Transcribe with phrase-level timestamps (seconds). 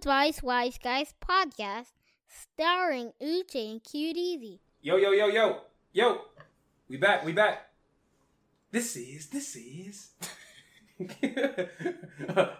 [0.00, 1.92] the Ill Advised Wise Guys podcast,
[2.28, 4.60] starring Uche and Cute Easy.
[4.82, 5.60] Yo, yo, yo, yo,
[5.92, 6.20] yo.
[6.88, 7.70] We back, we back.
[8.70, 10.10] This is, this is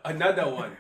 [0.05, 0.77] another one.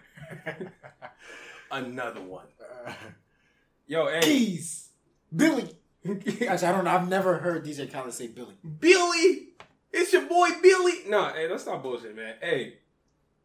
[1.70, 2.47] another one.
[3.86, 4.20] Yo, hey.
[4.20, 4.89] Keys.
[5.34, 5.77] Billy.
[6.06, 6.91] Actually, I don't know.
[6.91, 8.55] I've never heard DJ Khaled say Billy.
[8.80, 9.48] Billy!
[9.92, 11.08] It's your boy Billy!
[11.08, 12.36] No, hey, that's not stop bullshit, man.
[12.41, 12.74] Hey,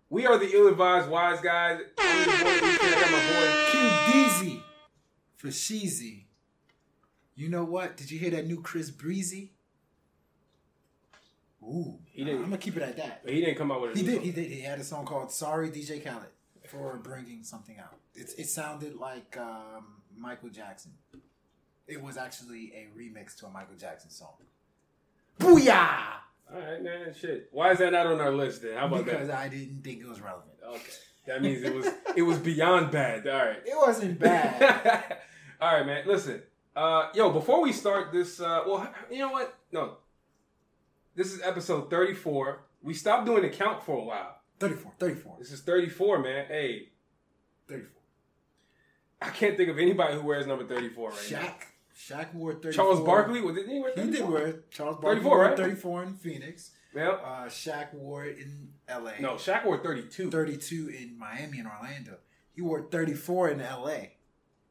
[0.09, 1.79] we are the ill-advised wise guys.
[1.97, 2.67] I'm your boy.
[2.81, 4.61] I got my boy.
[5.35, 6.23] For Sheezy.
[7.35, 7.97] You know what?
[7.97, 9.51] Did you hear that new Chris Breezy?
[11.61, 11.99] Ooh.
[12.05, 13.21] He didn't- I'm going to keep it at that.
[13.27, 14.15] He didn't come out with a He did.
[14.15, 14.23] song.
[14.23, 14.51] He did.
[14.51, 16.29] He had a song called "Sorry, DJ Khaled"
[16.67, 17.97] for bringing something out.
[18.15, 20.93] It, it sounded like um, Michael Jackson.
[21.87, 24.33] It was actually a remix to a Michael Jackson song.
[25.39, 26.21] Booyah!
[26.53, 27.13] All right, man.
[27.19, 27.49] Shit.
[27.51, 28.77] Why is that not on our list then?
[28.77, 29.27] How about Because that?
[29.27, 30.51] Because I didn't think it was relevant.
[30.67, 30.81] Okay.
[31.27, 33.27] That means it was it was beyond bad.
[33.27, 33.57] All right.
[33.65, 35.17] It wasn't bad.
[35.59, 36.03] All right, man.
[36.07, 36.43] Listen,
[36.75, 39.57] uh, yo, before we start this, uh, well, you know what?
[39.71, 39.97] No,
[41.15, 42.61] this is episode thirty-four.
[42.83, 44.35] We stopped doing the count for a while.
[44.59, 46.45] 34, 34, This is thirty-four, man.
[46.47, 46.89] Hey,
[47.67, 47.89] 34.
[49.21, 51.41] I can't think of anybody who wears number thirty-four right Shaq.
[51.41, 51.53] now.
[51.97, 52.71] Shaq wore 34.
[52.73, 53.67] Charles Barkley was it?
[53.67, 55.57] He, wear He did wear Charles Barkley 34, wore right?
[55.57, 56.71] 34 in Phoenix.
[56.93, 59.11] Well, Uh, Shaq wore it in LA.
[59.19, 60.29] no, Shaq wore thirty-two.
[60.31, 62.17] 32 in Miami and Orlando.
[62.53, 63.97] He wore 34 in LA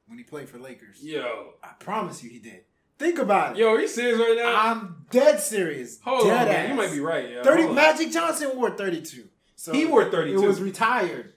[0.07, 1.03] when he played for Lakers.
[1.03, 2.65] Yo, I promise you he did.
[2.99, 3.59] Think about it.
[3.59, 4.55] yo, are you serious right now?
[4.71, 6.01] I'm dead serious.
[6.03, 6.57] Hold dead on, man.
[6.65, 6.69] ass.
[6.71, 7.29] You might be right.
[7.31, 7.43] Yo.
[7.43, 7.75] 30 Hold on.
[7.75, 9.29] Magic Johnson wore 32.
[9.57, 10.43] So He wore 32.
[10.43, 11.33] It was retired.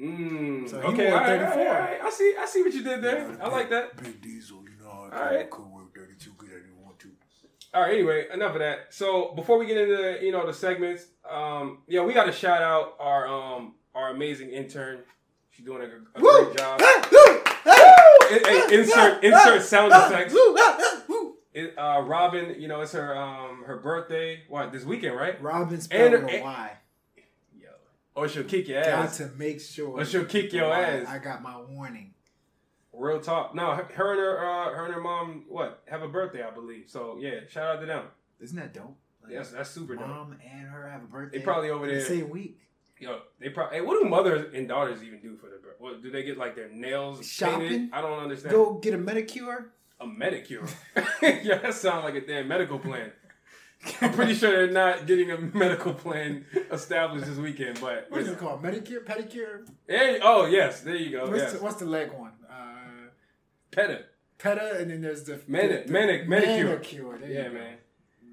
[0.00, 1.68] Mm, So he okay, wore all right, all right, 34.
[1.74, 2.00] all right.
[2.02, 2.34] I see.
[2.38, 3.36] I see what you did there.
[3.40, 4.02] I like that.
[4.02, 4.62] Big Diesel,
[5.12, 5.50] All right.
[5.50, 7.08] could wear 32 because I didn't want to.
[7.74, 7.92] All right.
[7.94, 8.86] Anyway, enough of that.
[8.94, 12.62] So before we get into you know the segments, um, yeah, we got to shout
[12.62, 15.00] out our um our amazing intern.
[15.50, 16.80] She's doing a, a great job.
[18.70, 20.34] Insert insert sound effects.
[21.54, 24.42] It, uh, Robin, you know, it's her um her birthday.
[24.48, 25.40] What this weekend, right?
[25.42, 26.72] Robin's And- with a and- Y.
[27.58, 27.68] Yo,
[28.14, 29.16] or she'll kick your Got ass.
[29.18, 30.00] to make sure.
[30.00, 31.06] Or she'll kick your ass.
[31.08, 32.12] I got my warning.
[32.96, 33.54] Real talk.
[33.54, 36.50] No, her, her and her uh, her and her mom what have a birthday, I
[36.50, 36.84] believe.
[36.88, 38.04] So yeah, shout out to them.
[38.40, 38.96] Isn't that dope?
[39.22, 40.06] Like, Yes, that's super dope.
[40.08, 41.38] Mom and her have a birthday.
[41.38, 42.60] They probably over in the there- same week.
[42.98, 43.76] Yo, they probably.
[43.78, 45.76] Hey, what do mothers and daughters even do for their birthday?
[45.78, 47.68] What do they get like their nails Shopping?
[47.68, 47.90] painted?
[47.92, 48.52] I don't understand.
[48.54, 49.72] Go get a manicure.
[50.00, 50.66] A medicure.
[51.22, 53.12] yeah, that sounds like a damn medical plan.
[54.00, 58.28] I'm pretty sure they're not getting a medical plan established this weekend, but What is
[58.28, 58.62] it called?
[58.62, 59.66] Medicure, pedicure.
[59.86, 61.26] Hey, oh yes, there you go.
[61.26, 62.25] What's, Yes, the, what's the leg one?
[63.76, 64.04] Peta.
[64.38, 66.64] peta, and then there's the Mani- the- manic- manicure.
[66.64, 67.18] Manicure.
[67.18, 67.76] There Yeah, man.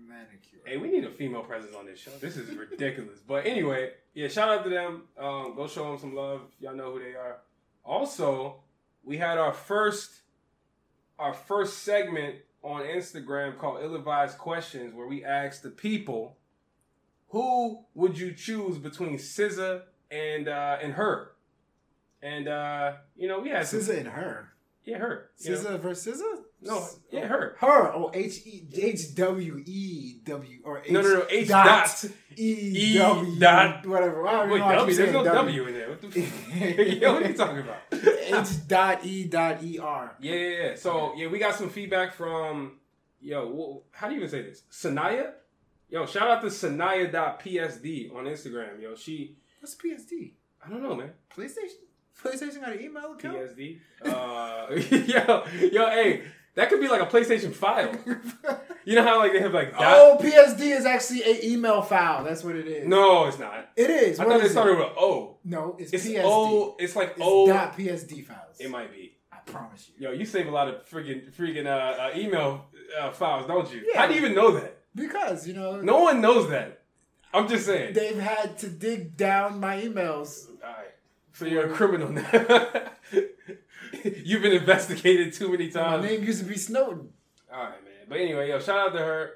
[0.08, 0.60] Manicure.
[0.66, 2.12] Hey, we need a female presence on this show.
[2.20, 3.20] This is ridiculous.
[3.28, 5.04] but anyway, yeah, shout out to them.
[5.18, 6.42] Um, go show them some love.
[6.60, 7.38] Y'all know who they are.
[7.86, 8.64] Also,
[9.04, 10.22] we had our first
[11.20, 16.38] our first segment on Instagram called Ill-Advised Questions, where we asked the people
[17.30, 21.32] who would you choose between SZA and uh, and her.
[22.22, 24.53] And uh, you know, we had some- SZA and her.
[24.86, 25.30] Yeah, her.
[25.40, 25.58] you know.
[25.58, 26.42] SZA versus SZA.
[26.62, 27.58] No, yeah, her.
[27.62, 27.94] Oh, her.
[27.94, 31.26] Oh, H E H W E W or H No, no, no.
[31.30, 32.06] H dot.
[32.38, 34.24] E W dot- whatever.
[34.24, 34.96] Wait, know how to W.
[34.96, 35.36] There's no W.
[35.36, 35.90] W in there.
[35.90, 36.78] What the fuck?
[37.02, 37.78] Yo, what are you talking about?
[37.92, 40.16] H dot E dot E R.
[40.20, 40.76] Yeah, yeah, yeah.
[40.76, 42.80] So yeah, we got some feedback from
[43.20, 43.84] yo.
[43.92, 44.64] How do you even say this?
[44.72, 45.32] Sanaya.
[45.90, 48.82] Yo, shout out to Sanaya.psd on Instagram.
[48.82, 49.36] Yo, she.
[49.60, 50.32] What's PSD?
[50.66, 51.12] I don't know, man.
[51.36, 51.84] PlayStation.
[52.22, 53.38] PlayStation got an email account.
[53.38, 53.80] PSD.
[54.06, 56.24] Uh, yo, yo, hey,
[56.56, 57.96] that could be like a PlayStation file.
[58.86, 59.82] You know how like they have like dot?
[59.82, 62.22] oh, PSD is actually an email file.
[62.26, 62.86] That's what it is.
[62.86, 63.70] No, it's not.
[63.78, 64.20] it is.
[64.20, 64.80] I What thought they is started it?
[64.80, 65.38] with O.
[65.46, 66.22] No, it's, It's PSD.
[66.26, 66.76] O.
[66.78, 67.48] It's like It's O.
[67.48, 68.58] dot PSD files.
[68.60, 69.14] It might be.
[69.32, 70.10] I promise you.
[70.10, 72.66] Yo, you save a lot of freaking freaking uh, uh, email
[73.00, 73.86] uh, files, don't you?
[73.90, 74.02] Yeah.
[74.02, 74.80] How do you even know that?
[74.94, 76.82] Because you know, No one knows that.
[77.34, 77.94] I'm just saying.
[77.94, 80.48] they've had to dig down my emails.
[81.42, 81.52] All right.
[81.52, 82.30] So you're a criminal now.
[84.04, 86.04] You've been investigated too many times.
[86.04, 87.10] My name used to be Snowden.
[87.54, 87.94] All right, man.
[88.10, 89.32] But anyway, yo, shout out to her.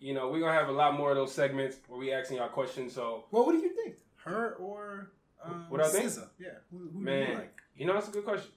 [0.00, 2.48] You know, we're gonna have a lot more of those segments where we asking y'all
[2.48, 2.92] questions.
[2.92, 3.96] So, Well, what do you think?
[4.24, 5.12] Her or
[5.44, 6.06] um, What I think?
[6.06, 6.28] SZA?
[6.38, 6.48] Yeah.
[6.72, 7.60] Who, who do you man, like?
[7.76, 8.50] you know that's a good question.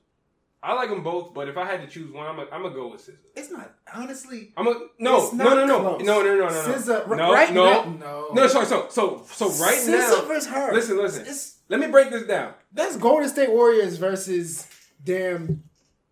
[0.64, 2.88] I like them both, but if I had to choose one, I'm gonna I'm go
[2.88, 3.14] with SZA.
[3.36, 4.52] It's not honestly.
[4.58, 6.02] I'm a no, It's no, not no, no, close.
[6.04, 8.48] no, no, no, no, no, SZA, no, right no, now, no, no.
[8.48, 10.74] Sorry, so, so, so right SZA now, versus her.
[10.74, 11.26] listen, listen.
[11.28, 12.54] It's, Let me break this down.
[12.72, 14.68] that's Golden State Warriors versus
[15.04, 15.64] damn,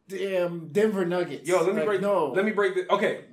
[0.08, 1.48] damn Denver Nuggets.
[1.48, 2.02] Yo, let me Like, break.
[2.02, 2.86] No, Let me break this.
[2.90, 3.26] Okay.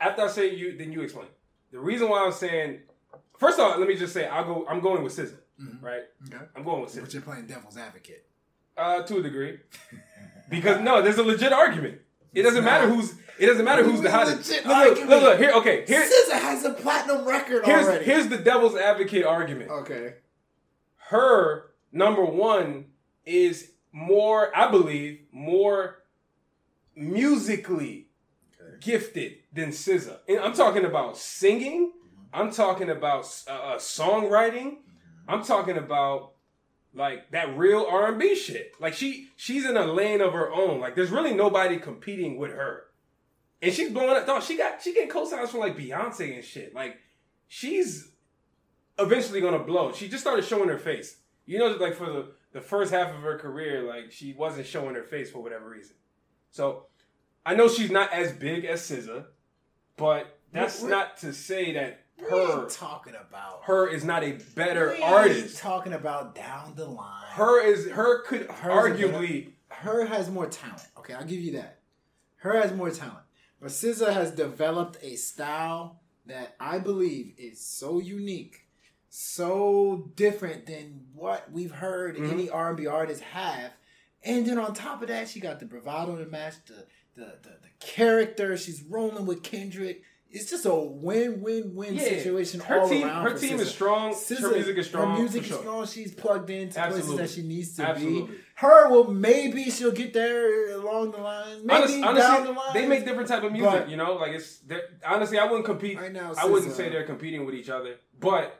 [0.00, 1.26] After I say you, then you explain.
[1.72, 2.80] The reason why I'm saying,
[3.38, 4.66] first off, let me just say I'll go.
[4.68, 5.82] I'm going with SZA, Mhm.
[5.82, 6.02] right?
[6.32, 6.44] Okay.
[6.56, 8.24] I'm going with But you're playing devil's advocate.
[8.76, 9.58] uh, to a degree,
[10.48, 12.00] because no, there's a legit argument.
[12.32, 13.14] It doesn't matter who's.
[13.38, 14.48] It doesn't matter who's the hottest.
[14.48, 15.50] Legit Look, look, look, look, here.
[15.56, 18.04] Okay, here, SZA has a platinum record here's already.
[18.04, 19.70] here's the devil's advocate argument.
[19.70, 20.14] okay.
[21.10, 22.86] Her number one
[23.26, 26.04] is more, I believe, more
[26.94, 28.06] musically
[28.62, 28.76] Okay.
[28.80, 30.18] gifted than SZA.
[30.28, 31.92] And I'm talking about singing.
[32.32, 34.76] I'm talking about uh, uh, songwriting.
[35.26, 36.32] I'm talking about
[36.94, 38.72] like that real R&B shit.
[38.78, 40.78] Like she she's in a lane of her own.
[40.78, 42.84] Like there's really nobody competing with her.
[43.62, 44.26] And she's blowing up.
[44.26, 46.74] Dog, she got she getting co-signs from like Beyonce and shit.
[46.74, 46.98] Like
[47.48, 48.12] she's
[49.00, 49.92] eventually gonna blow.
[49.92, 51.16] She just started showing her face.
[51.46, 54.94] You know, like for the the first half of her career, like she wasn't showing
[54.94, 55.96] her face for whatever reason.
[56.50, 56.86] So
[57.44, 59.24] I know she's not as big as SZA,
[59.96, 64.94] but that's We're- not to say that her talking about her is not a better
[65.02, 65.58] artist.
[65.58, 67.24] Talking about down the line.
[67.30, 70.86] Her is her could Hers arguably her has more talent.
[70.98, 71.78] Okay, I'll give you that.
[72.36, 73.24] Her has more talent.
[73.60, 78.66] But SZA has developed a style that I believe is so unique,
[79.10, 82.30] so different than what we've heard Mhm.
[82.32, 83.72] any R&B artist have.
[84.22, 86.86] And then on top of that, she got the bravado to match the
[87.16, 88.56] the, the, the character.
[88.56, 90.02] She's rolling with Kendrick.
[90.30, 93.24] It's just a win-win-win Yeah, situation her all team around.
[93.24, 93.60] her team SZA.
[93.62, 94.12] is strong.
[94.14, 95.10] SZA, her music is strong.
[95.16, 95.86] Her music for is strong.
[95.86, 97.16] She's plugged into Absolutely.
[97.16, 98.34] places that she needs to Absolutely.
[98.36, 98.40] be.
[98.54, 101.66] Her will maybe she'll get there along the line.
[101.66, 102.74] Maybe honestly, down the line.
[102.74, 103.70] they make different type of music.
[103.72, 104.60] But- you know, like it's
[105.04, 105.98] honestly, I wouldn't compete.
[105.98, 108.59] Right now, I wouldn't say they're competing with each other, but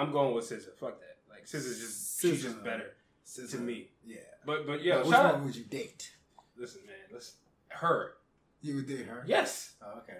[0.00, 0.74] I'm going with SZA.
[0.78, 1.16] Fuck that.
[1.28, 2.94] Like SZA's just she's just better
[3.50, 3.88] to me.
[4.04, 4.16] Yeah.
[4.46, 5.42] But but yeah, But which one out.
[5.42, 6.10] would you date?
[6.56, 7.34] Listen, man, listen.
[7.68, 8.14] Her.
[8.62, 9.24] You would date her.
[9.26, 10.18] Yes, Oh, okay.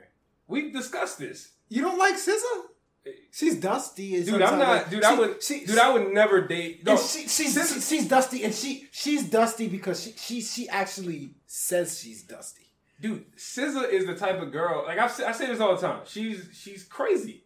[0.48, 1.50] we've discussed this.
[1.68, 2.62] You don't like SZA?
[3.06, 4.16] Eh, she's dusty.
[4.16, 4.68] And Dude, I'm not.
[4.68, 5.42] like, dude, I would.
[5.42, 6.84] She, dude, I would never date.
[6.86, 11.34] No, she, she's SZA she's dusty, and she she's dusty because she she she actually
[11.46, 12.66] says she's dusty.
[13.00, 14.84] dude, SZA is the type of girl.
[14.86, 16.00] Like I've, I say this all the time.
[16.06, 17.44] She's she's crazy.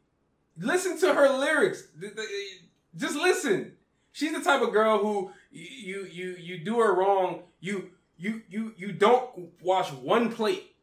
[0.58, 1.84] Listen to her lyrics.
[2.96, 3.72] Just listen.
[4.12, 7.42] She's the type of girl who you you you do her wrong.
[7.60, 10.74] You you you you don't wash one plate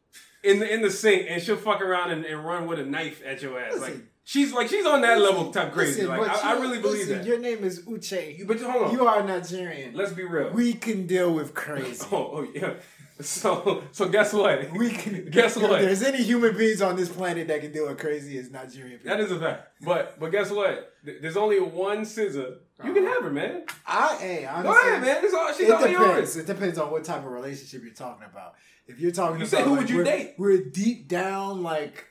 [0.44, 3.22] in the in the sink, and she'll fuck around and, and run with a knife
[3.24, 3.80] at your ass.
[3.80, 6.02] like she's like she's on that level type crazy.
[6.02, 7.26] Listen, like I, I really believe listen, that.
[7.26, 8.38] Your name is Uche.
[8.38, 8.92] You- but hold on.
[8.92, 9.94] You are Nigerian.
[9.94, 10.50] Let's be real.
[10.50, 12.06] We can deal with crazy.
[12.12, 12.74] oh, oh yeah.
[13.22, 14.72] So so guess what?
[14.76, 15.80] We can Guess if what?
[15.80, 19.16] There's any human beings on this planet that can deal with crazy is Nigerian people.
[19.16, 19.68] That is a fact.
[19.82, 20.92] But but guess what?
[21.04, 22.56] There's only one scissor.
[22.84, 23.14] You can uh-huh.
[23.14, 23.64] have her, man.
[23.86, 25.24] I hey, Go honestly, ahead, man.
[25.24, 26.00] It's all, she's It all depends.
[26.00, 26.36] yours.
[26.36, 28.54] It depends on what type of relationship you're talking about.
[28.88, 30.34] If you're talking You about said who like, would you we're, date?
[30.38, 32.06] We're deep down, like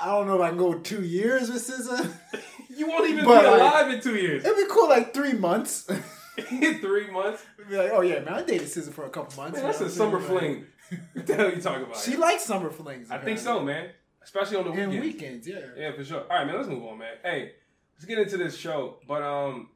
[0.00, 2.12] I don't know if I can go two years with SZA.
[2.74, 4.44] You won't even But, be like- alive in two years.
[4.44, 5.90] It'd be cool, like three months.
[6.80, 7.42] Three months.
[7.68, 9.56] be like, oh yeah, man, I dated SZA for a couple months.
[9.58, 10.28] Man, that's a summer saying?
[10.38, 10.66] fling.
[11.14, 11.96] What the hell are you talking about?
[11.96, 13.10] She likes summer flings.
[13.10, 13.90] I think so, man.
[14.22, 15.02] Especially on the And weekend.
[15.14, 15.58] weekends, yeah.
[15.76, 16.20] Yeah, for sure.
[16.22, 16.56] All right, man.
[16.56, 17.14] Let's move on, man.
[17.22, 17.52] Hey,
[17.96, 18.98] let's get into this show.
[19.08, 19.70] But um,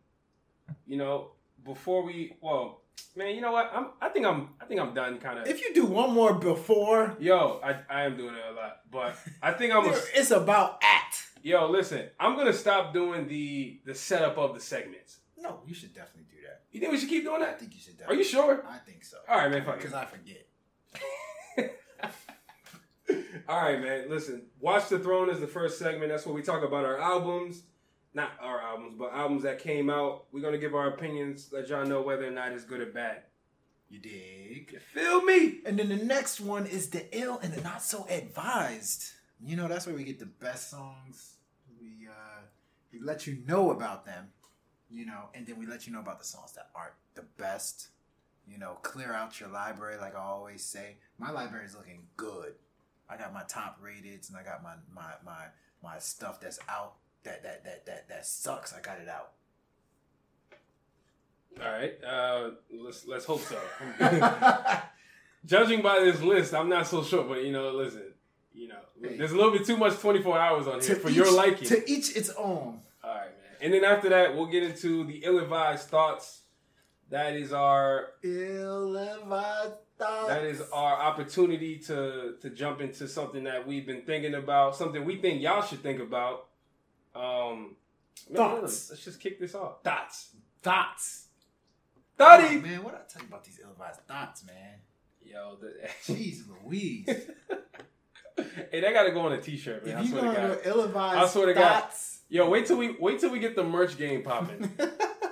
[0.86, 1.30] you know,
[1.64, 2.82] before we, well,
[3.16, 3.70] man, you know what?
[3.74, 3.88] I'm.
[4.00, 4.50] I think I'm.
[4.60, 5.18] I think I'm done.
[5.18, 5.46] Kind of.
[5.48, 9.16] If you do one more before, Yo, I, I am doing it a lot, but
[9.42, 9.86] I think I'm.
[9.86, 11.18] A, it's about at.
[11.42, 15.18] yo, listen, I'm gonna stop doing the the setup of the segments.
[15.48, 16.62] No, you should definitely do that.
[16.72, 17.50] You think we should keep doing that?
[17.50, 17.94] I think you should.
[18.06, 18.64] Are you sure?
[18.68, 19.18] I think so.
[19.28, 19.64] All right, man.
[19.64, 19.92] Fuck Because.
[19.94, 20.46] I forget.
[23.48, 24.10] All right, man.
[24.10, 26.10] Listen, Watch the Throne is the first segment.
[26.10, 27.62] That's where we talk about our albums,
[28.14, 30.24] not our albums, but albums that came out.
[30.32, 33.22] We're gonna give our opinions, let y'all know whether or not it's good or bad.
[33.88, 34.70] You dig?
[34.72, 35.60] You feel me?
[35.64, 39.12] And then the next one is the ill and the not so advised.
[39.40, 41.36] You know, that's where we get the best songs.
[41.80, 42.40] We uh
[42.92, 44.28] we let you know about them,
[44.90, 47.88] you know, and then we let you know about the songs that aren't the best.
[48.48, 50.96] You know, clear out your library, like I always say.
[51.18, 52.54] My library is looking good.
[53.10, 55.46] I got my top rateds and I got my my my
[55.82, 58.72] my stuff that's out that that that that that sucks.
[58.72, 59.32] I got it out.
[61.60, 61.94] All right.
[62.04, 63.58] Uh, let's let's hope so.
[65.46, 68.02] Judging by this list, I'm not so sure, but you know, listen,
[68.52, 69.16] you know, Hey.
[69.16, 71.68] there's a little bit too much 24 hours on here for each, your liking.
[71.68, 72.80] To each its own.
[73.56, 73.74] All right, man.
[73.74, 76.42] And then after that, we'll get into the ill-advised thoughts.
[77.10, 80.28] That is our Ill-advised thoughts.
[80.28, 85.04] that is our opportunity to to jump into something that we've been thinking about, something
[85.04, 86.48] we think y'all should think about.
[87.14, 87.76] Um,
[88.34, 88.90] Thoughts.
[88.90, 89.82] Let's just kick this off.
[89.84, 90.30] Thoughts.
[90.62, 91.28] thoughts.
[92.18, 92.56] Thoughty.
[92.56, 94.78] Oh, man, what I tell you about these ill-advised thoughts, man?
[95.22, 97.06] Yo, the, Jeez Louise.
[98.36, 99.96] hey, that got to go on a t-shirt, man.
[99.96, 100.58] I if you swear to God.
[100.64, 101.80] ill-advised I swear to God.
[101.82, 104.72] thoughts, Yo, wait till we wait till we get the merch game popping.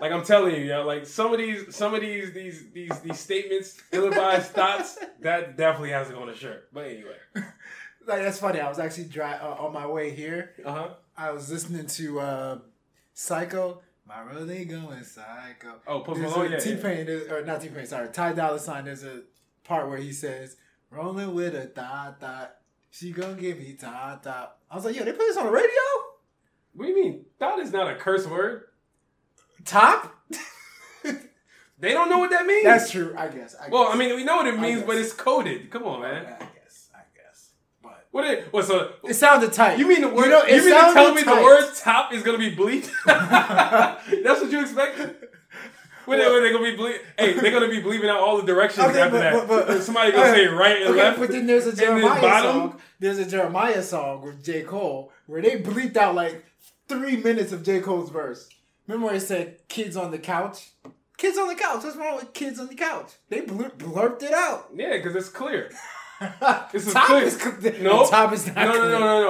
[0.00, 3.18] like I'm telling you, yo, like some of these some of these these these these
[3.18, 6.68] statements, ill-advised thoughts, that definitely has to go on a shirt.
[6.72, 8.60] But anyway, like that's funny.
[8.60, 10.52] I was actually dri- uh, on my way here.
[10.64, 10.88] uh huh.
[11.16, 12.58] I was listening to uh,
[13.12, 13.80] Psycho.
[14.06, 15.76] My really going psycho.
[15.86, 16.82] Oh, Post Malone, yeah, T yeah.
[16.82, 18.84] Pain, or not T Pain, sorry, Ty Dolla Sign.
[18.84, 19.22] There's a
[19.64, 20.56] part where he says,
[20.90, 22.56] "Rolling with a thought thought,
[22.90, 25.52] she gonna give me thought thought." I was like, "Yo, they play this on the
[25.52, 25.70] radio?
[26.74, 27.24] What do you mean?
[27.38, 28.64] Thought is not a curse word.
[29.64, 30.12] Top?
[31.76, 32.64] They don't know what that means.
[32.64, 33.14] That's true.
[33.18, 33.54] I guess.
[33.60, 33.94] I well, guess.
[33.94, 35.70] I mean, we know what it means, but it's coded.
[35.70, 36.24] Come on, man.
[36.24, 36.88] I guess.
[36.94, 37.50] I guess.
[37.82, 38.24] But What?
[38.24, 38.64] It, what?
[38.64, 39.78] So it sounded tight.
[39.78, 40.26] you mean the word?
[40.26, 41.36] You, know, it mean to tell me tight.
[41.36, 42.90] the word "top" is gonna be bleeped?
[43.06, 45.16] That's what you expected?
[46.06, 48.46] When they, Well- they gonna be ble- Hey, they're gonna be bleeping out all the
[48.46, 49.48] directions Okay, after but- that.
[49.48, 51.18] but- but- Somebody gonna say right and okay, left.
[51.18, 52.80] But then there's a Jeremih song.
[53.00, 54.62] There's a Jeremih song with J.
[54.62, 56.44] Cole where they bleeped out like
[56.88, 57.80] three minutes of J.
[57.80, 58.48] Cole's verse.
[58.86, 60.70] Remember where it said "kids on the couch"?
[61.16, 61.84] Kids on the couch.
[61.84, 63.12] What's wrong with kids on the couch?
[63.28, 64.70] They blur- blurped it out.
[64.74, 65.70] Yeah, because it's clear.
[66.72, 67.22] This is top clear.
[67.24, 69.20] is cl- No, top is not no, no, no, no,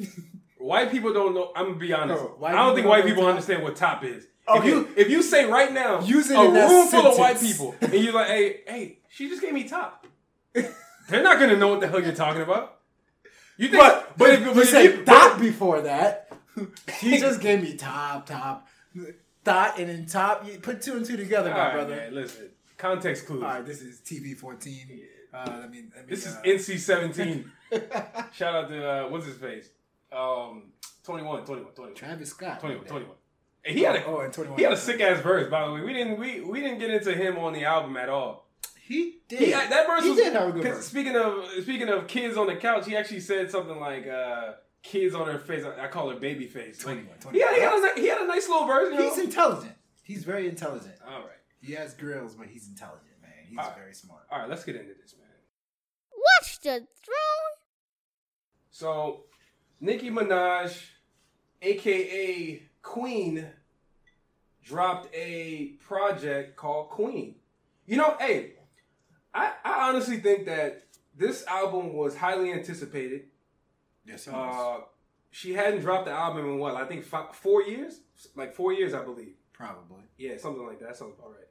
[0.00, 0.06] no.
[0.58, 1.52] White people don't know.
[1.54, 2.22] I'm gonna be honest.
[2.22, 3.30] No, I don't think white people top.
[3.30, 4.26] understand what top is.
[4.48, 4.58] Okay.
[4.58, 7.94] If you if you say right now, it a room full of white people, and
[7.94, 10.06] you're like, hey, hey, she just gave me top.
[10.52, 12.78] They're not gonna know what the hell you're talking about.
[13.56, 13.82] You think?
[13.82, 16.29] But but if but you said you- dot before that,
[17.00, 18.68] he just gave me top top
[19.44, 20.46] dot and then top.
[20.46, 21.96] You put two and two together, All my right, brother.
[21.96, 22.14] man.
[22.14, 23.42] Listen, context clues.
[23.42, 25.02] All right, this is TV fourteen.
[25.32, 27.52] Uh, let me, let me, This is uh, NC seventeen.
[28.32, 29.68] Shout out to uh, what's his face?
[30.12, 30.72] Um,
[31.04, 31.94] 21, 21, 21.
[31.94, 32.58] Travis Scott.
[32.60, 33.14] 21, 21.
[33.64, 34.58] And he had a Oh, and 21.
[34.58, 35.48] he had a sick ass verse.
[35.48, 38.08] By the way, we didn't we we didn't get into him on the album at
[38.08, 38.48] all.
[38.82, 39.38] He did.
[39.38, 40.84] He, that verse He was did have a good verse.
[40.86, 45.14] Speaking of speaking of kids on the couch, he actually said something like uh, "kids
[45.14, 46.84] on her face." I I call her baby face.
[46.84, 48.92] Like, 21, he, had, he, had a, he had a nice little verse.
[48.92, 49.08] You know?
[49.14, 49.72] He's intelligent.
[50.02, 50.94] He's very intelligent.
[51.06, 53.30] all right, He has grills, but he's intelligent, man.
[53.48, 53.76] He's All right.
[53.76, 54.22] very smart.
[54.30, 54.48] all right.
[54.48, 55.28] Let's get into this, man.
[56.40, 57.54] Watch the throne.
[58.70, 59.24] So,
[59.80, 60.76] Nicki Minaj,
[61.62, 63.46] aka Queen,
[64.64, 67.36] dropped a project called Queen.
[67.86, 68.52] You know, hey,
[69.34, 70.82] I, I honestly think that
[71.16, 73.26] this album was highly anticipated.
[74.10, 74.78] Yes, he Uh,
[75.30, 78.00] she hadn't dropped the album in what I think five, four years,
[78.34, 79.34] like four years, I believe.
[79.52, 80.02] Probably.
[80.16, 80.88] Yeah, something like that.
[80.88, 81.46] That sounds about right.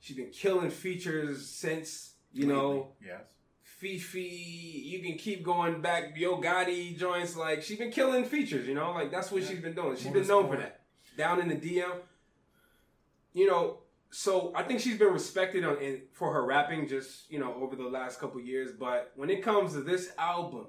[0.00, 3.20] She's been killing features since you know Yes.
[3.80, 4.84] FEFE.
[4.84, 6.16] You can keep going back.
[6.16, 7.36] Yo Gotti joints.
[7.36, 8.66] Like she's been killing features.
[8.66, 9.48] You know, like that's what Yeah.
[9.48, 9.96] she's been doing.
[9.96, 10.82] She's been known for that.
[11.16, 12.00] Down in the DM.
[13.32, 17.38] You know, so I think she's been respected on in, for her rapping just you
[17.38, 18.72] know over the last couple years.
[18.72, 20.66] But when it comes to this album,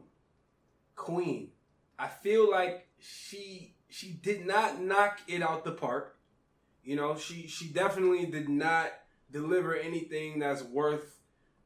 [0.95, 1.49] Queen,
[1.97, 6.17] I feel like she she did not knock it out the park.
[6.83, 8.91] You know, she she definitely did not
[9.31, 11.19] deliver anything that's worth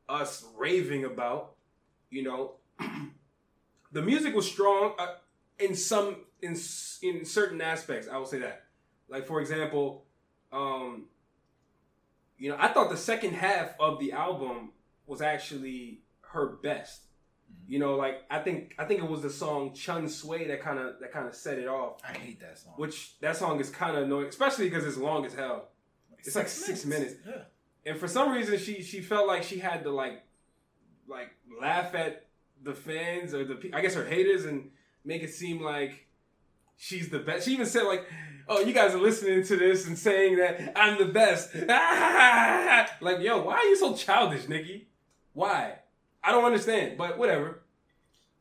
[0.08, 1.56] us raving about.
[2.10, 2.52] You know,
[3.92, 5.16] the music was strong uh,
[5.60, 6.58] in some in
[7.02, 8.08] in certain aspects.
[8.08, 8.64] I will say that.
[9.08, 10.06] Like for example,
[10.52, 11.06] um,
[12.38, 14.72] you know, I thought the second half of the album
[15.08, 17.05] was actually her best.
[17.68, 20.78] You know, like I think I think it was the song Chun Swae that kind
[20.78, 22.02] of that kind of set it off.
[22.08, 22.74] I hate that song.
[22.78, 25.70] Which that song is kind of annoying, especially because it's long as hell.
[26.20, 27.16] It's like six minutes.
[27.26, 27.44] Yeah.
[27.86, 30.24] And for some reason, she she felt like she had to like
[31.08, 31.32] like
[31.62, 32.26] laugh at
[32.64, 34.72] the fans or the I guess her haters and
[35.04, 36.08] make it seem like
[36.78, 37.46] she's the best.
[37.46, 38.06] She even said like,
[38.48, 41.56] "Oh, you guys are listening to this and saying that I'm the best."
[43.02, 44.88] like, yo, why are you so childish, Nicki?
[45.34, 45.80] Why?
[46.26, 46.98] I don't understand.
[46.98, 47.62] But whatever.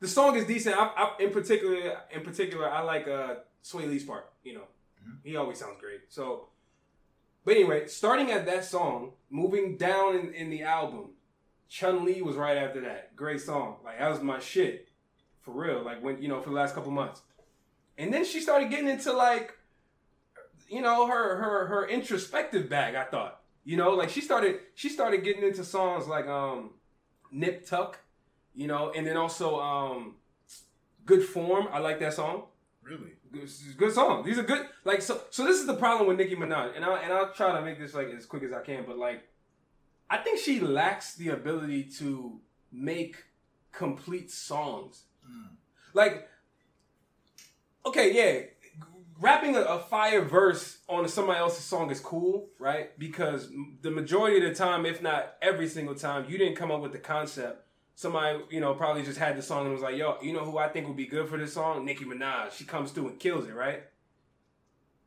[0.01, 0.77] The song is decent.
[0.77, 4.31] I, I, in particular, in particular, I like uh, Swae Lee's part.
[4.43, 4.65] You know,
[5.23, 6.01] he always sounds great.
[6.09, 6.49] So,
[7.45, 11.11] but anyway, starting at that song, moving down in, in the album,
[11.69, 13.17] Chun Li was right after that.
[13.17, 13.77] Great song.
[13.85, 14.89] Like that was my shit.
[15.43, 15.83] For real.
[15.83, 17.21] Like when you know, for the last couple months.
[17.97, 19.55] And then she started getting into like
[20.69, 23.41] you know, her her her introspective bag, I thought.
[23.65, 26.71] You know, like she started she started getting into songs like um
[27.35, 27.99] Nip Tuck,
[28.55, 30.15] you know, and then also um
[31.05, 31.69] Good Form.
[31.71, 32.45] I like that song.
[32.83, 33.13] Really?
[33.33, 34.25] Good, good song.
[34.25, 34.67] These are good.
[34.85, 35.21] Like so.
[35.31, 37.79] So this is the problem with Nicki Minaj, and I and I'll try to make
[37.79, 38.85] this like as quick as I can.
[38.87, 39.29] But like,
[40.09, 43.17] I think she lacks the ability to make
[43.73, 45.05] complete songs.
[45.95, 46.29] Like,
[47.87, 48.47] okay, yeah,
[49.21, 52.99] rapping a, a fire verse on somebody else's song is cool, right?
[52.99, 53.51] Because
[53.83, 56.93] the majority of the time, if not every single time, you didn't come up with
[56.93, 57.67] the concept.
[57.97, 60.59] Somebody, you know, probably just had the song and was like, "Yo, you know who
[60.59, 61.85] I think would be good for this song?
[61.85, 62.53] Nicki Minaj.
[62.53, 63.85] She comes through and kills it, right?"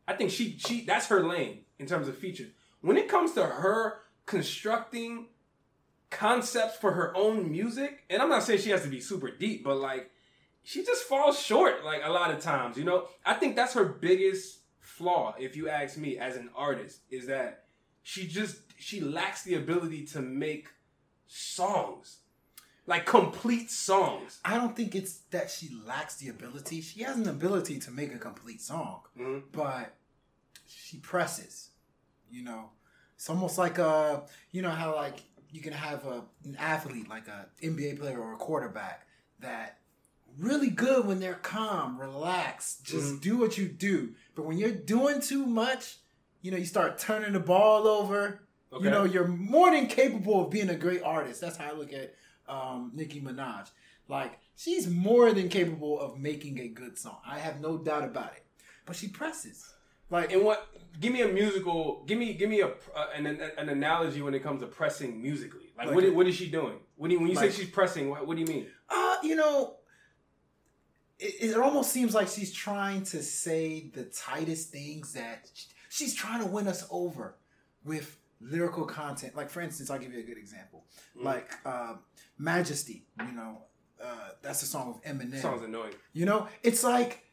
[0.07, 2.51] I think she she that's her lane in terms of features.
[2.81, 5.27] When it comes to her constructing
[6.09, 9.63] concepts for her own music, and I'm not saying she has to be super deep,
[9.63, 10.11] but like
[10.69, 13.07] she just falls short like a lot of times, you know?
[13.25, 17.63] I think that's her biggest flaw, if you ask me, as an artist, is that
[18.03, 20.67] she just she lacks the ability to make
[21.27, 22.17] songs.
[22.85, 24.39] Like complete songs.
[24.45, 26.81] I don't think it's that she lacks the ability.
[26.81, 29.43] She has an ability to make a complete song, Mhm.
[29.51, 29.95] but
[30.65, 31.69] she presses.
[32.29, 32.71] You know,
[33.15, 37.27] it's almost like a you know how like you can have a an athlete like
[37.29, 39.07] a NBA player or a quarterback
[39.39, 39.79] that
[40.37, 43.21] really good when they're calm, relaxed, just Mhm.
[43.21, 44.13] do what you do.
[44.35, 45.97] But when you're doing too much,
[46.41, 48.41] you know, you start turning the ball over.
[48.71, 48.83] Okay.
[48.85, 51.41] You know, you're more than capable of being a great artist.
[51.41, 52.13] That's how I look at
[52.47, 53.69] um, Nicki Minaj.
[54.07, 57.17] Like, she's more than capable of making a good song.
[57.25, 58.45] I have no doubt about it.
[58.85, 59.73] But she presses.
[60.09, 60.65] Like, And what?
[61.01, 62.03] Give me a musical.
[62.07, 65.73] Give me give me a uh, an, an analogy when it comes to pressing musically.
[65.77, 66.79] Like, Like what, what is she doing?
[67.01, 68.09] Do you, when you Like- say she's pressing?
[68.09, 68.67] What, what do you mean?
[68.89, 69.75] uh, you know,
[71.19, 75.49] it, it almost seems like she's trying to say the tightest things that
[75.89, 77.35] she's trying to win us over
[77.83, 79.35] with lyrical content.
[79.35, 80.85] Like, for instance, I'll give you a good example.
[81.17, 81.23] Mm.
[81.23, 81.95] Like, uh,
[82.37, 83.63] Majesty, you know,
[84.03, 85.41] uh, that's a song of Eminem.
[85.41, 85.93] Sounds annoying.
[86.13, 87.23] You know, it's like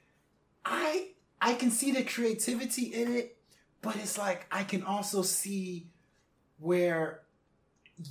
[0.65, 1.09] I
[1.41, 3.37] I can see the creativity in it,
[3.83, 5.89] but it's like I can also see
[6.59, 7.21] where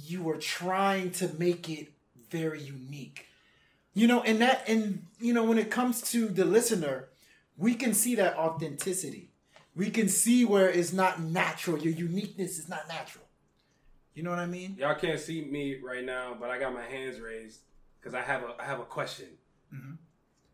[0.05, 1.91] you are trying to make it
[2.29, 3.27] very unique.
[3.93, 7.09] You know, and that and you know when it comes to the listener,
[7.57, 9.29] we can see that authenticity.
[9.75, 11.77] We can see where it's not natural.
[11.79, 13.25] Your uniqueness is not natural.
[14.13, 14.75] You know what I mean?
[14.79, 17.61] Y'all can't see me right now, but I got my hands raised
[17.99, 19.27] because I have a I have a question.
[19.73, 19.97] Mhm.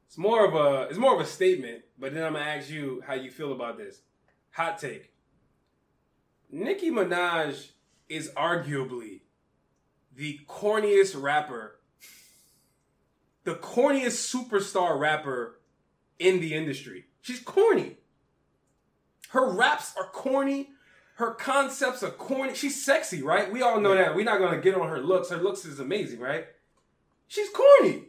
[0.07, 3.01] It's more of a it's more of a statement, but then I'm gonna ask you
[3.05, 4.01] how you feel about this.
[4.51, 5.11] Hot take.
[6.51, 7.69] Nicki Minaj
[8.07, 9.21] is arguably
[10.15, 11.78] the corniest rapper,
[13.43, 15.59] the corniest superstar rapper
[16.19, 17.05] in the industry.
[17.21, 17.97] She's corny.
[19.29, 20.69] Her raps are corny.
[21.15, 22.55] Her concepts are corny.
[22.55, 23.51] She's sexy, right?
[23.51, 24.15] We all know that.
[24.15, 25.29] We're not gonna get on her looks.
[25.29, 26.45] Her looks is amazing, right?
[27.27, 28.05] She's corny.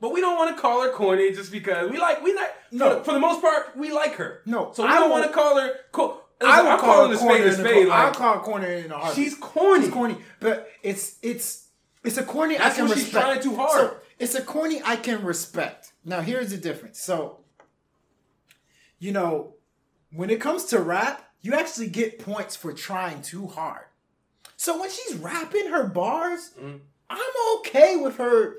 [0.00, 2.98] But we don't want to call her corny just because we like we like No.
[2.98, 4.42] for, for the most part we like her.
[4.44, 5.72] No, so we I don't want to call her.
[5.92, 7.88] Co- I would calling her a corner spade the spade.
[7.88, 9.14] I'll Like call her corner in a heart.
[9.14, 9.86] she's corny.
[9.86, 11.68] It's corny, but it's it's
[12.04, 13.70] it's a corny That's I can what she's trying too hard.
[13.72, 15.92] So it's a corny I can respect.
[16.04, 17.00] Now here's the difference.
[17.00, 17.40] So
[18.98, 19.54] you know,
[20.12, 23.84] when it comes to rap, you actually get points for trying too hard.
[24.56, 26.80] So when she's rapping her bars, Mhm.
[27.10, 28.56] I'm okay with her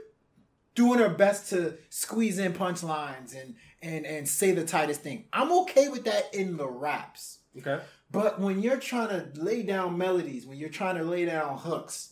[0.75, 5.27] doing her best to squeeze in punchlines and and and say the tightest thing.
[5.31, 7.39] I'm okay with that in the raps.
[7.57, 7.79] Okay.
[8.11, 12.09] But when you're trying to lay down melodies, when you're trying to lay down hooks,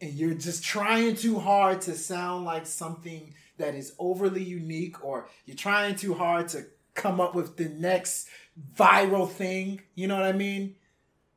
[0.00, 5.28] and you're just trying too hard to sound like something that is overly unique, or
[5.44, 8.28] you're trying too hard to come up with the next
[8.76, 10.76] viral thing, you know what I mean?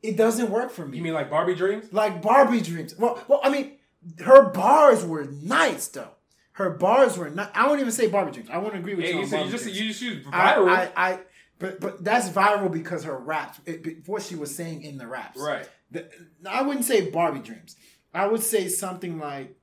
[0.02, 0.98] it doesn't work for me.
[0.98, 1.91] You mean like Barbie Dreams?
[1.91, 2.95] like Barbie dreams.
[2.98, 3.74] Well, well, I mean,
[4.19, 6.12] her bars were nice though.
[6.54, 7.52] Her bars were not.
[7.54, 8.50] I won't even say Barbie dreams.
[8.52, 9.19] I won't agree with you.
[9.19, 10.69] you, said, you just you just used I, viral.
[10.69, 11.19] I, I,
[11.58, 15.39] but but that's viral because her raps, it, what she was saying in the raps.
[15.39, 15.67] right.
[15.91, 16.10] The-
[16.50, 17.76] I wouldn't say Barbie dreams.
[18.13, 19.56] I would say something like,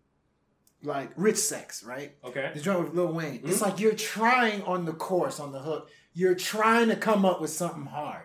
[0.82, 2.14] like rich sex, right?
[2.24, 2.50] Okay.
[2.54, 3.40] The joint with Lil Wayne.
[3.44, 3.64] It's Mm-hmm.
[3.64, 5.88] like you're trying on the course, on the hook.
[6.14, 8.22] You're trying to come up with something hard.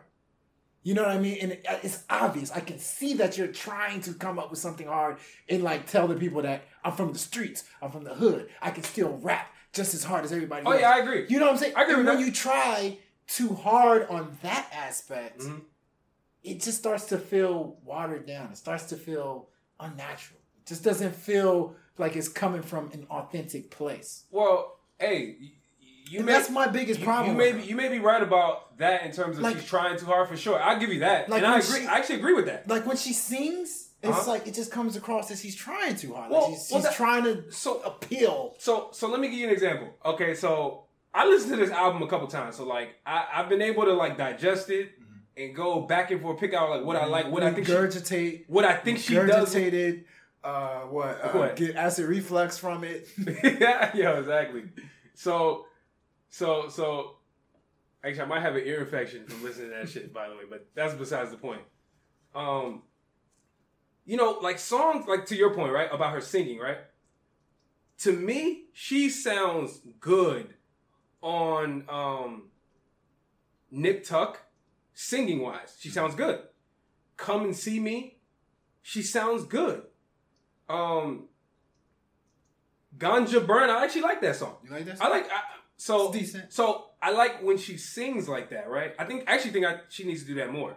[0.84, 1.38] You know what I mean?
[1.42, 2.52] And it, it's obvious.
[2.52, 5.18] I can see that you're trying to come up with something hard
[5.50, 8.50] and like tell the people that I'm from the streets, I'm from the hood.
[8.62, 10.82] I can still rap just as hard as everybody Oh else.
[10.82, 11.26] yeah, I agree.
[11.30, 11.74] You know what I'm saying?
[11.76, 12.26] I agree And when that.
[12.26, 15.62] you try too hard on that aspect, Mhm.
[16.44, 18.52] it just starts to feel watered down.
[18.52, 19.50] It starts to feel
[19.82, 20.40] unnatural.
[20.62, 24.26] It just doesn't feel like it's coming from an authentic place.
[24.32, 25.36] Well, hey,
[26.10, 27.32] you may, that's my biggest you- problem.
[27.34, 29.98] You, may be you may be right about that in terms of Like- she's trying
[29.98, 30.60] too hard for sure.
[30.62, 31.82] I'll give you that, Like and I agree.
[31.82, 32.68] she- I actually agree with that.
[32.68, 34.32] like when she sings, it's Uh-huh.
[34.32, 36.32] like it just comes across as he's trying too hard.
[36.32, 38.56] Well- like she's, well, she's that- trying to So appeal.
[38.60, 39.90] So so let me give you an example.
[40.06, 42.56] Okay, so I listened to this album a couple times.
[42.56, 44.92] So like I, I've been able to like digest it
[45.38, 47.74] and go back and forth, pick out like what I like, what I think she,
[47.74, 49.54] regurgitate, what I think she does.
[49.56, 50.04] regurgitated.
[50.44, 51.24] Uh, what?
[51.24, 51.56] Uh, What?
[51.56, 53.08] Get acid reflux from it.
[53.44, 54.64] yeah, yeah, exactly.
[55.14, 55.66] So
[56.30, 57.18] so so
[58.04, 60.44] actually I might have an ear infection from listening to that shit, by the way,
[60.50, 61.62] but that's besides the point.
[62.34, 62.84] Um
[64.04, 66.80] you know, like songs like to your point, right, about her singing, right?
[68.00, 70.56] To me, she sounds good
[71.22, 72.50] on um
[73.70, 74.42] Nip Tuck
[74.94, 75.78] singing wise.
[75.80, 76.40] She sounds good.
[77.18, 78.18] Come and see me.
[78.82, 79.84] She sounds good.
[80.70, 81.26] Um
[82.98, 84.58] Ganja Burn, I actually like that song.
[84.64, 85.02] You like that?
[85.02, 85.42] I like I,
[85.78, 86.54] so It's decent.
[86.54, 88.94] So I like when she sings like that, right?
[89.00, 90.76] I think I actually think I, she needs to do that more.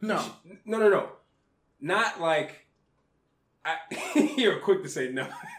[0.00, 0.18] no.
[0.20, 1.08] She- no, no, no,
[1.80, 2.60] not like.
[3.64, 3.76] I,
[4.36, 5.26] you're quick to say no.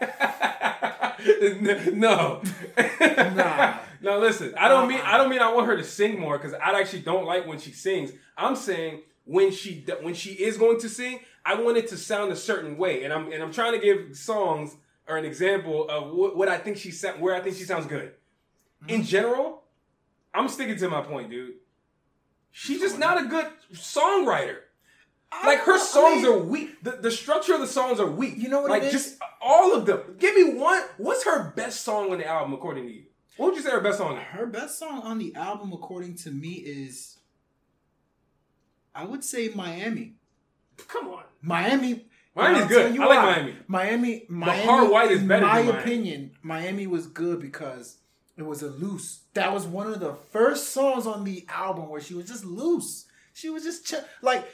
[1.94, 2.42] no,
[2.76, 3.78] Nah.
[4.00, 4.18] no.
[4.18, 6.78] Listen, I don't mean I don't mean I want her to sing more because I
[6.78, 8.12] actually don't like when she sings.
[8.36, 12.32] I'm saying when she when she is going to sing, I want it to sound
[12.32, 14.76] a certain way, and I'm and I'm trying to give songs
[15.08, 17.86] or an example of what, what I think she sa- where I think she sounds
[17.86, 18.12] good.
[18.88, 19.62] In general,
[20.34, 21.54] I'm sticking to my point, dude.
[22.52, 24.58] She's just not a good songwriter.
[25.44, 26.82] Like her I songs mean- are weak.
[26.82, 28.34] The, the structure of the songs are weak.
[28.36, 28.80] You know what it is?
[28.80, 29.02] Like it is?
[29.04, 30.00] just all of them.
[30.18, 30.82] Give me one.
[30.98, 33.02] What's her best song on the album according to you?
[33.36, 34.16] What would you say her best song?
[34.16, 37.18] Her best song on the album, according to me, is
[38.94, 40.14] I would say Miami.
[40.88, 41.24] Come on.
[41.42, 42.06] Miami.
[42.34, 42.94] Miami's good.
[42.94, 43.32] you I like why.
[43.34, 43.56] Miami.
[43.66, 44.26] Miami.
[44.28, 44.62] Miami.
[44.62, 45.44] Hard White is better.
[45.44, 47.98] in My opinion, Miami was good because
[48.38, 49.20] it was a loose.
[49.34, 53.06] That was one of the first songs on the album where she was just loose.
[53.34, 54.00] She was just chill.
[54.22, 54.46] like.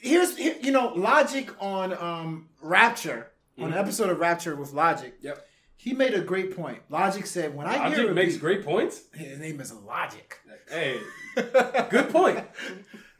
[0.00, 3.72] Here's here, you know Logic on um Rapture on Mhm.
[3.72, 5.14] an episode of Rapture with Logic.
[5.20, 5.46] Yep.
[5.76, 6.82] He made a great point.
[6.88, 9.02] Logic said, "When I hear Logic makes beat- great points.
[9.14, 10.98] his name is Logic." Hey,
[11.36, 12.44] good point.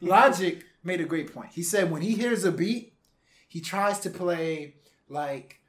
[0.01, 1.51] Logic made a great point.
[1.53, 2.95] He said when he hears a beat,
[3.49, 4.75] he tries to play
[5.09, 5.61] like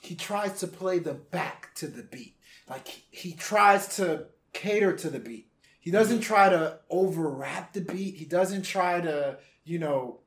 [0.00, 2.36] he tries to play the back to the beat.
[2.68, 5.50] Like he, tries to cater to the beat.
[5.80, 8.14] He doesn't try to over rap the beat.
[8.16, 10.20] He doesn't try to, you know,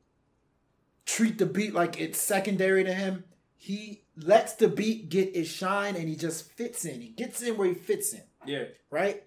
[1.06, 3.24] treat the beat like it's secondary to him.
[3.56, 7.02] He lets the beat get its shine and he just fits in.
[7.02, 8.65] He gets in where he fits in Yeah.
[8.89, 9.24] right?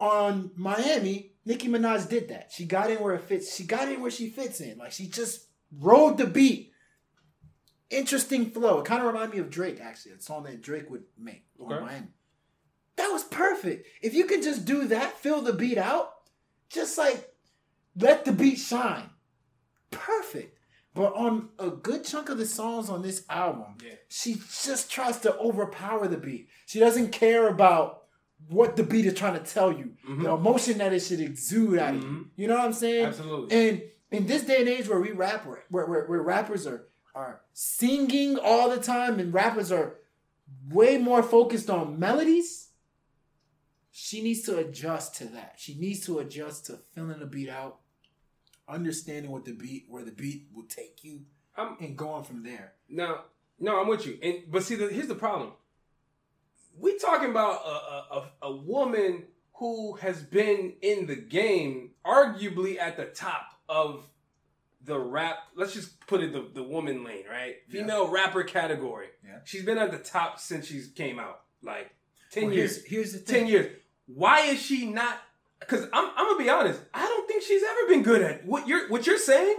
[0.00, 2.50] On Miami, Nicki Minaj did that.
[2.52, 3.54] She got in where it fits.
[3.56, 4.78] She got in where she fits in.
[4.78, 6.72] Like she just rode the beat.
[7.90, 8.80] Interesting flow.
[8.80, 10.12] It kind of reminded me of Drake, actually.
[10.12, 11.74] A song that Drake would make Okay.
[11.74, 12.08] on Miami.
[12.96, 13.86] That was perfect.
[14.02, 16.12] If you can just do that, fill the beat out,
[16.68, 17.27] just like
[17.96, 19.10] let the beat shine.
[19.90, 20.58] Perfect.
[20.94, 23.92] But on a good chunk of the songs on this album, Yeah.
[24.08, 26.48] she just tries to overpower the beat.
[26.66, 28.04] She doesn't care about
[28.48, 30.22] what the beat is trying to tell you, Mhm.
[30.22, 32.08] the emotion that it should exude out of you.
[32.08, 32.30] Mhm.
[32.36, 33.06] You know what I'm saying?
[33.06, 33.56] Absolutely.
[33.68, 37.40] And in this day and age where we rap, where, where, where rappers are are
[37.52, 39.96] singing all the time and rappers are
[40.70, 42.67] way more focused on melodies,
[44.00, 45.54] she needs to adjust to that.
[45.56, 47.80] She needs to adjust to filling the beat out,
[48.68, 51.22] understanding what the beat, where the beat will take you,
[51.56, 52.74] I'm, and going from there.
[52.88, 53.24] Now,
[53.58, 54.16] no, I'm with you.
[54.22, 55.50] And but see, the, here's the problem.
[56.78, 62.96] We talking about a, a, a, woman who has been in the game, arguably at
[62.96, 64.08] the top of
[64.84, 65.38] the rap.
[65.56, 67.56] Let's just put it the, the woman lane, right?
[67.68, 67.80] Yeah.
[67.80, 69.08] Female rapper category.
[69.26, 69.40] Yeah.
[69.44, 71.90] She's been at the top since she came out, like
[72.30, 72.76] ten Well, years.
[72.76, 73.74] here's, here's the Ten years.
[74.12, 75.18] Why is she not?
[75.60, 76.80] Because I'm, I'm gonna be honest.
[76.94, 79.56] I don't think she's ever been good at what you're what you're saying.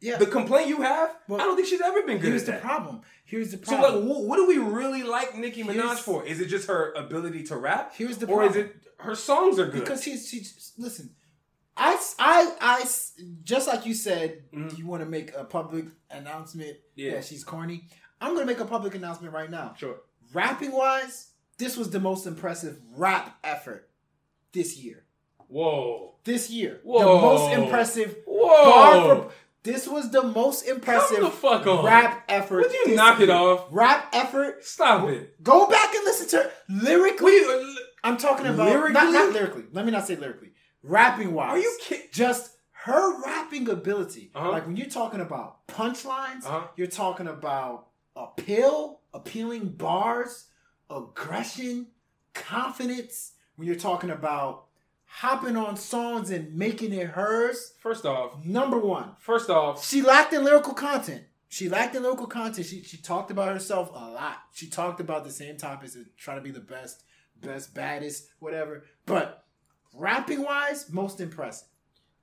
[0.00, 0.16] Yeah.
[0.18, 2.52] the complaint you have, Well, I don't think she's ever been good Here's at the
[2.54, 2.62] that.
[2.62, 3.02] problem.
[3.24, 4.08] Here's the So problem.
[4.08, 6.24] like, wh- what do we really like Nicki Minaj Here's- for?
[6.26, 7.92] Is it just her ability to rap?
[7.94, 8.48] Here's the problem.
[8.48, 9.78] or is it her songs are good?
[9.78, 11.14] because she's she's listen.
[11.76, 12.84] I, I, I,
[13.44, 14.76] just like you said, Mhm.
[14.76, 17.12] you want to make a public announcement Yeah.
[17.12, 17.86] that she's corny.
[18.20, 19.74] I'm gonna make a public announcement right now.
[19.78, 20.00] sure.
[20.34, 23.88] Rapping wise, this was the most impressive rap effort
[24.52, 25.04] this year.
[25.48, 26.14] Whoa.
[26.24, 26.98] This year, Whoa.
[27.16, 28.64] the most impressive Whoa.
[28.64, 29.32] bar for.
[29.64, 31.84] This was the most impressive the fuck on.
[31.84, 32.62] rap effort.
[32.66, 33.66] Would you knock it off?
[33.70, 34.64] Rap effort.
[34.64, 35.40] Stop it.
[35.42, 36.50] Go back and listen to her.
[36.68, 37.30] lyrically.
[37.32, 38.92] We, uh, I'm talking about Lyrically?
[38.92, 39.64] not not lyrically.
[39.72, 40.50] Let me not say lyrically.
[40.82, 41.50] Rapping wise.
[41.52, 42.06] are you kidding?
[42.12, 44.32] just her rapping ability.
[44.34, 44.50] Uh-huh.
[44.50, 46.66] Like when you're talking about punchlines, Uh-huh.
[46.76, 47.86] you're talking about
[48.16, 50.46] appeal, appealing bars,
[50.90, 51.86] aggression,
[52.34, 53.32] confidence.
[53.62, 54.64] When you're talking about
[55.04, 59.14] hopping on songs and making it hers, First off, number one.
[59.20, 61.22] first off, She lacked in lyrical content.
[61.48, 62.66] She lacked in lyrical content.
[62.66, 64.38] She she talked about herself a lot.
[64.52, 67.04] She talked about the same topics and trying to be the best,
[67.40, 68.82] best, baddest, whatever.
[69.06, 69.44] But
[69.94, 71.68] rapping wise, most impressive.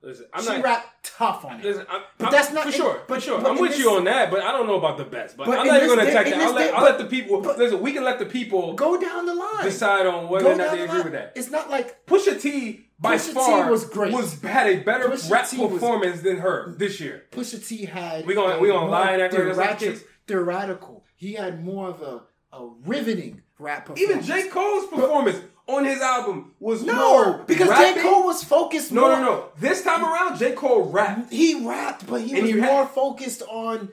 [0.02, 0.62] Listen, I'm she not.
[0.64, 1.64] rapped tough on it.
[1.64, 3.02] Listen, I'm, But I'm- that's not- for sure.
[3.06, 4.98] but- for sure, but I'm with this- you on that, but I don't know about
[4.98, 5.36] the best.
[5.36, 6.34] But, But I'm not even going to attack that.
[6.40, 7.40] I'll let, day- I'll but- let the people.
[7.40, 9.64] listen, we can let the people Go down the line.
[9.64, 11.04] decide on whether or not they the agree line.
[11.04, 11.32] with that.
[11.36, 14.12] It's not like Pusha T by Pusha T far was great.
[14.12, 17.24] was had a better Pusha rap T was- performance than her this year.
[17.32, 18.26] Pusha T had.
[18.26, 21.04] We gonna- we gonna lie and act like that's not the theoretic- Theoretical.
[21.16, 22.22] He had more of a,
[22.56, 24.10] a riveting rap performance.
[24.28, 28.02] Even J Cole's performance on his album was No, more because rapping.
[28.02, 28.92] J Cole was focused.
[28.92, 29.48] No, more, no, no.
[29.58, 31.32] This time around, J Cole rapped.
[31.32, 33.90] He rapped, but he And was he more focused on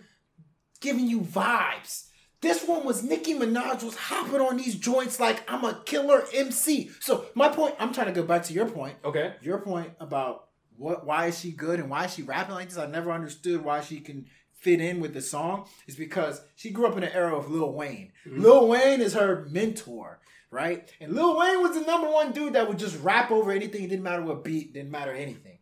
[0.81, 2.07] giving you vibes.
[2.41, 6.91] This one was Nicki Minaj was hopping on these joints like I'm a killer MC.
[6.99, 8.95] So my point, I'm trying to go back to your point.
[9.03, 9.33] Okay.
[9.41, 12.77] Your point about what why is she good and why is she rapping like this?
[12.77, 15.67] I never understood why she can fit in with the song.
[15.87, 18.11] Is because she grew up in an era of Lil Wayne.
[18.27, 18.41] Mm-hmm.
[18.41, 20.19] Lil Wayne is her mentor,
[20.57, 20.91] right?
[20.99, 23.83] And Lil Wayne was the number one dude that would just rap over anything.
[23.83, 25.59] It didn't matter what beat, didn't matter anything.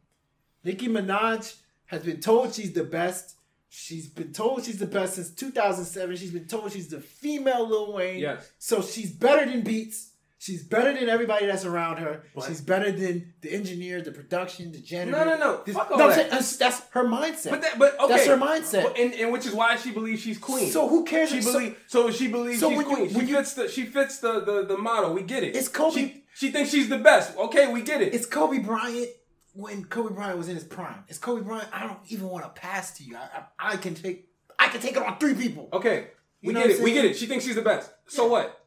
[0.64, 1.54] Nicki Minaj
[1.88, 3.36] has been told she's the best.
[3.68, 6.16] She's been told she's the best since 2007.
[6.16, 8.20] She's been told she's the female Lil Wayne.
[8.20, 8.50] Yes.
[8.58, 10.12] So she's better than Beats.
[10.46, 12.24] She's better than everybody that's around her.
[12.36, 12.46] What?
[12.48, 15.18] She's better than the engineer, the production, the janitor.
[15.18, 15.64] No, no, no.
[15.66, 16.30] This- Fuck all I'm that.
[16.30, 17.50] that's, uh, that's her mindset.
[17.50, 18.14] But that, but okay.
[18.14, 18.84] That's her mindset.
[18.84, 20.70] But- and, and which is why she believes she's queen.
[20.70, 21.30] so who cares?
[21.32, 23.14] she So- believe so she believes so she's when you- queen.
[23.16, 25.14] when she you- fits the she fits the, the the model.
[25.16, 25.56] We get it.
[25.56, 27.36] It's Kobe- She, she thinks she's the best.
[27.38, 28.14] Okay, we get it.
[28.14, 29.10] It's Kobe Bryant
[29.54, 31.06] when Kobe Bryant was in his prime.
[31.08, 31.70] It's Kobe Bryant.
[31.74, 33.16] I don't even want to pass to you.
[33.18, 34.28] I, I, I can take
[34.60, 35.70] I can take it on three people.
[35.74, 36.10] okay.
[36.44, 36.84] We You know get it.
[36.84, 37.18] We get it.
[37.18, 37.90] She thinks she's the best.
[38.08, 38.30] So Yeah.
[38.32, 38.62] what?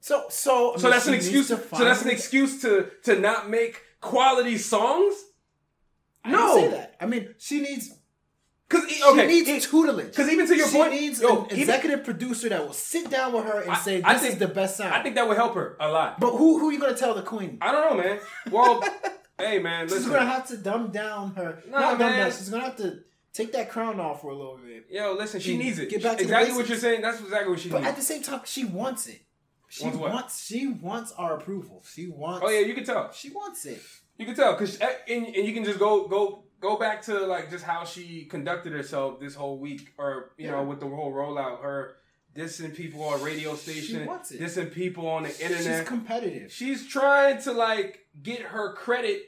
[0.00, 1.48] So so So that's an excuse.
[1.48, 5.14] to So that's an excuse to to not make quality songs.
[6.24, 6.54] I No.
[6.56, 6.96] say that.
[7.00, 7.90] I mean, she needs
[8.68, 10.14] Cause e- she okay, needs e- tutelage.
[10.14, 10.72] 'cause even to your point.
[10.72, 13.70] she point, needs yo, an even- executive producer that will sit down with her and
[13.70, 15.88] I- say, "This I is the best sound." I think that would help her a
[15.90, 16.20] lot.
[16.20, 17.56] but who who are you gonna tell the queen?
[17.62, 18.20] I don't know, man.
[18.50, 18.84] Well,
[19.38, 21.62] hey, man, She's gonna have to dumb down her.
[21.66, 22.18] Nah, not dumb man.
[22.18, 22.30] down.
[22.30, 22.98] She's gonna have to
[23.32, 24.84] take that crown off for a little bit.
[24.90, 25.88] Yo, listen, she Get- needs it.
[25.88, 27.00] get back to exactly what you're saying.
[27.00, 27.88] That's exactly what she But needs.
[27.88, 29.22] at the same time, she wants it.
[29.68, 30.46] She Wants wants.
[30.46, 31.82] She wants our approval.
[31.86, 32.42] She wants.
[32.44, 33.12] oh yeah, you can tell.
[33.12, 33.80] She wants it.
[34.16, 37.26] You can tell because eh, and, and you can just go go go back to
[37.26, 41.12] like just how she conducted herself this whole week, or you know, with the whole
[41.12, 41.96] rollout, her
[42.34, 44.40] dissing people on radio station, wants it.
[44.40, 45.80] dissing people on the internet.
[45.80, 46.52] She's competitive.
[46.52, 49.22] She's trying to like get her credit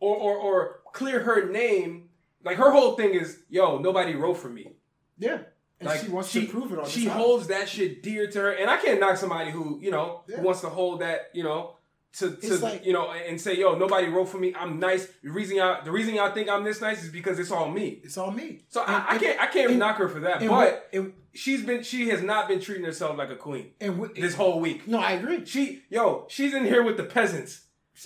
[0.00, 2.08] or, or or clear her name.
[2.44, 4.72] Like her whole thing is, yo, nobody wrote for me.
[5.18, 5.38] yeah,
[5.86, 6.86] and Like she wants to prove it on.
[6.88, 10.22] She holds that shit dear to her, and I can't knock somebody who you know
[10.28, 10.36] Yeah.
[10.38, 11.76] who wants to hold that you know
[12.18, 14.54] to to like- you know and say yo nobody wrote for me.
[14.54, 15.06] I'm nice.
[15.22, 18.00] The reason y'all the reason y'all think I'm this nice is because it's all me.
[18.04, 18.62] It's all me.
[18.68, 20.40] So And- I, I can't I can't and- knock her for that.
[20.46, 24.34] but and- she's been she has not been treating herself like a queen and this
[24.36, 24.86] whole week.
[24.86, 25.44] No, I agree.
[25.44, 27.62] She yo she's in here with the peasants.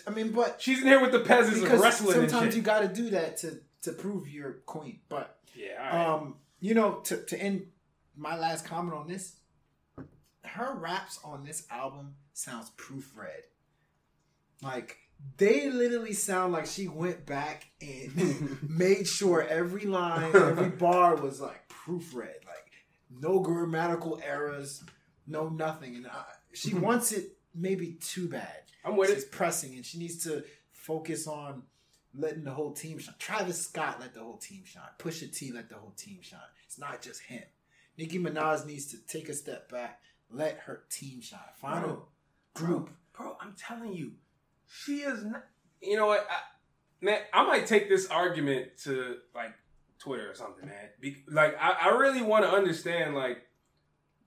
[0.06, 2.60] I mean, but She's in here with the peasants because of wrestling and sometimes you
[2.62, 5.00] got to do that to to prove you're queen.
[5.08, 5.90] But yeah.
[5.92, 6.22] all right.
[6.22, 7.66] um, you know, to to end
[8.16, 9.36] my last comment on this,
[10.44, 13.42] her raps on this album sounds proofread.
[14.62, 14.96] Like
[15.36, 21.40] they literally sound like she went back and made sure every line, every bar was
[21.40, 22.72] like proofread, like
[23.10, 24.82] no grammatical errors,
[25.26, 25.96] no nothing.
[25.96, 28.62] And I, she wants it maybe too bad.
[28.84, 29.32] I'm with She's it.
[29.32, 31.64] pressing, and she needs to focus on
[32.18, 33.14] letting the whole team shine.
[33.18, 34.82] Travis Scott let the whole team shine.
[34.98, 36.40] Pusha T let the whole team shine.
[36.66, 37.44] It's not just him.
[37.96, 40.00] Nicki Minaj needs to take a step back,
[40.30, 41.40] let her team shine.
[41.54, 42.06] Final
[42.54, 42.66] Bro.
[42.66, 42.90] group.
[43.16, 44.12] Bro, I'm telling you,
[44.66, 45.44] she is not.
[45.80, 47.20] You know what, I, man?
[47.32, 49.52] I might take this argument to like
[49.98, 50.90] Twitter or something, man.
[51.00, 53.38] Be, like I, I really want to understand like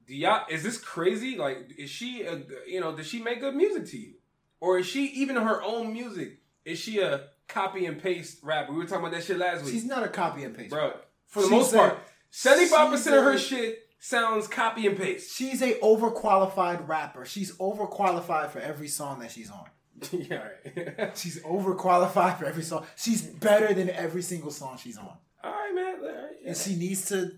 [0.07, 1.37] do y'all is this crazy?
[1.37, 4.13] Like is she a you know, does she make good music to you?
[4.59, 6.39] Or is she even her own music?
[6.65, 8.71] Is she a copy and paste rapper?
[8.71, 9.73] We were talking about that shit last week.
[9.73, 10.71] She's not a copy and paste.
[10.71, 10.93] Bro,
[11.27, 11.99] for the She's most a- part,
[12.31, 15.35] 75% of her shit sounds copy and paste.
[15.35, 17.25] She's a overqualified rapper.
[17.25, 19.65] She's overqualified for every song that she's on.
[20.11, 20.47] yeah,
[20.97, 21.17] right.
[21.17, 22.85] She's overqualified for every song.
[22.95, 25.15] She's better than every single song she's on.
[25.43, 25.95] All right, man.
[26.01, 26.47] All right, yeah.
[26.49, 27.31] And she needs to,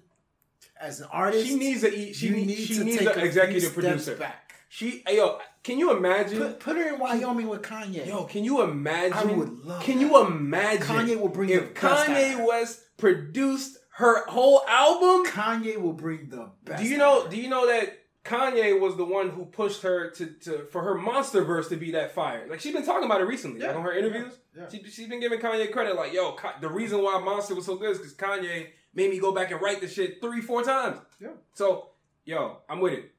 [0.79, 3.25] as an artist, She needs a e- she need- she to needs take an a
[3.25, 4.15] executive producer.
[4.15, 4.53] back.
[4.69, 6.39] She, yo, can you imagine?
[6.39, 8.05] Put, put her in Wyoming with Kanye.
[8.05, 9.13] yo, can you imagine?
[9.17, 10.01] I would love Can that.
[10.01, 10.81] you imagine?
[10.85, 12.47] Kanye will bring if the best out Kanye.
[12.47, 15.25] West produced her whole album.
[15.31, 16.83] Kanye will bring the best.
[16.83, 17.27] Do you know?
[17.27, 20.95] Do you know that Kanye was the one who pushed her to, to for her
[20.95, 22.47] monster verse to be that fire?
[22.49, 24.33] Like she's been talking about it recently, like Yeah, on her interviews.
[24.55, 24.69] yeah, yeah.
[24.69, 27.91] She, she's been giving Kanye credit, like, yo, the reason why Monster was so good
[27.91, 30.99] is because Kanye made me go back and write the shit three, four times.
[31.19, 31.29] Yeah.
[31.53, 31.89] So,
[32.25, 33.11] yo, I'm with it.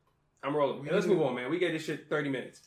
[0.45, 0.85] I'm rolling.
[0.85, 1.51] Hey, let's move on, man.
[1.51, 2.61] We gave this shit 30 minutes.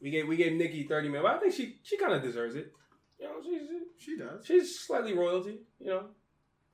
[0.00, 1.22] We gave we gave Nicki 30 minutes.
[1.28, 2.72] But I think she she kind of deserves it.
[3.20, 3.68] You know, she's
[4.04, 4.44] She does.
[4.44, 5.60] she's slightly royalty.
[5.78, 6.06] You know,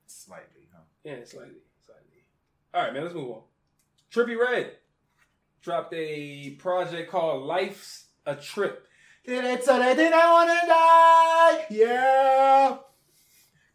[0.07, 0.81] Slightly, huh?
[1.03, 2.23] yeah, slightly, slightly.
[2.73, 3.03] All right, man.
[3.03, 3.41] Let's move on.
[4.11, 4.71] Trippie Redd
[5.61, 8.87] dropped a project called "Life's a Trip."
[9.25, 11.65] Did it so they didn't wanna die?
[11.69, 12.77] Yeah.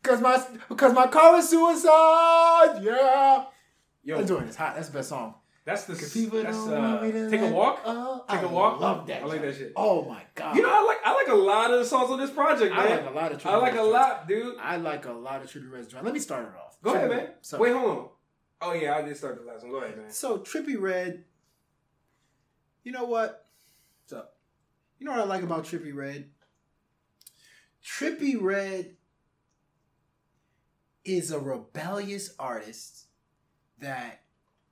[0.03, 0.45] Cause my
[0.77, 2.83] cause my car was suicide.
[2.83, 3.45] Yeah.
[4.03, 4.75] Yo, I'm doing this hot.
[4.75, 5.35] That's the best song.
[5.65, 7.01] That's the people that's uh,
[7.31, 7.81] take a walk.
[7.87, 8.81] Oh, Take I a walk.
[8.81, 9.23] Love that.
[9.23, 9.73] I like that shit.
[9.77, 10.57] Oh my god.
[10.57, 12.97] You know, I like I like a lot of the songs on this project, I
[12.97, 13.41] like a lot of.
[13.41, 14.57] Trippie I like Redd a lot, dude.
[14.61, 15.95] I like a lot of Trippie Redd's.
[15.95, 16.77] Let me start it off.
[16.83, 17.29] Go ahead, man.
[17.41, 18.09] So, Wait, hold on.
[18.61, 19.73] Oh yeah, I did start the last one.
[19.73, 20.11] Go ahead, man.
[20.11, 21.25] So Trippie Redd,
[22.83, 23.47] you know what?
[24.03, 24.37] What's up?
[24.99, 26.29] You know what I like about Trippie Redd?
[27.83, 28.97] Trippie Redd
[31.05, 33.07] is a rebellious artist
[33.79, 34.23] that,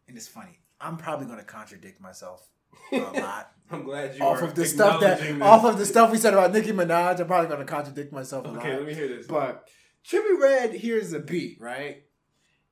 [0.06, 0.58] and it's funny.
[0.82, 2.48] I'm probably going to contradict myself
[2.92, 5.40] a lot I'm glad you off of the stuff that this.
[5.40, 7.20] off of the stuff we said about Nicki Minaj.
[7.20, 8.58] I'm probably going to contradict myself a lot.
[8.58, 9.26] Okay, let me hear this.
[9.26, 9.68] But
[10.06, 12.04] Trippie Redd hears a beat, right?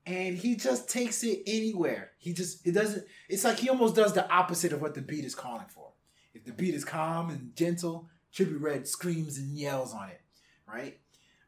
[0.05, 2.11] And he just takes it anywhere.
[2.17, 5.25] He just it doesn't it's like he almost does the opposite of what the beat
[5.25, 5.91] is calling for.
[6.33, 10.21] If the beat is calm and gentle, Trippie Redd screams and yells on it,
[10.67, 10.99] right?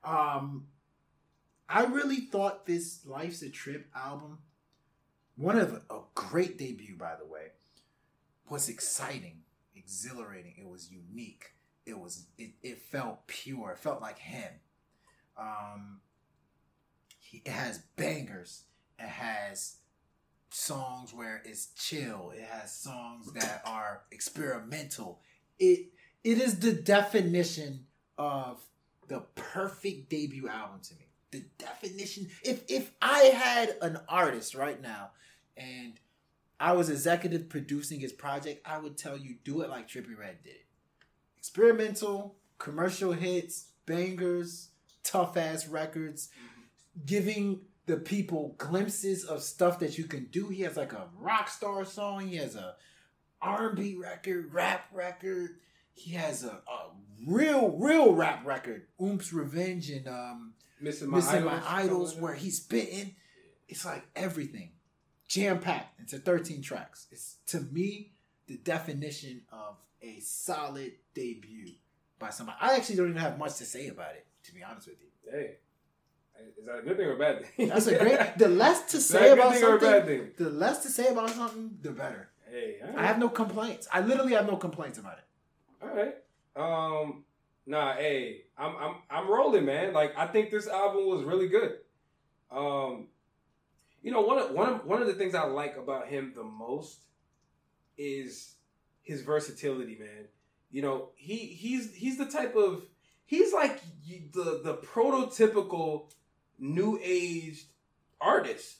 [0.03, 0.67] Um
[1.69, 4.39] I really thought this Life's a Trip album,
[5.35, 7.47] one of a great debut by the way,
[8.49, 9.41] was exciting,
[9.75, 11.53] exhilarating, it was unique.
[11.85, 13.71] It was it, it felt pure.
[13.71, 14.51] It felt like him.
[15.37, 15.99] Um,
[17.19, 18.63] he, it has bangers.
[18.97, 19.77] It has
[20.49, 22.31] songs where it's chill.
[22.35, 25.19] It has songs that are experimental.
[25.59, 25.87] It
[26.23, 28.61] it is the definition of
[29.07, 31.02] the perfect debut album to me.
[31.33, 32.29] The definition.
[32.43, 35.09] If if I had an artist right now
[35.57, 35.93] and
[36.59, 40.43] I was executive producing his project, I would tell you do it like Trippie Redd
[40.43, 40.61] did.
[41.39, 44.69] Experimental, commercial hits, bangers,
[45.03, 46.29] tough ass records,
[47.03, 50.49] giving the people glimpses of stuff that you can do.
[50.49, 52.27] He has like a rock star song.
[52.27, 52.75] He has a
[53.41, 55.57] R&B record, rap record.
[55.95, 56.91] He has a, a
[57.25, 58.83] real, real rap record.
[59.01, 63.15] Oomp's Revenge and um, missing my Missing idols, My Idols, where he's spitting.
[63.67, 64.71] It's like everything.
[65.27, 65.99] Jam packed.
[65.99, 67.07] into 13 tracks.
[67.11, 68.11] It's to me
[68.47, 71.71] the definition of a solid debut
[72.19, 72.57] by somebody.
[72.61, 75.31] I actually don't even have much to say about it, to be honest with you.
[75.31, 75.55] Hey,
[76.59, 77.69] is that a good thing or a bad thing?
[77.69, 78.37] That's a great.
[78.37, 80.83] The less to say that a good about thing or a bad something, the less
[80.83, 82.29] to say about something, the better.
[82.51, 83.87] Hey, all I have no complaints.
[83.91, 85.25] I literally have no complaints about it.
[85.81, 86.15] All right.
[86.55, 87.23] Um.
[87.65, 87.93] Nah.
[87.93, 89.93] Hey, I'm I'm I'm rolling, man.
[89.93, 91.77] Like I think this album was really good.
[92.51, 93.07] Um.
[94.01, 96.43] You know, one of one of one of the things I like about him the
[96.43, 97.05] most
[97.97, 98.55] is
[99.01, 100.27] his versatility, man.
[100.71, 102.83] You know, he he's he's the type of
[103.25, 103.79] he's like
[104.33, 106.11] the the prototypical
[106.59, 107.65] new age
[108.19, 108.77] artist.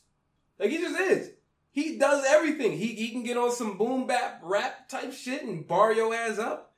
[0.59, 1.31] Like he just is.
[1.71, 2.77] He does everything.
[2.77, 6.37] He he can get on some boom bap rap type shit and bar your ass
[6.37, 6.72] up.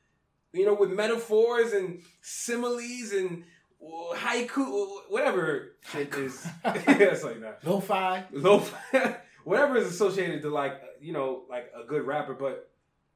[0.56, 3.44] You know, with metaphors and similes and
[3.82, 6.46] uh, haiku, whatever shit is.
[6.66, 7.60] it's like that.
[7.64, 8.24] Lo-fi.
[8.32, 8.64] Low,
[9.44, 12.70] whatever is associated to like you know like a good rapper, but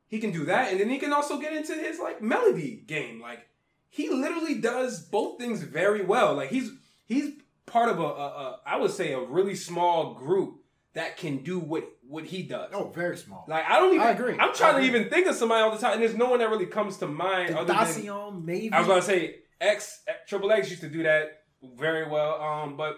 [0.08, 3.22] he can do that, and then he can also get into his like melody game.
[3.22, 3.48] Like
[3.90, 6.36] he literally does both things very well.
[6.36, 6.72] Like he's
[7.06, 7.34] he's
[7.66, 10.59] part of a, a, a I would say a really small group
[10.94, 12.72] that can do what what he does.
[12.74, 13.46] Oh, very small.
[13.48, 14.08] Like I don't even.
[14.08, 14.38] I agree.
[14.38, 16.40] I'm trying I to even think of somebody all the time, and there's no one
[16.40, 17.56] that really comes to mind.
[17.56, 18.74] Other than, maybe.
[18.74, 22.42] I was to say X Triple X used to do that very well.
[22.42, 22.98] Um, but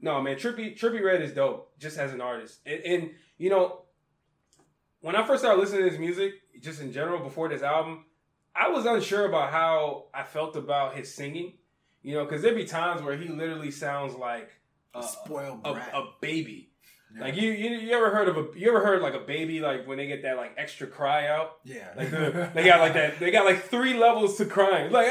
[0.00, 2.60] No, man, Trippie Trippie Redd is dope, just as an artist.
[2.66, 3.82] And, and you know,
[5.00, 8.04] when I first started listening to his music, just in general, before this album,
[8.54, 11.54] I was unsure about how I felt about his singing.
[12.02, 14.50] You know, because there'd be times where he literally sounds like
[14.94, 16.70] A a, spoiled a, a baby.
[17.14, 17.20] Yeah.
[17.22, 19.86] Like you, you, you ever heard of a, you ever heard like a baby like
[19.86, 21.58] when they get that like extra cry out?
[21.64, 21.88] yeah.
[21.96, 23.18] Like the, they got like that.
[23.20, 24.90] They got like three levels to crying.
[24.92, 25.06] Like,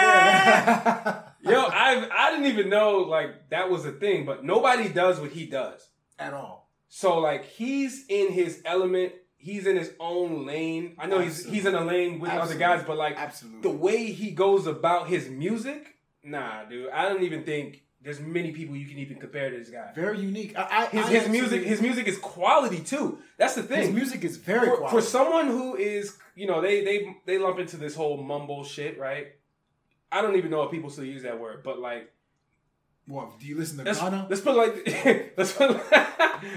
[0.00, 1.22] Yeah.
[1.42, 4.24] yo, I I didn't even know like that was a thing.
[4.26, 5.88] But nobody does what he does.
[6.18, 6.68] At all.
[6.88, 9.12] So like he's in his element.
[9.36, 10.94] He's in his own lane.
[10.98, 12.64] I know he's he's in a lane with Absolutely.
[12.64, 13.62] other guys, but like Absolutely.
[13.62, 16.90] the way he goes about his music, nah, dude.
[16.90, 19.90] I don't even think there's many people you can even compare to this guy.
[19.94, 20.56] very unique.
[20.56, 23.18] I, I, His I his music his music is quality too.
[23.36, 23.80] That's the thing.
[23.82, 24.96] His music is very for, quality.
[24.96, 28.98] for someone who is, you know, they they they lump into this whole mumble shit,
[28.98, 29.28] right?
[30.12, 32.10] I don't even know if people still use that word, but like,
[33.06, 34.26] What, do you listen to let's, Gunna?
[34.28, 34.74] let's put like,
[35.36, 35.70] let's put.
[35.72, 35.80] it-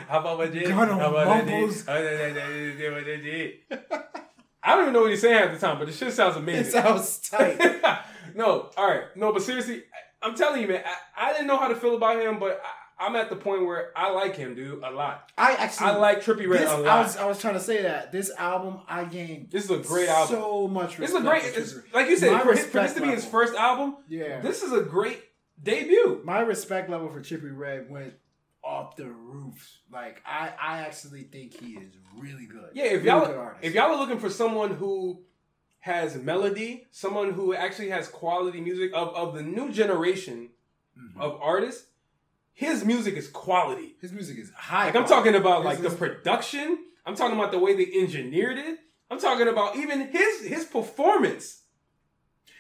[0.08, 0.68] How about what did?
[0.68, 1.86] Gunna How about mumbles.
[1.86, 2.94] How about that did?
[2.94, 3.54] What they did?
[4.66, 6.68] I don't even know what he's saying half the time, but the shit sounds amazing.
[6.68, 7.60] It sounds tight.
[8.36, 10.84] no, all right, no, but seriously, I, I'm telling you, man,
[11.16, 13.66] I, I didn't know how to feel about him, but I, I'm at the point
[13.66, 15.32] where I like him, dude, a lot.
[15.38, 16.88] I actually I like Trippie Redd this, a lot.
[16.88, 19.80] I was I was trying to say that this album I gained this is a
[19.80, 20.36] great album.
[20.36, 21.00] so much.
[21.00, 23.26] It's a respect great, it's, like you said, for, his, for this to be his
[23.26, 25.22] first album, Yeah, this is a great
[25.62, 26.22] debut.
[26.24, 28.14] my respect level for Chippy Red went
[28.64, 29.80] off the roof.
[29.92, 32.70] Like I I actually think he is really good.
[32.74, 35.24] Yeah, if Really y'all if y'all are looking for someone who
[35.84, 40.50] has melody, someone who actually has quality music of, of the new generation
[40.98, 41.20] Mhm.
[41.20, 41.88] of artists,
[42.54, 43.96] his music is quality.
[44.00, 44.86] his music is high.
[44.86, 46.78] Like I'm talking about like His- the production.
[47.06, 48.80] I'm talking about the way they engineered it.
[49.12, 51.64] I'm talking about even his his performance.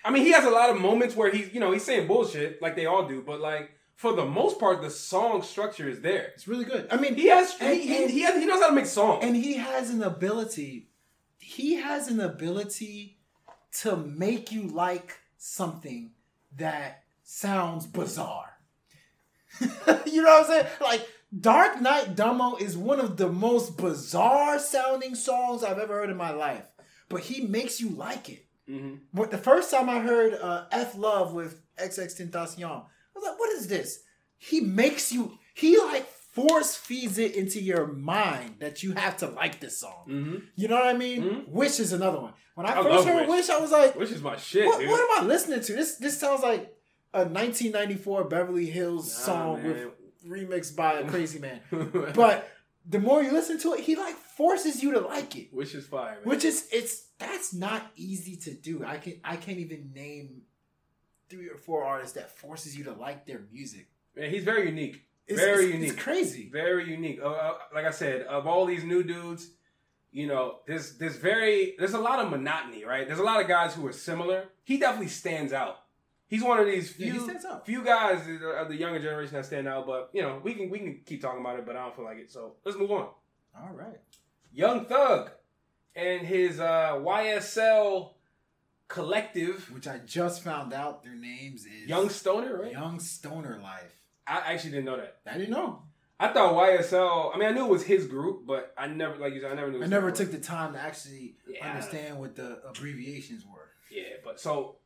[0.03, 2.61] I mean, he has a lot of moments where he's you know he's saying bullshit
[2.61, 6.31] like they all do, but like for the most part, the song structure is there.
[6.35, 6.87] It's really good.
[6.91, 9.23] I mean, He has And- he, he, he, has, he knows how to make songs.
[9.23, 10.89] and he has an ability.
[11.55, 13.19] He has an ability
[13.81, 16.11] to make you like something
[16.57, 18.57] that sounds bizarre.
[19.61, 20.65] you know what I'm saying?
[20.81, 21.07] Like
[21.39, 26.17] Dark Knight Dummo is one of the most bizarre sounding songs I've ever heard in
[26.17, 26.65] my life,
[27.07, 28.45] but he makes you like it.
[28.67, 29.01] Mhm.
[29.13, 32.83] But the first time I heard uh, F Love with XXXTentacion, I
[33.13, 34.03] was like, what is this?
[34.37, 39.27] He makes you, he like force feeds it into your mind that you have to
[39.27, 40.03] like this song.
[40.07, 40.43] Mhm.
[40.55, 41.21] You know what I mean?
[41.23, 41.47] Mhm.
[41.47, 42.33] Wish is another one.
[42.55, 43.47] When I, I first heard Wish.
[43.47, 43.49] Wish.
[43.49, 45.73] I was like, Wish is my shit, what, what am I listening to?
[45.73, 46.75] This this sounds like
[47.13, 49.67] a 1994 Beverly Hills Nah, song man.
[49.73, 49.87] with
[50.27, 51.59] remixed by a crazy man.
[52.15, 52.49] But
[52.89, 55.53] the more you listen to it, he like forces you to like it.
[55.53, 56.23] which is fire, man.
[56.25, 58.83] Which is it's that's not easy to do.
[58.85, 60.41] I can I can't even name
[61.29, 63.87] three or four artists that forces you to like their music.
[64.15, 65.05] man, he's very unique.
[65.27, 65.89] It's, very it's- unique.
[65.93, 66.49] It's crazy.
[66.51, 67.19] Very unique.
[67.21, 69.49] Uh, uh, like I said, of all these new dudes,
[70.11, 73.07] you know, there's there's very there's a lot of monotony, right?
[73.07, 74.45] There's a lot of guys who are similar.
[74.63, 75.77] He definitely stands out.
[76.27, 77.65] He's one of these few out.
[77.65, 78.19] few guys
[78.57, 79.85] of the younger generation that stand out.
[79.85, 82.05] But you know, we can we can keep talking about it, but I don't feel
[82.05, 82.31] like it.
[82.31, 83.07] So let's move on.
[83.55, 83.99] All right.
[84.51, 85.31] Young Thug
[85.95, 88.11] and his uh, YSL
[88.87, 92.71] collective, Which I just found out their names is Young Stoner, right?
[92.71, 93.95] Young Stoner Life.
[94.27, 95.17] I actually didn't know that.
[95.25, 95.83] I didn't know.
[96.19, 97.35] I thought YSL.
[97.35, 99.55] I mean, I knew it was his group, but I never, like you said, I
[99.55, 99.83] never knew.
[99.83, 100.41] I never took group.
[100.41, 101.67] the time to actually Yeah.
[101.69, 103.71] understand what the abbreviations were.
[103.91, 104.77] Yeah, but so,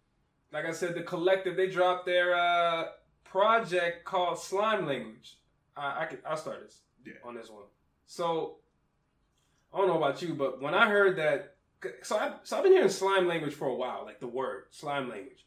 [0.52, 2.86] like I said, the collective they dropped their uh
[3.24, 5.38] project called Slime Language.
[5.76, 7.14] I, I can I'll start this Yeah.
[7.24, 7.64] on this one.
[8.08, 8.58] So,
[9.74, 11.58] I don't know about you, but when I heard that,
[12.02, 15.10] so I so I've been hearing slime language for a while, like the word slime
[15.10, 15.46] language,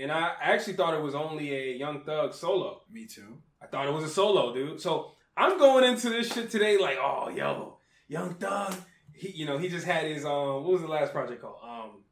[0.00, 2.82] and I actually thought it was only a Young Thug solo.
[2.90, 3.38] Me too.
[3.62, 4.80] I thought it was a solo, dude.
[4.80, 7.78] So I'm going into this shit today like, oh, yo,
[8.08, 8.74] Young Thug.
[9.12, 11.58] He, you know, he just had his um, what was the last project called?
[11.62, 12.02] Um,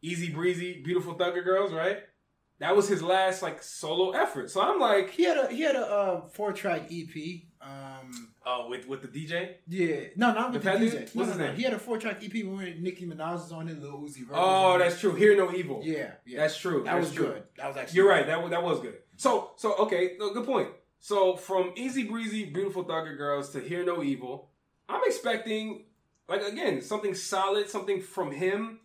[0.00, 1.98] Easy Breezy, Beautiful Thugger Girls, right?
[2.58, 4.50] That was his last like solo effort.
[4.50, 7.42] So I'm like, He had a he had a uh, four track EP.
[7.60, 9.54] Um, oh, with with the DJ.
[9.68, 11.00] yeah, no, not with The the, DJ.
[11.00, 11.46] What's no, his no.
[11.46, 11.56] name?
[11.56, 14.34] He had a four track EP when Nicki Minaj was on it, Lil Uzi Vert.
[14.38, 15.14] Oh, that's true.
[15.14, 15.80] Hear No Evil.
[15.84, 16.40] yeah, yeah.
[16.40, 16.82] That's true.
[16.84, 17.26] that That's was true.
[17.26, 17.42] good.
[17.56, 18.26] That was actually You're right.
[18.26, 18.98] That was, that was good.
[19.16, 20.68] So so okay, no, good point.
[20.98, 24.48] So from Easy Breezy, Beautiful Thugger Girls to Hear No Evil,
[24.88, 25.84] I'm expecting
[26.28, 28.80] like again something solid, something from him,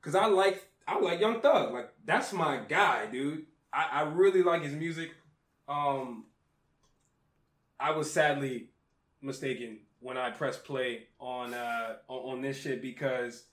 [0.00, 1.72] because I like I like Young Thug.
[1.72, 3.46] Like that's my guy, dude.
[3.72, 5.10] I, I really like his music.
[5.68, 6.24] Um,
[7.78, 8.70] I was sadly
[9.26, 13.44] mistaken when I press play on uh on, on this shit because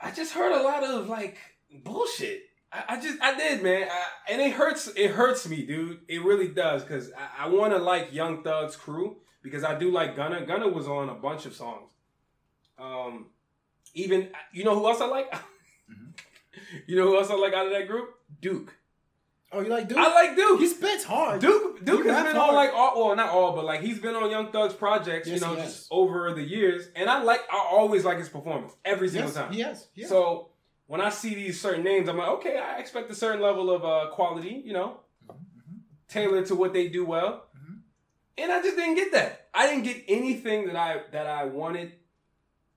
[0.00, 1.38] I just heard a lot of like
[1.82, 2.44] bullshit.
[2.72, 4.88] I, I just I did, man, I, and it hurts.
[4.96, 6.00] It hurts me, dude.
[6.08, 9.90] It really does because I, I want to like Young Thug's crew because I do
[9.90, 10.44] like Gunna.
[10.46, 11.92] Gunna was on a bunch of songs.
[12.78, 13.26] Um,
[13.94, 15.32] even you know who else I like?
[16.86, 18.14] you know who else I like out of that group?
[18.40, 18.74] Duke.
[19.54, 19.98] Oh, you like Duke?
[19.98, 20.60] I like Duke.
[20.60, 21.40] He spits hard.
[21.40, 24.14] Duke Duke He has been on like all well not all but like he's been
[24.14, 27.58] on Young Thug's projects Yes, you know just over the years and I like I
[27.70, 29.52] always like his performance every single Yes, time.
[29.52, 29.88] He has.
[30.08, 30.48] So
[30.86, 33.84] when I see these certain names, I'm like, okay, I expect a certain level of
[33.84, 35.00] uh, quality, you know,
[36.08, 37.44] tailored to what they do well.
[37.56, 37.80] Mhm.
[38.38, 39.48] And I just didn't get that.
[39.54, 41.92] I didn't get anything that I that I wanted.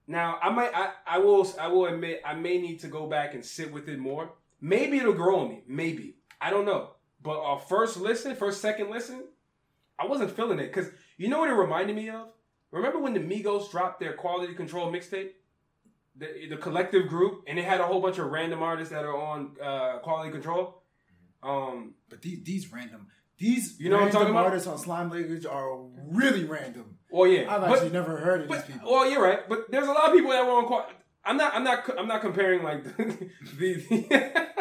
[0.07, 3.34] Now I might I, I will I will admit I may need to go back
[3.34, 4.34] and sit with it more.
[4.61, 5.63] Maybe it'll grow on me.
[5.67, 6.15] Maybe
[6.46, 6.91] I don't know.
[7.22, 9.24] But our first listen, first second listen,
[9.98, 12.28] I wasn't feeling it because you know what it reminded me of.
[12.72, 15.32] Remember when the Migos dropped their Quality Control mixtape?
[16.18, 19.18] the, the collective group, and it had a whole bunch of random artists that are
[19.18, 20.82] on uh, Quality Control.
[21.43, 24.46] Um, But these these random these You know what I'm talking about?
[24.46, 25.70] artists on Slime Language are
[26.22, 26.98] really random.
[27.12, 28.91] well, yeah, I've but, actually never heard of but these people.
[28.91, 29.41] well, you're right.
[29.50, 30.84] But there's a lot of people that were on.
[31.26, 31.54] I'm not.
[31.56, 31.80] I'm not.
[32.00, 33.18] I'm not comparing like the.
[33.60, 34.55] the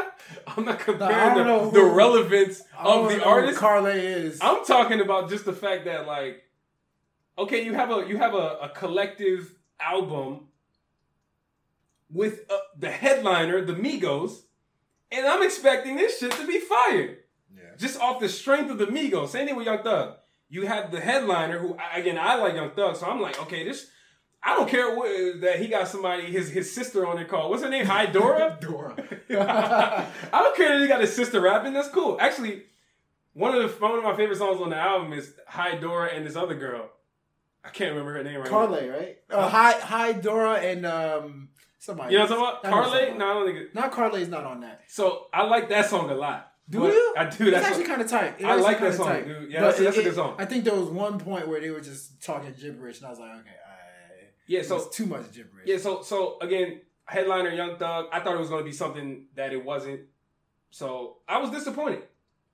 [0.46, 3.58] I'm not comparing don't the, the relevance of the artist.
[3.58, 4.38] Carly is.
[4.40, 6.42] I'm talking about just the fact that like,
[7.38, 10.48] okay, you have a you have a, a collective album
[12.10, 14.42] with uh, the headliner, the Migos,
[15.10, 17.18] and I'm expecting this shit to be fired
[17.54, 17.76] yeah.
[17.76, 19.28] just off the strength of the Migos.
[19.28, 20.16] Same thing with Young Thug.
[20.48, 23.90] You have the headliner, who again I like Young Thug, so I'm like, okay, this.
[24.46, 27.48] I don't care what, that he got somebody his his sister on the call.
[27.50, 27.86] What's her name?
[27.86, 28.58] Hi Dora.
[28.60, 28.94] Dora.
[29.30, 31.72] I don't care that he got his sister rapping.
[31.72, 32.18] That's cool.
[32.20, 32.64] Actually,
[33.32, 36.26] one of the one of my favorite songs on the album is Hi Dora and
[36.26, 36.90] this other girl.
[37.64, 38.50] I can't remember her name right now.
[38.50, 39.16] Carly, right?
[39.30, 42.12] Uh, hi, hi, Dora, and um, somebody.
[42.12, 42.64] You know what I'm talking about?
[42.66, 43.18] I know what Carly?
[43.18, 43.74] No, I don't think it.
[43.74, 44.82] Not Carly is not on that.
[44.88, 46.50] So I like that song a lot.
[46.68, 47.14] Do But you?
[47.16, 47.44] I do.
[47.44, 48.34] It's That's actually kind of tight.
[48.38, 49.26] It I like that song, tight.
[49.26, 49.50] dude.
[49.50, 50.34] Yeah, But that's- that's a good song.
[50.38, 53.18] I think there was one point where they were just talking gibberish, and I was
[53.18, 53.50] like, okay,
[54.46, 54.60] yeah.
[54.60, 55.66] it So too much gibberish.
[55.66, 58.06] Yeah, so so again, headliner Young Thug.
[58.12, 60.00] I thought it was going to be something that it wasn't.
[60.70, 62.02] So I was disappointed.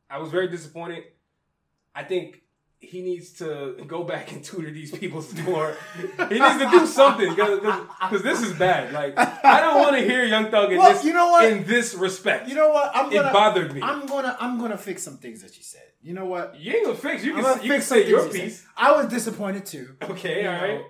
[0.08, 1.04] I was very disappointed.
[1.94, 2.42] I think
[2.80, 5.76] he needs to go back and tutor these people some more.
[5.96, 8.92] he needs to do something because this is bad.
[8.92, 11.50] Like I don't want to hear Young Thug in Well, this you know what?
[11.50, 12.48] in this respect.
[12.48, 12.90] You know what?
[12.94, 13.32] I'm it gonna.
[13.32, 13.82] bothered me.
[13.82, 14.36] I'm gonna.
[14.40, 15.82] I'm gonna fix some things that you said.
[16.02, 16.58] You know what?
[16.58, 17.22] you ain't gonna fix.
[17.22, 18.66] You I'm can you fix some say your you piece.
[18.76, 19.96] I was disappointed too.
[20.02, 20.80] Okay, you all right.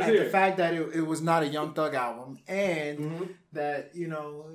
[0.00, 2.98] Know, Let's at the fact that it, it was not a Young Thug album, and
[2.98, 3.34] Mhm.
[3.52, 4.46] that you know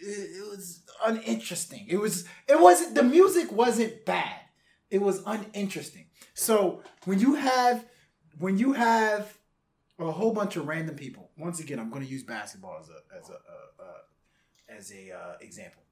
[0.00, 1.86] it, it was uninteresting.
[1.88, 2.24] It was.
[2.48, 2.94] It wasn't.
[2.94, 4.40] The music wasn't bad.
[4.90, 6.06] It was uninteresting.
[6.34, 7.84] So when you have
[8.38, 9.38] when you have
[9.98, 13.16] a whole bunch of random people, once again, I'm going to use basketball as a
[13.18, 15.82] as a uh, uh, as a uh, example.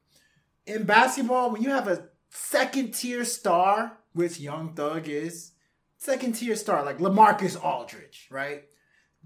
[0.66, 5.53] In basketball, when you have a second tier star, which Young Thug is,
[5.99, 8.64] second tier star like LaMarcus Aldridge, right?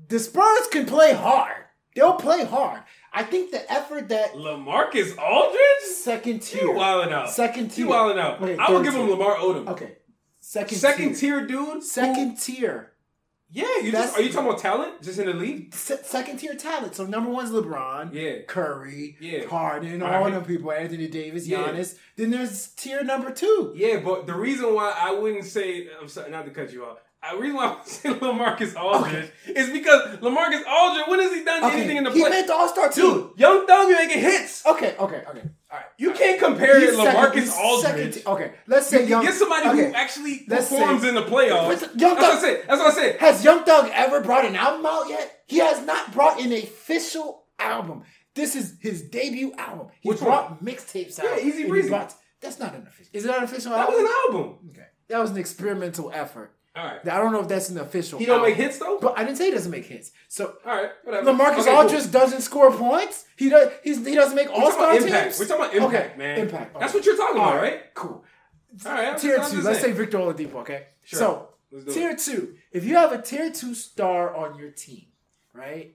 [0.08, 1.56] The Spurs can play hard.
[1.94, 2.82] They'll play hard.
[3.12, 5.94] I think the effort that LaMarcus Aldridge.
[5.96, 7.30] second tier, You wilding out.
[7.30, 8.42] second tier, You wilding out.
[8.42, 9.08] I will give him.
[9.08, 9.68] Lamar Odom.
[9.68, 9.96] Okay,
[10.40, 11.84] second Second tier, tier dude.
[11.84, 12.90] second tier,
[13.50, 15.00] Yeah, you just are you talking about talent?
[15.02, 15.72] Just in the league?
[15.72, 16.96] Se- second tier talent.
[16.96, 18.42] So number one's LeBron, Yeah.
[18.48, 19.46] Curry, Yeah.
[19.46, 20.32] Harden, all Alright.
[20.32, 21.58] them people, Anthony Davis, Yeah.
[21.68, 21.96] Giannis.
[22.16, 23.72] Then there's tier number two.
[23.76, 26.98] Yeah, but the reason why I wouldn't say I'm sorry not to cut you off.
[27.26, 31.44] Uh, the reason why I'm saying LaMarcus Aldridge is because LaMarcus Aldridge, when has he
[31.44, 32.14] done Okay, anything in the playoffs?
[32.14, 33.04] he made the All Star team.
[33.04, 34.66] Dude, Young Thug making hits.
[34.66, 35.42] Okay, okay, okay.
[35.70, 35.84] All right.
[35.98, 38.26] You can't compare He's it LaMarcus second Aldridge.
[38.26, 39.24] okay, let's say You young.
[39.24, 39.88] get somebody okay.
[39.88, 41.80] who actually Let's performs say- in the playoffs.
[41.98, 42.64] Young That's what I Thug- said.
[42.68, 43.16] That's what I said.
[43.20, 45.42] Has Young Thug ever brought an album out yet?
[45.46, 48.02] He has not brought an official album.
[48.34, 49.88] This is his debut album.
[50.00, 51.24] He Which brought mixtapes out.
[51.38, 51.88] Yeah, Easy Breezy.
[51.88, 53.10] brought- that's not an official.
[53.14, 53.94] Is it an official That album?
[53.94, 54.58] was an album.
[54.70, 56.54] Okay, that was an experimental effort.
[56.76, 57.08] All right.
[57.08, 58.18] I don't know if that's an official.
[58.18, 58.98] He don't make hits though.
[59.00, 60.10] But I didn't say he doesn't make hits.
[60.28, 61.30] So All right, whatever.
[61.32, 61.76] LaMarcus Okay, cool.
[61.76, 63.26] Aldridge doesn't score points.
[63.36, 63.70] He does.
[63.84, 65.04] He's, he doesn't make All Star teams.
[65.04, 65.36] impact.
[65.38, 66.38] We're talking about impact, okay, man.
[66.40, 66.74] Impact.
[66.80, 66.98] That's okay.
[66.98, 67.94] what you're talking All about, right?
[67.94, 68.24] Cool.
[68.86, 69.16] All right.
[69.16, 69.62] Tier two.
[69.62, 69.92] Let's say.
[69.92, 70.56] Victor Oladipo.
[70.56, 70.86] Okay.
[71.04, 71.18] Sure.
[71.18, 71.94] So Let's it.
[71.94, 72.54] tier two.
[72.72, 75.06] If you have a tier two star on your team,
[75.52, 75.94] right?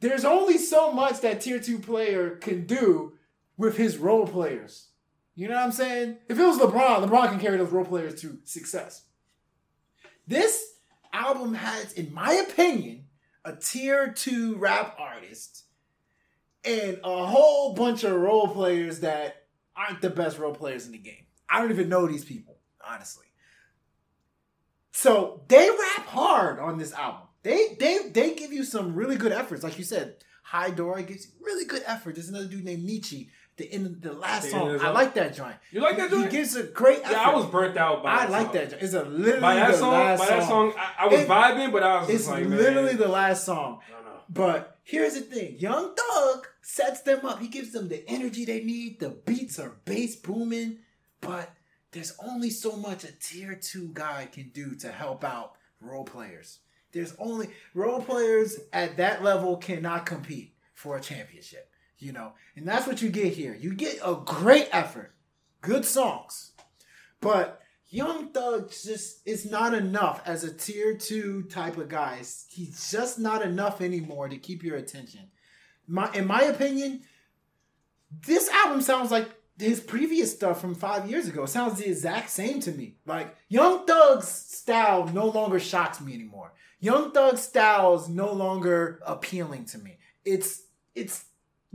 [0.00, 3.12] There's only so much that tier two player can do
[3.56, 4.88] with his role players.
[5.34, 6.16] You know what I'm saying?
[6.28, 9.02] If it was LeBron, LeBron can carry those role players to success.
[10.26, 10.74] This
[11.12, 13.04] album has, in my opinion,
[13.44, 15.64] a tier two rap artist
[16.64, 19.44] and a whole bunch of role players that
[19.76, 21.26] aren't the best role players in the game.
[21.48, 23.26] I don't even know these people, honestly.
[24.90, 27.28] So they rap hard on this album.
[27.42, 30.16] They they they give you some really good efforts, like you said.
[30.42, 32.14] High Dora gives you really good effort.
[32.14, 34.70] There's another dude named Nechie the in the last The song.
[34.72, 35.56] end I like that joint.
[35.70, 36.24] You like that joint?
[36.30, 37.00] He gives a great.
[37.10, 38.10] Yeah, I was burnt out by.
[38.10, 38.52] I like song.
[38.54, 38.70] that.
[38.70, 38.82] joint.
[38.82, 40.72] It's a literally By that the song, last by that song.
[40.76, 43.44] I, I was It- vibing, but I was It's just like, literally man, the last
[43.44, 43.80] song.
[43.88, 44.12] I don't.
[44.28, 47.40] But here's the thing: Young Thug sets them up.
[47.40, 49.00] He gives them the energy they need.
[49.00, 50.78] The beats are bass booming,
[51.20, 51.50] but
[51.92, 56.58] there's only so much a tier two guy can do to help out role players.
[56.92, 61.65] There's only role players at that level cannot compete for a championship,
[61.98, 63.54] you know, and that's what you get here.
[63.54, 65.14] You get a great effort,
[65.60, 66.52] good songs,
[67.20, 72.18] but Young Thug just is not enough as a tier two type of guy.
[72.48, 75.30] He's just not enough anymore to keep your attention.
[75.86, 77.02] My, in my opinion,
[78.26, 79.28] this album sounds like
[79.58, 81.44] his previous stuff from five years ago.
[81.44, 82.96] It sounds the exact same to me.
[83.06, 86.52] Like Young Thug's style no longer shocks me anymore.
[86.80, 89.98] Young Thug's style is no longer appealing to me.
[90.24, 90.62] It's
[90.94, 91.25] it's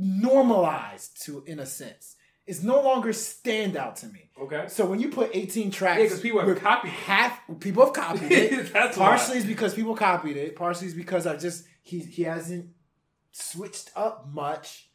[0.01, 2.15] normalized to in a sense.
[2.47, 4.29] It's no longer stand out to me.
[4.41, 4.65] Okay.
[4.67, 8.31] So when you put 18 tracks, Yeah, 'cause people have copied half people have copied
[8.31, 8.73] it.
[8.73, 10.55] That's partially is because people copied it.
[10.55, 12.67] Partially is because I just he he hasn't
[13.31, 14.89] switched up much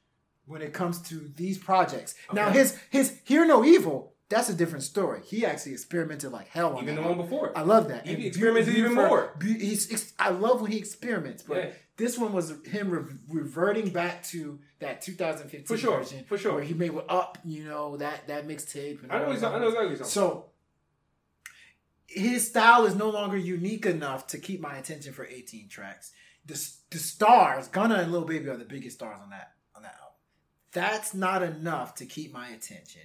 [0.45, 2.15] when it comes to these projects.
[2.33, 5.21] Now his his Hear No Evil, that's a different story.
[5.25, 7.57] He actually experimented like hell on Even that the one before.
[7.57, 8.07] I love that.
[8.07, 9.35] He And experimented even more.
[9.39, 11.71] Be- he's, I love when he experiments, but Yeah.
[11.97, 16.55] This one was him re- reverting back to that 2015 For sure, version, for sure.
[16.55, 18.99] where he made with Up, you know that that mixtape.
[19.11, 19.41] I know all he's.
[19.41, 19.53] that.
[19.55, 20.05] I know exactly.
[20.07, 20.47] So
[22.07, 26.13] his style is no longer unique enough to keep my attention for 18 tracks.
[26.47, 26.55] The,
[26.91, 30.15] the stars, Gunna and Lil Baby are the biggest stars on that on that album.
[30.73, 33.03] That's not enough to keep my attention.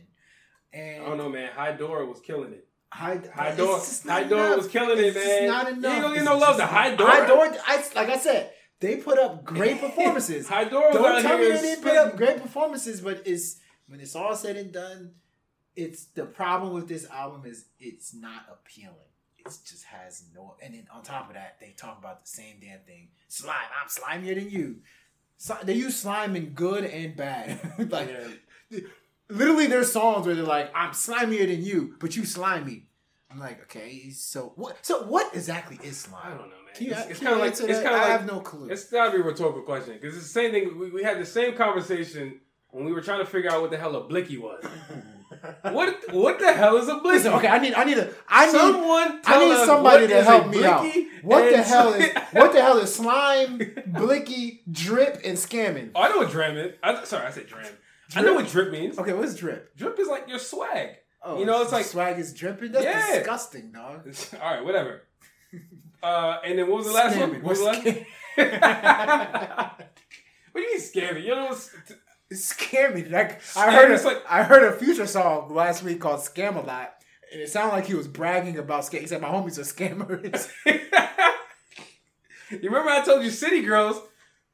[0.74, 1.50] And I don't know, man.
[1.54, 2.68] High Door was killing it.
[2.94, 4.58] High, High it's Door, just not High enough.
[4.58, 5.48] was killing it, It's man.
[5.48, 5.94] not You enough.
[5.94, 7.08] ain't gonna get no love to High Door.
[7.08, 10.50] High Door, I, like I said, they put up great performances.
[10.50, 10.70] Don't
[11.22, 13.58] tell me they didn't put up great performances, but it's
[13.88, 15.12] when it's all said and done,
[15.76, 18.96] it's the problem with this album is it's not appealing.
[19.38, 20.56] It just has no.
[20.62, 23.08] And then on top of that, they talk about the same damn thing.
[23.28, 24.78] Slime, I'm slimier than you.
[25.38, 27.60] So, they use slime in good and bad.
[27.90, 28.10] like
[28.70, 28.80] Yeah.
[29.30, 32.88] literally, there's songs where they're like, "I'm slimier than you, but you slimy."
[33.32, 34.86] I'm like, okay, so what?
[34.86, 36.22] So what exactly is slime?
[36.26, 36.76] I don't know, man.
[36.80, 38.70] You, it's it's kind of like it's kind of like, I have no clue.
[38.70, 40.78] It's gotta be a rhetorical question because it's the same thing.
[40.78, 43.78] We, we had the same conversation when we were trying to figure out what the
[43.78, 44.64] hell a blicky was.
[45.62, 47.18] what what the hell is a blicky?
[47.18, 50.50] Listen, okay, I need, I need a, I need, Someone I need somebody to help
[50.50, 50.86] me out.
[51.24, 55.92] What the hell is, what the hell is slime, blicky, drip, and scamming?
[55.96, 56.76] Oh, I know what dram is.
[56.84, 57.66] I, sorry, I said dram.
[58.16, 59.00] I know what drip means.
[59.00, 59.76] Okay, what's drip?
[59.78, 60.98] Drip is like your swag.
[61.24, 62.72] Oh, You know, it's like- swag is dripping.
[62.72, 63.18] That's Yeah.
[63.18, 64.08] disgusting, dog.
[64.42, 65.04] All right, whatever.
[66.02, 67.32] Uh, and then what was the last one?
[67.34, 67.86] What was the last?
[70.52, 71.24] what do you mean scamming?
[71.24, 71.70] You know, what's-
[72.30, 73.12] It's scamming.
[73.12, 76.62] Like, I heard, a, like- I heard a future song last week called "Scam a
[76.66, 76.94] Lot,"
[77.32, 79.02] and it sounded like he was bragging about scam.
[79.02, 80.50] He said, "My homies are scammers."
[82.52, 84.02] you remember I told you City Girls?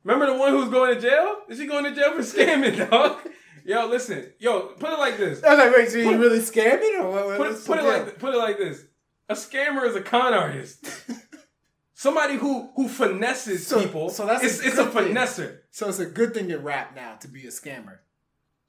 [0.03, 1.35] Remember the one who was going to jail?
[1.49, 3.19] Is she going to jail for scamming, dog?
[3.67, 4.31] Yo, listen.
[4.39, 5.43] Yo, put it like this.
[5.43, 8.17] I was like, "Wait, so you really scamming?" Or what, Put, it- put it like
[8.17, 8.83] put it like this.
[9.29, 10.87] A scammer is a con artist.
[11.93, 14.09] Somebody who who finesses So- people.
[14.09, 15.59] so that's a it's, it's a finesser.
[15.71, 17.97] So it's a good thing in rap now to be a scammer.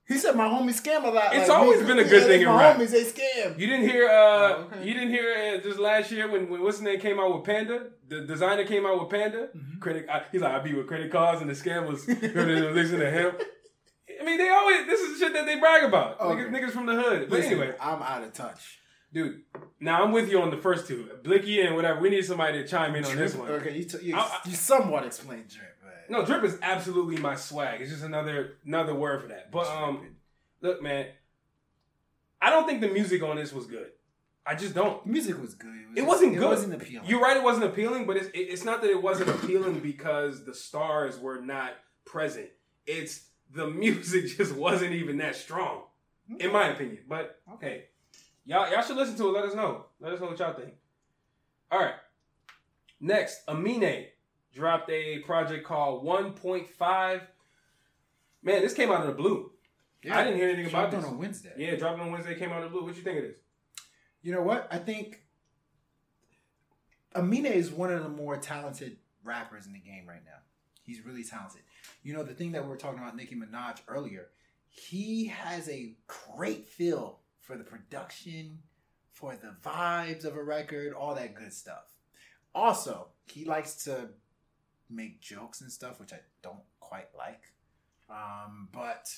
[0.08, 1.34] He said my homie scam a lot.
[1.36, 2.56] It's like, always been a good Yeah, thing in rap.
[2.56, 2.76] my rap.
[2.78, 3.58] homies they scam.
[3.58, 4.84] You didn't hear uh Oh, okay.
[4.88, 7.44] you didn't hear uh, just last year when, when what's his name came out with
[7.44, 7.88] Panda?
[8.08, 9.48] The Desiigner came out with Panda.
[9.54, 9.78] Mm-hmm.
[9.80, 13.10] Credit uh, he's like I be with credit cards and the scam was listen to
[13.10, 13.32] him.
[14.20, 16.20] I mean they always this is shit that they brag about.
[16.20, 16.42] Okay.
[16.42, 17.28] Niggas, niggas from the hood.
[17.30, 18.78] But Listen, anyway, I'm out of touch.
[19.12, 19.42] dude.
[19.80, 21.08] Now I'm with you on the first two.
[21.22, 22.00] Blicky and whatever.
[22.00, 23.48] We need somebody to chime in on this one.
[23.50, 27.34] Okay, you, t- you, I- you somewhat explained drip, but No, drip is absolutely my
[27.36, 27.80] swag.
[27.80, 29.50] It's just another another word for that.
[29.52, 30.16] But um,
[30.60, 31.06] look, man,
[32.40, 33.90] I don't think the music on this was good.
[34.46, 35.04] I just don't.
[35.04, 35.68] the music was good.
[35.90, 36.42] was It wasn't good.
[36.44, 37.08] It wasn't appealing.
[37.08, 37.36] You're right.
[37.36, 41.18] It wasn't appealing, but it's it- it's not that it wasn't appealing because the stars
[41.18, 41.72] were not
[42.06, 42.48] present.
[42.86, 45.82] It's the music just wasn't even that strong,
[46.38, 46.98] in my opinion.
[47.08, 47.84] But okay,
[48.44, 49.32] y'all y'all should listen to it.
[49.32, 49.86] Let us know.
[50.00, 50.74] Let us know what y'all think.
[51.70, 51.94] All right.
[53.00, 54.06] Next, Amine
[54.52, 57.20] dropped a project called 1.5.
[58.42, 59.52] Man, this came out of the blue.
[60.02, 61.52] Yeah, I didn't hear anything about Dropped on a Wednesday.
[61.56, 62.84] Yeah, dropped on Wednesday, came out of the blue.
[62.84, 63.36] What you think of this?
[64.22, 64.68] You know what?
[64.70, 65.22] I think
[67.14, 70.38] Amine is one of the more talented rappers in the game right now.
[70.82, 71.62] He's really talented.
[72.02, 74.28] You know, the thing that we were talking about Nicki Minaj earlier,
[74.68, 78.58] he has a great feel for the production,
[79.12, 81.94] for the vibes of a record, all that good stuff.
[82.54, 84.10] Also, he likes to
[84.90, 87.52] make jokes and stuff, which I don't quite like.
[88.10, 89.12] Um, but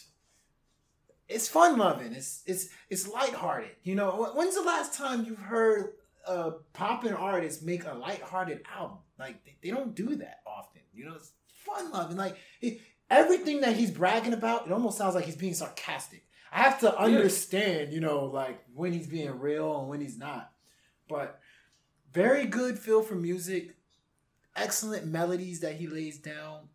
[1.29, 2.13] it's fun loving.
[2.13, 3.77] It's it's it's lighthearted.
[3.83, 5.93] You know, when's the last time you've heard
[6.27, 8.99] a poppin' artist make a lighthearted album?
[9.19, 10.83] Like they, they don't do that often.
[10.93, 11.33] You know, it's
[11.65, 12.17] fun loving.
[12.17, 12.81] Like it,
[13.11, 16.25] everything that he's bragging about, it almost sounds like he's being sarcastic.
[16.53, 20.53] I have to understand, you know, like when he's being real and when he's not.
[21.09, 21.41] But
[22.13, 23.77] very good feel for music,
[24.57, 26.69] excellent melodies that he lays down,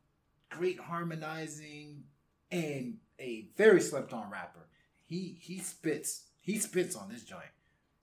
[0.50, 2.04] great harmonizing,
[2.52, 4.68] and a very slept on rapper.
[5.04, 7.44] He he spits he spits on this joint.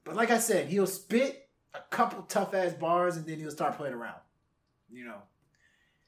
[0.04, 3.76] But like I said, he'll spit a couple tough ass bars and then he'll start
[3.76, 4.20] playing around.
[4.90, 5.22] You know.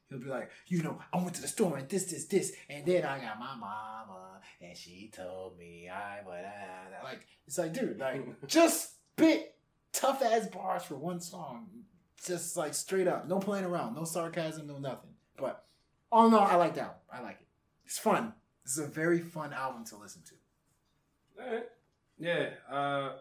[0.09, 2.84] He'll be like, you know, I went to the store and this, this, this, and
[2.84, 6.44] then I got my mama and she told me I would
[7.02, 9.55] like it's like, dude, like just spit
[9.92, 11.68] tough ass bars for one song.
[12.24, 13.28] Just like straight up.
[13.28, 15.11] No playing around, no sarcasm, no nothing.
[15.36, 15.64] But
[16.11, 17.20] all in all, I like that one.
[17.20, 17.46] I like it.
[17.84, 18.32] It's fun.
[18.64, 21.42] This is a very fun album to listen to.
[21.42, 21.64] All right.
[22.18, 22.48] Yeah.
[22.70, 23.12] Uh,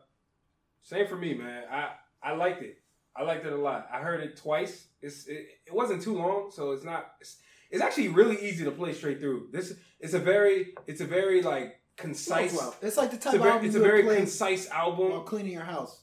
[0.84, 1.64] same for me, man.
[1.70, 2.78] I I liked it.
[3.16, 3.88] I liked it a lot.
[3.94, 4.88] I heard it twice.
[5.02, 7.14] It's it, it wasn't too long, so it's not.
[7.22, 7.38] It's,
[7.70, 9.50] it's actually really easy to play straight through.
[9.52, 12.54] This it's a very it's a very like concise.
[12.82, 15.12] It's like the It's type a of very, album it's a very concise album.
[15.12, 16.02] while cleaning your house.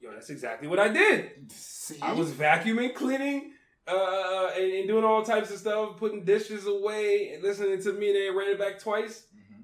[0.00, 1.50] Yo, that's exactly what I did.
[1.52, 1.98] See?
[2.02, 3.52] I was vacuuming, cleaning,
[3.86, 8.08] uh, and, and doing all types of stuff, putting dishes away, and listening to me,
[8.08, 9.62] and they ran it back twice, Mhm.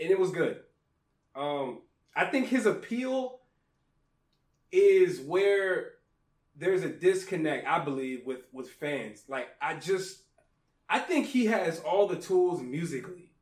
[0.00, 0.60] and it was good.
[1.34, 1.80] Um,
[2.14, 3.40] I think his appeal
[4.72, 5.92] is where
[6.60, 9.24] there's a disconnect, I believe, with with fans.
[9.28, 10.20] Like, I just,
[10.88, 13.32] I think he has all the tools musically.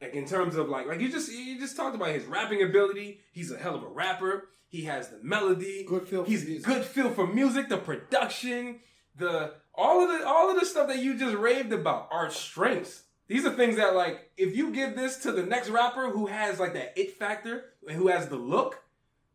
[0.00, 3.20] Like in terms of like, like you just you just talked about his rapping ability.
[3.32, 4.48] He's a hell of a rapper.
[4.68, 5.84] He has the melody.
[5.88, 6.66] Good feel He's music.
[6.66, 8.80] good feel for music, the production,
[9.16, 13.04] the all of the all of the stuff that you just raved about are strengths.
[13.28, 16.60] These are things that like if you give this to the next rapper who has
[16.60, 18.82] like that it factor and who has the look,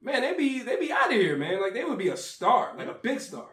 [0.01, 1.61] man, they be they be out of here, man.
[1.61, 3.47] Like they would be a star, like a big star.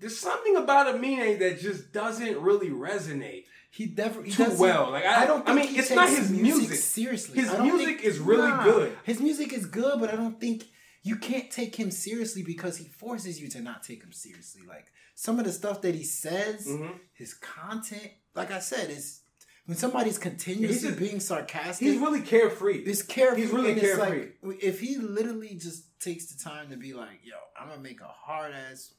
[0.00, 4.90] There's something about Amine that just doesn't really resonate He definitely too well.
[4.92, 5.48] Like I, I don't.
[5.48, 6.76] I mean, he it's not his music.
[6.78, 7.40] seriously.
[7.40, 8.64] His music think- is really Nah.
[8.64, 8.96] good.
[9.04, 10.64] His music is good, but I don't think
[11.02, 14.62] you can't take him seriously because he forces you to not take him seriously.
[14.66, 16.98] Like some of the stuff that he says, Mhm.
[17.14, 18.10] his content.
[18.34, 19.20] Like I said, is
[19.68, 21.86] when somebody's continuously just- being sarcastic.
[21.86, 22.78] He's really carefree.
[22.78, 23.42] It's carefree.
[23.42, 24.28] He's really carefree.
[24.42, 28.00] Like, if he literally just takes the time to be like, "Yo, I'm gonna make
[28.00, 28.94] a hard ass,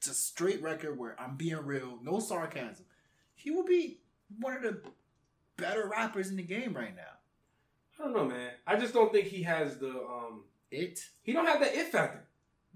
[0.00, 2.86] just straight record where I'm being real, no sarcasm,"
[3.36, 4.00] he will be
[4.40, 4.82] one of the
[5.56, 7.02] better rappers in the game right now.
[8.00, 8.50] I don't know, man.
[8.66, 10.42] I just don't think he has the um.
[10.72, 10.98] It.
[11.22, 12.26] He don't have that it factor.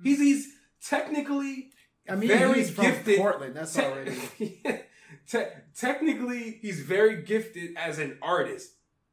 [0.05, 1.72] He's he's technically
[2.09, 3.18] I mean, Very he's from gifted.
[3.18, 3.57] Portland.
[3.57, 4.12] That's already.
[5.33, 8.70] te- technically he's very gifted as an artist.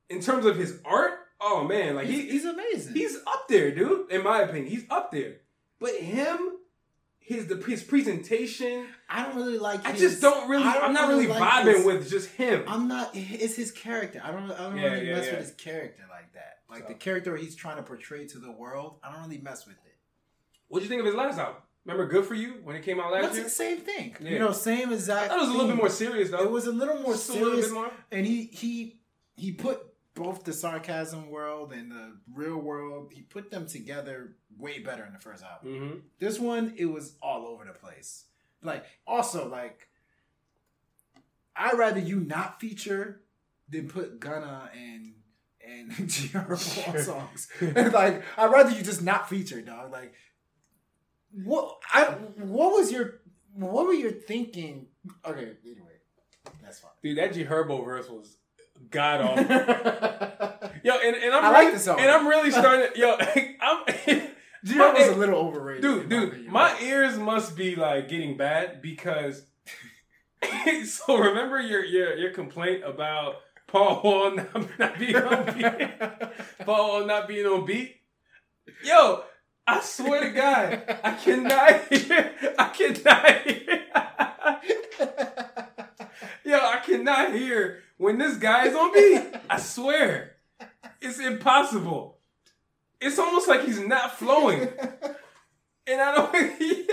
[0.09, 2.93] In terms of his art, oh man, like He's, he, he's amazing.
[2.93, 4.11] he's up there, dude.
[4.11, 5.37] In my opinion, he's up there.
[5.79, 6.37] But him,
[7.19, 9.85] his the his presentation, I don't really like.
[9.85, 10.63] I his- just don't really.
[10.63, 12.63] I I'm not really like vibing his- with just him.
[12.67, 13.11] I'm not.
[13.13, 14.21] It's his character.
[14.23, 14.51] I don't.
[14.51, 15.31] I don't Yeah, really yeah, mess yeah.
[15.33, 16.57] with his character like that.
[16.69, 18.97] Like So- the character he's trying to portray to the world.
[19.03, 19.95] I don't really mess with it.
[20.69, 21.61] What do you think of his last album?
[21.89, 23.21] Remember "Good for You" when it came out last year?
[23.23, 23.43] That's year?
[23.45, 24.15] the same thing.
[24.21, 24.29] Yeah.
[24.31, 25.31] You know, same exact.
[25.33, 26.43] It was a little bit more serious though.
[26.43, 27.91] It was a little more Just a serious, little bit more.
[28.11, 28.99] and he he
[29.35, 29.79] he put
[30.13, 33.11] both the sarcasm world and the real world.
[33.13, 35.71] He put them together way better in the first album.
[35.73, 35.97] Mm-hmm.
[36.19, 38.25] This one, it was all over the place.
[38.61, 39.87] Like, also, like,
[41.55, 43.21] I'd rather you not feature
[43.69, 45.13] than put Gunna and
[45.65, 47.47] and G-Herbo on songs.
[47.93, 49.91] like, I'd rather you just not feature, dog.
[49.91, 50.13] Like,
[51.33, 51.77] what?
[51.93, 52.05] I
[52.37, 53.15] what was your
[53.53, 54.87] what were you thinking?
[55.25, 55.97] Okay, anyway,
[56.61, 56.91] that's fine.
[57.03, 58.37] Dude, that G Herbo verse was
[58.89, 59.43] god awful.
[60.83, 61.99] yo, and, and I'm I really, like the song.
[61.99, 62.87] and I'm really starting.
[62.95, 63.17] Yo,
[63.61, 63.83] I'm.
[64.65, 66.51] G was a little overrated, dude, dude, opinion.
[66.51, 69.43] my ears must be like getting bad because.
[70.85, 73.35] so remember your your your complaint about
[73.67, 76.65] Paul Wall not, not being on beat.
[76.65, 77.97] Paul Wall not being on beat.
[78.83, 79.23] Yo,
[79.71, 82.33] I swear to God, I cannot hear.
[82.57, 83.85] I cannot hear.
[86.43, 89.21] Yo, I cannot hear when this guy is on beat.
[89.47, 90.37] I swear.
[91.01, 92.17] It's impossible.
[92.99, 94.69] It's almost like he's not flowing.
[95.85, 96.33] And I don't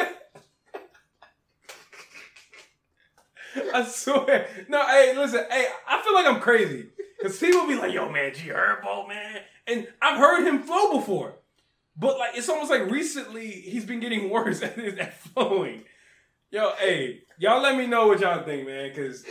[3.74, 4.48] I swear.
[4.68, 6.90] No, hey, listen, hey, I feel like I'm crazy.
[7.22, 9.40] Cause people be like, yo, man, G Herbo, man.
[9.66, 11.36] And I've heard him flow before.
[11.98, 15.84] But like it's almost like recently he's been getting worse at, at flowing.
[16.50, 19.24] Yo, hey, y'all let me know what y'all think, man, because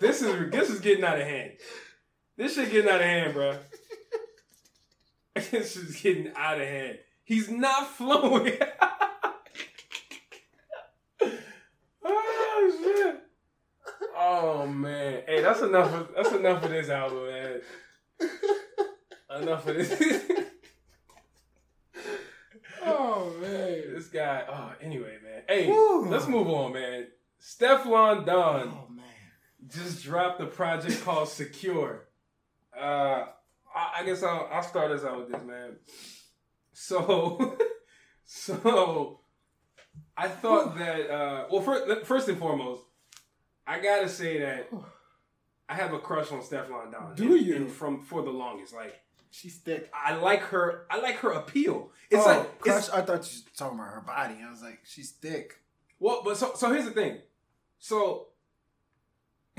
[0.00, 1.52] this is this is getting out of hand.
[2.36, 3.58] This shit getting out of hand, bro.
[5.50, 6.98] this is getting out of hand.
[7.24, 8.52] He's not flowing.
[12.04, 13.22] oh shit.
[14.14, 15.22] Oh man.
[15.26, 17.60] Hey, that's enough of that's enough of this album, man.
[19.40, 20.32] Enough of this.
[23.52, 23.94] Man.
[23.94, 24.44] this guy.
[24.48, 25.42] Oh, anyway, man.
[25.48, 26.08] Hey, Woo.
[26.08, 27.06] let's move on, man.
[27.40, 29.04] Stefflon Don Oh man.
[29.68, 32.08] just dropped a project called Secure.
[32.76, 33.26] Uh,
[33.74, 35.76] I, I guess I'll, I'll start us out with this, man.
[36.72, 37.56] So,
[38.24, 39.20] so
[40.16, 41.10] I thought that.
[41.10, 42.82] Uh, well, first, first and foremost,
[43.66, 44.68] I gotta say that
[45.68, 47.14] I have a crush on Stefflon Don.
[47.14, 47.68] Do you?
[47.68, 48.94] from for the longest, like
[49.36, 49.90] She's thick.
[49.92, 50.86] I like her.
[50.90, 51.90] I like her appeal.
[52.10, 52.78] It's oh, like crush.
[52.78, 54.36] it's, I thought you were talking about her body.
[54.42, 55.60] I was like, she's thick.
[56.00, 57.18] well, but so so here's the thing.
[57.78, 58.28] So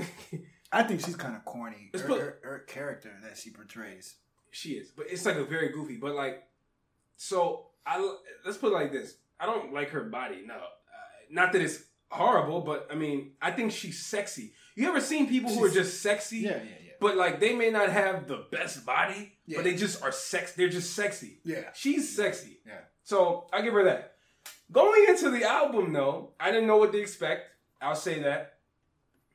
[0.72, 1.90] I think she's kind of corny.
[1.94, 4.16] Her, put- her, her character that she portrays.
[4.50, 5.96] She is, but it's like a very goofy.
[5.96, 6.42] But like,
[7.16, 10.42] so I let's put it like this: I don't like her body.
[10.44, 10.58] No, uh,
[11.30, 14.54] not that it's horrible, but I mean, I think she's sexy.
[14.74, 16.38] You ever seen people who are just sexy?
[16.38, 16.77] Yeah, yeah.
[17.00, 19.58] But like, they may not have the best body, Yeah.
[19.58, 20.52] but they just are sex.
[20.54, 21.40] They're just sexy.
[21.44, 21.70] Yeah.
[21.74, 22.58] She's sexy.
[22.66, 22.80] Yeah.
[23.04, 24.14] So I give her that.
[24.70, 27.42] Going into the album, though, I didn't know what to expect.
[27.80, 28.54] I'll say that.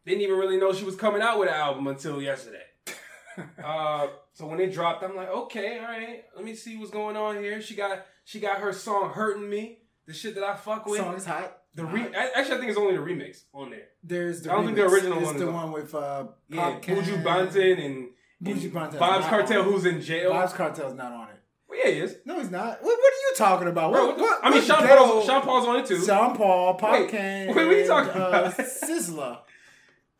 [0.05, 2.63] Didn't even really know she was coming out with an album until yesterday.
[3.63, 7.15] uh, so when it dropped, I'm like, okay, all right, let me see what's going
[7.15, 7.61] on here.
[7.61, 10.99] She got she got her song "Hurting Me," the shit that I fuck with.
[10.99, 11.57] Song is hot.
[11.75, 12.15] The re-.
[12.15, 13.87] I- actually, I think it's only the remix on there.
[14.03, 16.79] There's the I don't think the original It's one is the one with uh, Yeah,
[16.79, 18.09] Buju Banton and,
[18.43, 20.31] Buju and Banton's Vybz Kartel, who's in jail.
[20.31, 21.39] Vybz Kartel's not on it.
[21.67, 22.17] Well, yeah, he is.
[22.25, 22.83] No, he's not.
[22.83, 23.91] What, what are you talking about?
[23.91, 26.05] Bro, What, what, I mean, Sean Paul's, Sean Paul's on it too.
[26.05, 28.53] Sean Paul, Pop Wait, wait, what are you talking uh, about?
[28.57, 29.39] Sizzla.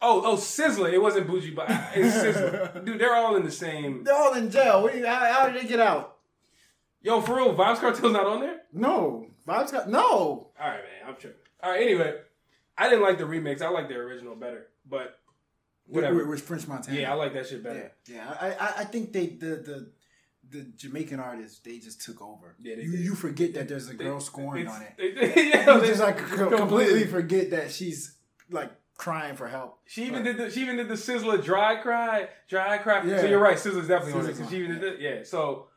[0.01, 0.91] Oh, oh, Sizzla.
[0.91, 2.83] It wasn't Buju, but it's Sizzla.
[2.85, 4.03] Dude, they're all in the same.
[4.03, 4.89] They're all in jail.
[4.93, 6.17] You, how, how did they get out?
[7.03, 8.61] Yo, for real, Vybz Kartel's not on there?
[8.71, 9.99] No, Bob's got no.
[10.01, 11.39] All right, man, I'm tripping.
[11.63, 12.13] All right, anyway,
[12.77, 13.61] I didn't like the remix.
[13.61, 15.17] I like the original better, but
[15.87, 16.17] whatever.
[16.17, 16.99] With, with French Montana.
[16.99, 17.91] yeah, I like that shit better.
[18.07, 18.35] yeah.
[18.39, 19.91] I, I, I think they the the
[20.49, 22.55] the Jamaican artists they just took over.
[22.61, 22.99] Yeah, they you, did.
[22.99, 25.15] you forget that there's a They- girl scoring it's- on it.
[25.15, 28.15] they- yeah, You they- just like co- completely forget that she's
[28.51, 29.79] like crying for help.
[29.85, 33.03] She even did the she even did the Sizzla dry cry, dry cry.
[33.05, 33.21] Yeah.
[33.21, 34.33] So you're right, Sizzla's definitely on it.
[34.35, 34.99] Sizzla's on she even it, did it.
[34.99, 35.23] Yeah.
[35.23, 35.67] So,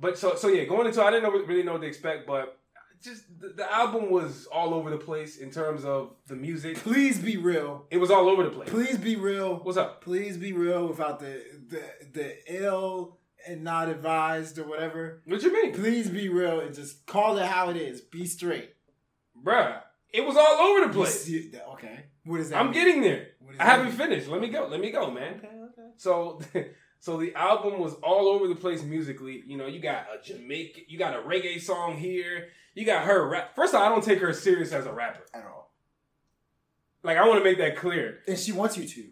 [0.00, 2.58] but so so yeah, going into I didn't know, really know what to expect, but
[3.02, 6.76] just the, the album was all over the place in terms of the music.
[6.76, 7.86] Please be real.
[7.90, 8.68] It was all over the place.
[8.70, 9.56] Please be real.
[9.56, 10.02] What's up?
[10.02, 11.82] Please be real without the the
[12.12, 15.22] the ill and not advised or whatever.
[15.26, 18.00] What you mean, Please be real and just call it how it is.
[18.00, 18.70] Be straight.
[19.42, 19.80] bruh?
[20.12, 21.28] It was all over the place.
[21.72, 22.04] okay.
[22.24, 22.58] What is that?
[22.60, 22.74] I'm mean?
[22.74, 23.28] getting there.
[23.58, 23.96] I haven't mean?
[23.96, 24.28] finished.
[24.28, 24.66] Let me go.
[24.66, 25.34] Let me go, man.
[25.38, 25.88] Okay, okay.
[25.96, 26.40] So,
[27.02, 29.42] so the album was all over the place musically.
[29.44, 32.46] You know, you got a Jamaican, you got a reggae song here.
[32.76, 33.56] You got her rap.
[33.56, 35.24] First of all, I don't take her serious as a rapper.
[35.34, 35.72] At all.
[37.02, 39.04] Like, I want to make that clear, And she wants you to.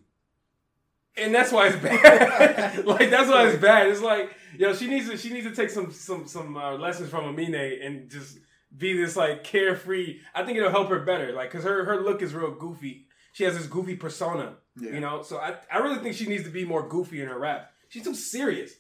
[1.16, 2.86] and that's why it's bad.
[2.86, 3.88] like, that's why it's bad.
[3.88, 7.10] It's like, yo, she needs to, she needs to take some, some, some uh, lessons
[7.10, 8.38] from Amine and just
[8.78, 10.20] be this like carefree.
[10.32, 11.32] I think it'll help her better.
[11.32, 13.08] Like, cause her, her look is real goofy.
[13.32, 14.58] She has this goofy persona.
[14.80, 14.92] Yeah.
[14.92, 17.38] You know, so I, I really think she needs to be more goofy in her
[17.38, 17.72] rap.
[17.90, 18.72] She's too serious.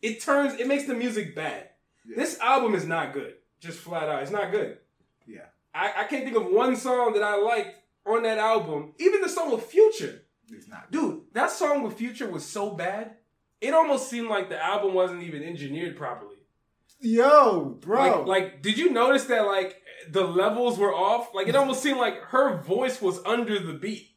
[0.00, 1.68] It turns it makes the music bad.
[2.08, 2.16] Yeah.
[2.16, 3.34] This album is not good.
[3.60, 4.22] Just flat out.
[4.22, 4.78] It's not good.
[5.26, 5.46] Yeah.
[5.74, 7.76] I, I can't think of one song that I liked
[8.06, 8.94] on that album.
[8.98, 10.22] Even the song with Future.
[10.50, 10.92] It's not.
[10.92, 13.16] Dude, that song with Future was so bad.
[13.60, 16.36] It almost seemed like the album wasn't even engineered properly.
[17.00, 18.22] Yo, bro.
[18.22, 21.34] Like, like, did you notice that like the levels were off?
[21.34, 24.10] Like, it almost seemed like her voice was under the beat.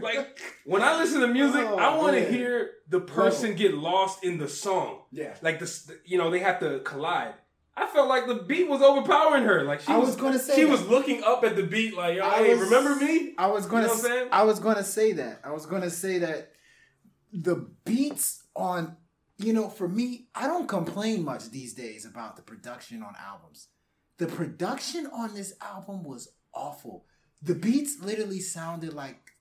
[0.00, 4.24] Like, when I listen to music, Oh, I want to hear the person get lost
[4.24, 5.02] in the song.
[5.10, 5.34] yeah.
[5.42, 7.34] Like this, you know, they have to collide.
[7.74, 9.62] I felt like the beat was overpowering her.
[9.64, 10.70] Like she I was, was gonna say she that.
[10.70, 13.34] was looking up at the beat, like, Yo, I hey, was- remember me?
[13.38, 15.40] I was gonna You know I was gonna say that.
[15.42, 16.52] I was gonna say that
[17.32, 18.96] the beats on
[19.38, 23.68] you know, for me, I don't complain much these days about the production on albums.
[24.18, 27.06] The production on this album was awful.
[27.40, 29.32] The beats literally sounded like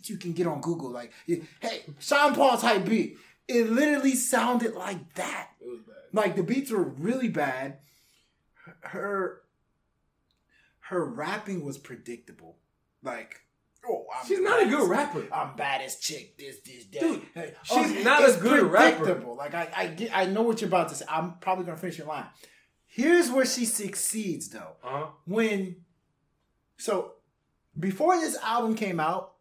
[0.00, 0.90] beats you can get on Google.
[0.90, 3.18] Like, hey, Sean Paul type beat.
[3.48, 5.50] It literally sounded like that.
[5.60, 5.96] It was bad.
[6.12, 7.78] Like the beats were really bad.
[8.80, 9.42] Her
[10.80, 12.56] her rapping was predictable.
[13.02, 13.40] Like,
[13.88, 15.26] oh, I'm She's not a good rapper.
[15.32, 16.36] I'm baddest chick.
[16.36, 17.00] This, this, that.
[17.00, 18.96] Dude, Hey, she's not a good rapper.
[18.98, 19.36] predictable.
[19.36, 21.04] Like I, I get, I know what you're about to say.
[21.08, 22.26] I'm probably gonna finish your line.
[22.86, 24.76] Here's where she succeeds, though.
[24.82, 25.06] Uh huh.
[25.24, 25.76] When,
[26.76, 27.12] so,
[27.78, 29.34] before this album came out,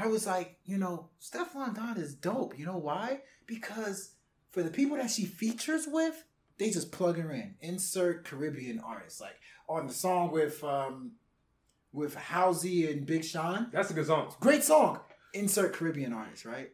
[0.00, 2.58] I was like, you know, Stefflon Don is dope.
[2.58, 3.20] You know why?
[3.46, 4.12] Because
[4.50, 6.24] for the people that she features with,
[6.58, 7.56] they just plug her in.
[7.60, 9.20] Insert Caribbean artists.
[9.20, 9.36] Like
[9.68, 11.12] on the song with um
[11.92, 13.68] with Halsey and Big Sean.
[13.72, 14.34] That's a good song.
[14.40, 15.00] Great song.
[15.34, 16.70] Insert Caribbean artists, right?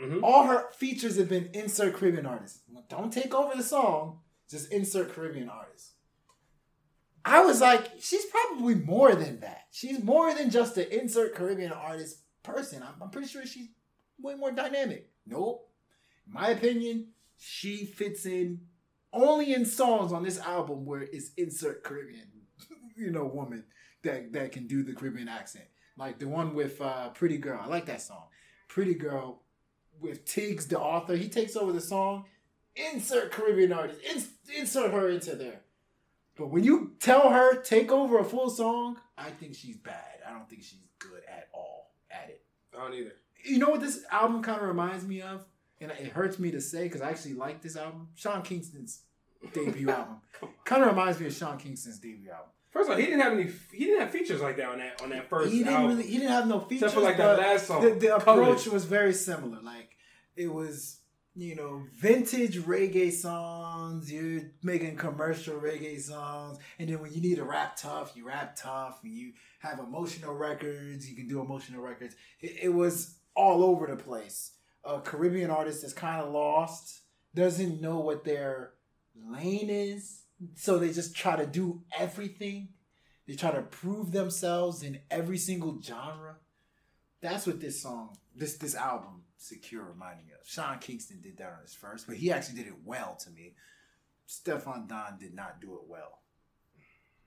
[0.00, 0.22] Mhm.
[0.22, 2.60] All her features have been insert Caribbean artists.
[2.88, 4.20] Don't take over the song,
[4.50, 5.94] just insert Caribbean artists.
[7.24, 9.62] I was like, she's probably more than that.
[9.72, 12.82] She's more than just an insert Caribbean artist person.
[12.82, 13.68] I'm, I'm pretty sure she's
[14.20, 15.10] way more dynamic.
[15.26, 15.68] Nope.
[16.26, 18.60] In my opinion, she fits in
[19.12, 22.28] only in songs on this album where it's insert Caribbean,
[22.96, 23.64] you know, woman
[24.02, 25.66] that that can do the Caribbean accent.
[25.98, 27.60] Like the one with uh, Pretty Girl.
[27.62, 28.24] I like that song.
[28.68, 29.42] Pretty Girl
[30.00, 31.16] with Tiggs Da Author.
[31.16, 32.26] He takes over the song.
[32.74, 34.00] Insert Caribbean artist.
[34.10, 34.28] Ins-
[34.58, 35.60] insert her into there.
[36.36, 40.20] But when you tell her take over a full song, I think she's bad.
[40.28, 41.55] I don't think she's good at all
[42.22, 42.42] at it.
[42.74, 43.12] I don't either.
[43.44, 45.44] You know what this album kind of reminds me of?
[45.80, 48.08] And it hurts me to say because I actually like this album.
[48.14, 49.02] Sean Kingston's
[49.52, 50.16] debut album.
[50.64, 52.50] Kind of reminds me of Sean Kingston's debut album.
[52.70, 53.50] First of all, he didn't have any.
[53.72, 55.96] He didn't have features like that on that on that first he didn't album.
[55.96, 56.92] really he didn't have no features.
[56.92, 57.82] Except for like that last song.
[57.82, 59.60] The, the approach was very similar.
[59.62, 59.96] Like
[60.34, 60.98] it was,
[61.36, 64.10] you know, vintage reggae songs.
[64.10, 68.56] You're making commercial reggae songs, and then when you need to rap tough, you rap
[68.56, 69.00] tough.
[69.04, 71.08] And you have emotional records.
[71.08, 72.16] You can do emotional records.
[72.40, 74.52] It, it was all over the place.
[74.84, 77.00] A Caribbean artist that's kind of lost,
[77.34, 78.72] doesn't know what their
[79.14, 80.22] lane is,
[80.54, 82.68] so they just try to do everything.
[83.28, 86.36] They try to prove themselves in every single genre.
[87.20, 90.48] That's what this song, this this album, Secure reminded me of.
[90.48, 93.54] Sean Kingston did that on his first, but he actually did it well to me.
[94.28, 96.20] Stefflon Don did not do it well.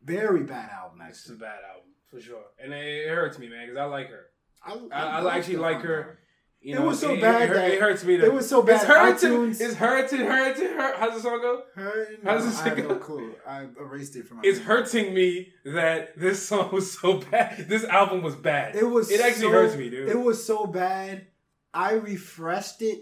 [0.04, 3.68] Very bad album, It's a bad album for sure, and it, it hurts me, man,
[3.68, 4.28] because I like her.
[4.66, 6.20] I, I, I actually like her.
[6.62, 8.18] You It was so it, bad It, that- it hurts me.
[8.18, 9.52] To, it was so bad It's hurting.
[9.52, 10.20] It's hurting.
[10.26, 10.68] Hurting.
[10.68, 10.96] Hurt.
[10.98, 11.64] How's the song go?
[11.76, 12.88] Her, How does no, this I have go?
[12.90, 13.34] no clue.
[13.48, 14.44] I erased it from my.
[14.44, 14.76] It's memory.
[14.76, 17.70] hurting me that this song was so bad.
[17.70, 18.76] This album was bad.
[18.76, 19.10] It was.
[19.10, 20.10] It actually so- hurts me, dude.
[20.10, 21.28] It was so bad.
[21.74, 23.00] I refreshed it,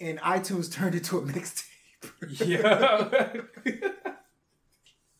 [0.00, 1.64] and iTunes turned it to a mixtape.
[2.46, 3.32] yeah.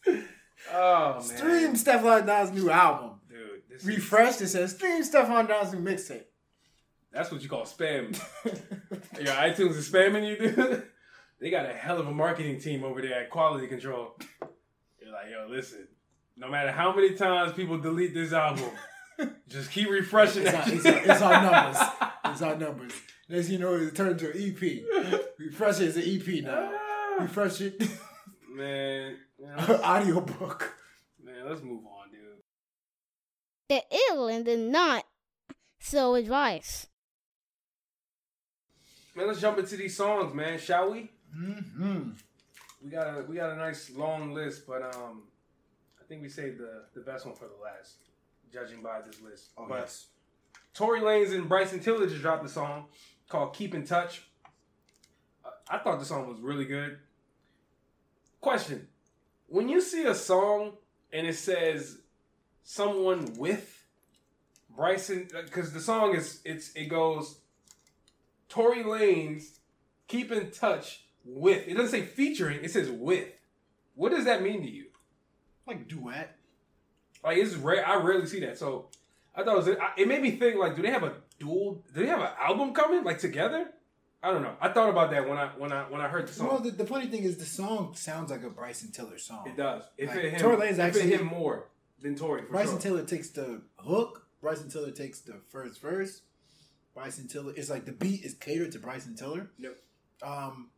[0.73, 1.23] oh man.
[1.23, 3.21] Stream Stefflon Don's new album.
[3.29, 3.63] dude.
[3.71, 4.41] This is, Refreshed.
[4.41, 6.25] It says stream Stefflon Don's new mixtape.
[7.13, 8.19] that's what you call spam.
[9.19, 10.85] Your iTunes is spamming you, dude.
[11.41, 14.17] They got a hell of a marketing team over there at Quality Control.
[14.41, 15.87] They're like, yo, listen.
[16.37, 18.71] No matter how many times people delete this album,
[19.49, 20.67] just keep refreshing It's that.
[20.69, 21.83] our, it's, our, it's our numbers.
[22.39, 22.93] It's our numbers.
[23.29, 25.21] Next you know, it turned to an EP.
[25.41, 26.71] Refresh it as an EP now.
[27.19, 27.83] Refresh it.
[28.49, 30.73] man, man, Audiobook.
[31.21, 32.21] man, let's move on, dude.
[33.69, 33.83] The
[34.13, 35.05] ill and the not
[35.81, 36.87] so advice.
[39.17, 41.11] Man, let's jump into these songs, man, shall we?
[41.37, 42.11] Mm-hmm.
[42.85, 45.25] We got a we got a nice long list, but um,
[46.01, 47.97] I think we saved the the best one for the last,
[48.53, 49.49] judging by this list.
[49.59, 50.07] Oh, but yes.
[50.75, 52.87] Tory Lanez and Bryson Tiller just dropped a song
[53.29, 54.23] called "Keep in Touch."
[55.45, 56.99] Uh, I thought the song was really good.
[58.41, 58.89] Question:
[59.47, 60.73] When you see a song
[61.13, 61.99] and it says
[62.63, 63.85] "someone with
[64.75, 67.41] Bryson," because the song is it's it goes
[68.49, 69.59] Tory Lanez
[70.07, 71.69] keep in touch with.
[71.69, 72.65] It doesn't say featuring.
[72.65, 73.29] It says with.
[73.95, 74.87] What does that mean to you?
[75.67, 76.37] Like duet.
[77.23, 77.87] Like it's rare.
[77.87, 78.59] I rarely see that.
[78.59, 78.89] So
[79.39, 81.85] I thought it, was, it made me think like, do they have a dual?
[81.95, 83.69] Do they have an album coming like together?
[84.23, 84.57] I don't know.
[84.61, 86.49] I thought about that when I when I when I heard the song.
[86.49, 89.47] Well, the, the funny thing is, the song sounds like a Bryson Tiller song.
[89.47, 89.85] it does.
[89.97, 90.41] It Like, fit him.
[90.41, 91.69] Tory Lanez it actually- him more
[92.03, 92.43] than Tory.
[92.43, 92.81] For Bryson sure.
[92.81, 94.27] Tiller takes the hook.
[94.41, 96.23] Bryson Tiller takes the first verse.
[96.95, 99.51] Bryson Tiller, it's like the beat is catered to Bryson Tiller.
[99.59, 99.77] Yep.
[100.23, 100.71] Um,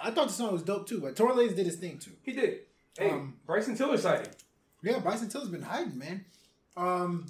[0.00, 2.12] I thought the song was dope too, but Tory Lanez did his thing too.
[2.24, 2.60] He did.
[2.98, 4.32] Hey, Um, Bryson Tiller sighting.
[4.82, 6.24] Yeah, Bryson Tiller's been hiding, man.
[6.76, 7.26] Um,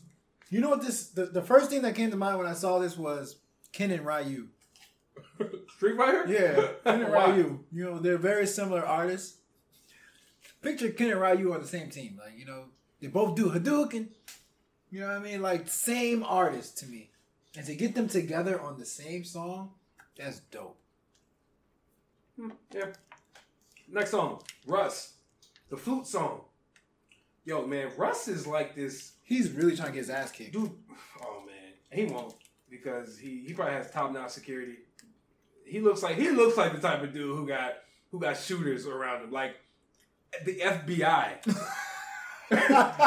[0.51, 1.09] you know what this?
[1.09, 3.37] The, the first thing that came to mind when I saw this was
[3.73, 4.49] Ken and Ryu.
[5.77, 6.25] Street Fighter.
[6.27, 7.31] Yeah, Ken and Why?
[7.31, 7.65] Ryu.
[7.73, 9.37] You know, they're very similar artists.
[10.63, 12.19] Picture Ken and Ryu on the same team.
[12.23, 12.65] Like, you know,
[13.01, 14.09] they both do Hadouken.
[14.91, 15.43] You know what I mean?
[15.43, 17.11] Like, same artist to me.
[17.57, 19.73] And to get them together on the same song,
[20.17, 20.79] that's dope.
[22.37, 22.93] Hmm, yeah.
[23.91, 25.15] Next song, Russ,
[25.71, 26.43] the flute song.
[27.45, 30.55] Yo, man, Russ is like this He's really trying to get his ass kicked.
[30.55, 30.71] dude.
[31.23, 32.33] Oh man, he won't
[32.71, 34.77] because he he probably has top notch security.
[35.67, 37.75] He looks like he looks like the type of dude who got
[38.11, 39.57] who got shooters around him, like
[40.47, 41.57] the FBI.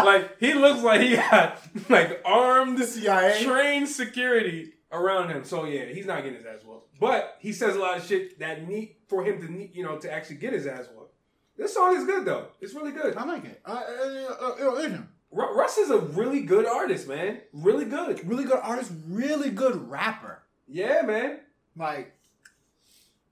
[0.05, 1.59] like he looks like he got
[1.89, 3.43] like armed, CIA?
[3.43, 5.43] trained security around him.
[5.43, 6.99] So yeah, he's not getting his ass whooped.
[6.99, 9.97] But he says a lot of shit that need for him to need, you know,
[9.97, 11.15] to actually get his ass whooped.
[11.57, 12.49] This song is good though.
[12.59, 13.17] It's really good.
[13.17, 13.59] I like it.
[13.65, 17.39] Uh, uh, uh, uh, Russ is a really good artist, man.
[17.53, 18.27] Really good.
[18.27, 20.43] really good artist, really good rapper.
[20.67, 21.39] Yeah, man.
[21.75, 22.13] Like,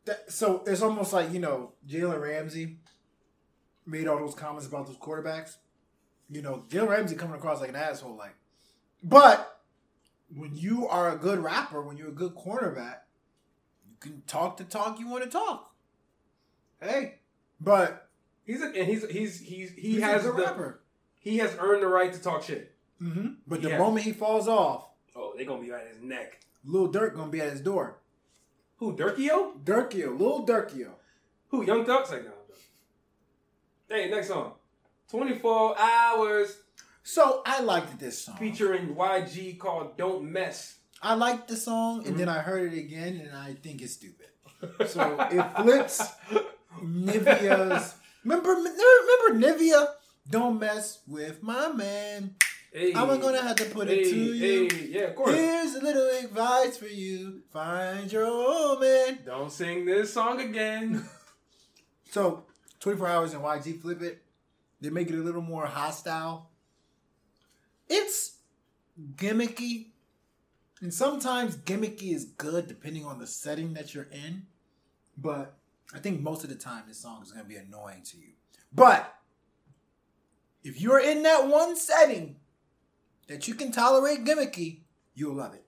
[0.06, 2.78] that, so it's almost like you know Jalen Ramsey
[3.86, 5.58] made all those comments about those quarterbacks.
[6.30, 8.36] You know, Jalen Ramsey coming across like an asshole, like,
[9.04, 9.60] but
[10.34, 13.00] when you are a good rapper, when you're a good cornerback,
[13.90, 15.74] you can talk the talk you want to talk.
[16.80, 17.16] Hey,
[17.60, 18.10] but
[18.50, 20.82] He's a, and he's he's he's he he's has a the, rapper.
[21.20, 22.76] He has earned the right to talk shit.
[23.00, 23.78] hmm But the Yeah.
[23.78, 26.40] moment he falls off, Oh, they're gonna be at his neck.
[26.64, 28.00] Lil Durk gonna be at his door.
[28.78, 29.62] Who Durkio?
[29.64, 30.92] Durkio, Lil Durkio.
[31.50, 32.12] Who Young Ducks?
[32.12, 32.32] Like no.
[33.90, 34.54] Hey, next song.
[35.10, 36.58] Twenty four hours
[37.04, 38.38] So I liked this song.
[38.38, 42.18] featuring YG called "Don't Mess." I liked the song, and Mm-hmm.
[42.18, 44.28] then I heard it again, and I think it's stupid.
[44.88, 46.02] So it flips
[46.84, 47.96] Nivea's.
[48.24, 49.88] Remember, remember Nivea?
[50.30, 52.36] Don't mess with my man.
[52.72, 54.68] Hey, I'm gonna have to put it hey, to you.
[54.70, 55.34] Hey, yeah, of course.
[55.34, 59.20] Here's a little advice for you: find your own man.
[59.26, 61.04] Don't sing this song again.
[62.12, 62.46] So
[62.80, 64.24] 24 hours and YG flip it.
[64.82, 66.50] They make it a little more hostile.
[67.88, 68.38] It's
[69.16, 69.88] gimmicky.
[70.82, 74.48] And sometimes gimmicky is good depending on the setting that you're in.
[75.18, 75.58] But
[75.94, 78.30] I think most of the time this song is to be annoying to you.
[78.74, 79.14] But
[80.64, 82.38] if you're in that one setting
[83.28, 84.82] that you can tolerate gimmicky,
[85.14, 85.66] you'll love it.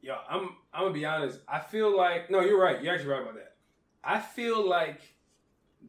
[0.00, 1.40] Yo, I'm I'm gonna be honest.
[1.48, 2.82] I feel like no, you're right.
[2.82, 3.56] You're actually right about that.
[4.04, 5.00] I feel like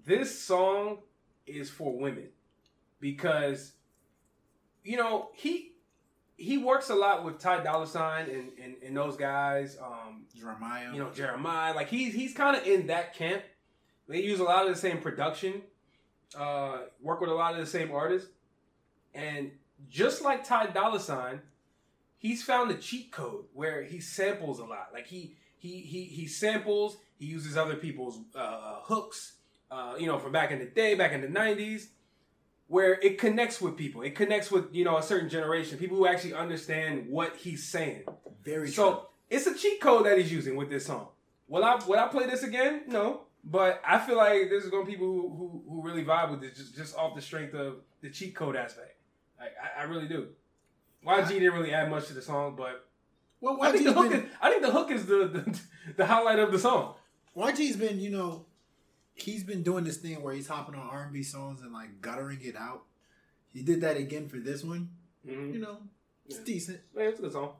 [0.06, 1.00] this song
[1.46, 2.30] is for women
[3.00, 3.74] because
[4.84, 5.74] you know he
[6.38, 9.78] he works a lot with Ty Dolla Sign and, and and those guys.
[9.82, 10.94] Um, Jeremih.
[10.94, 11.76] you know Jeremih.
[11.76, 13.44] Like he's he's kind of in that camp.
[14.08, 15.62] They use a lot of the same production,
[16.38, 18.30] uh, work with a lot of the same artists,
[19.14, 19.52] and
[19.90, 21.42] just like Ty Dolla Sign,
[22.18, 24.90] he's found a cheat code where he samples a lot.
[24.94, 26.98] Like he he he he samples.
[27.18, 29.34] He uses other people's uh, hooks.
[29.72, 31.88] Uh, you know, from back in the day, back in the '90s,
[32.68, 34.02] where it connects with people.
[34.02, 38.04] It connects with you know a certain generation, people who actually understand what he's saying.
[38.44, 38.74] Very true.
[38.74, 41.10] So it's a cheat code that he's using with this song.
[41.48, 42.84] Will I will I play this again?
[42.88, 43.22] No.
[43.44, 46.58] But I feel like there's gonna be people who, who, who really vibe with this
[46.58, 48.98] just, just off the strength of the cheat code aspect.
[49.40, 50.28] Like, I, I really do.
[51.06, 52.86] YG didn't really add much to the song, but
[53.40, 55.60] well, I think the hook been- is I think the hook is the, the
[55.98, 56.96] the highlight of the song.
[57.38, 58.46] YG's been, you know,
[59.14, 62.02] he's been doing this thing where he's hopping on R and B songs and like
[62.02, 62.84] guttering it out.
[63.54, 64.90] He did that again for this one.
[65.26, 65.54] Mm-hmm.
[65.54, 65.78] You know,
[66.26, 66.44] it's Yeah.
[66.46, 66.80] decent.
[66.96, 67.54] Yeah, it's a good song.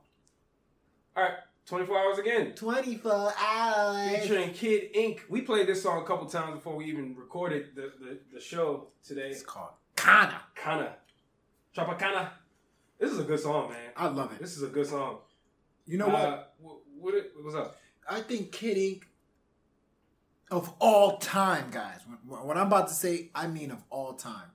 [1.16, 1.32] All right,
[1.66, 2.52] 24 hours again.
[2.54, 4.18] Twenty four hours.
[4.20, 5.24] Featuring Kid Ink.
[5.28, 8.88] We played this song a couple times before we even recorded the, the, the show
[9.06, 9.28] today.
[9.30, 10.40] It's called Kana.
[10.56, 10.96] Kana.
[11.76, 12.30] Tropicana.
[12.98, 13.90] This is a good song, man.
[13.96, 14.40] I love it.
[14.40, 15.18] This is a good song.
[15.86, 16.20] You know what?
[16.20, 17.76] Uh, what, what it- what's up?
[18.08, 19.06] I think Kid Ink
[20.50, 22.00] of all time, guys.
[22.26, 24.50] When I'm about to say, I mean of all time.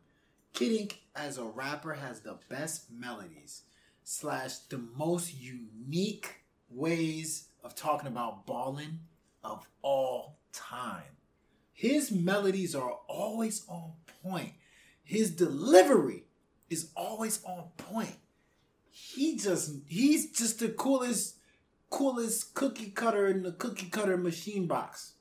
[0.53, 3.64] Kid Ink as a rapper has the best melodies
[4.03, 8.99] slash the most unique ways of talking about balling
[9.43, 11.03] of all time.
[11.74, 14.53] His melodies are always on point.
[15.03, 16.23] His delivery
[16.69, 18.15] is always on point.
[18.90, 21.35] He just he's just the coolest
[21.90, 25.14] coolest cookie cutter in the cookie cutter machine box.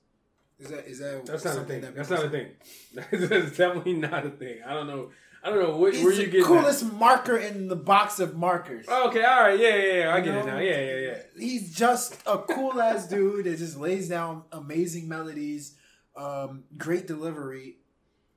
[0.58, 1.80] Is that is that That's not a thing.
[1.80, 2.48] that That's not a thing.
[2.94, 4.58] That's definitely not a thing.
[4.64, 5.10] I don't know.
[5.44, 8.86] I don't know what, where you the get coolest marker in the box of markers.
[8.86, 9.06] that.
[9.08, 10.14] Okay, all right, yeah, yeah, yeah.
[10.14, 10.58] I You get it now.
[10.58, 11.18] Yeah, yeah, yeah.
[11.38, 15.74] He's just a cool ass dude that just lays down amazing melodies,
[16.16, 17.76] um, great delivery,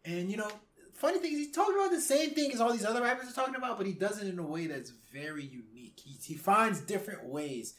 [0.04, 0.52] and you know,
[0.96, 3.34] funny thing is he's talking about the same thing as all these other rappers are
[3.34, 6.02] talking about, but he does it in a way that's very unique.
[6.04, 7.76] He he finds different ways,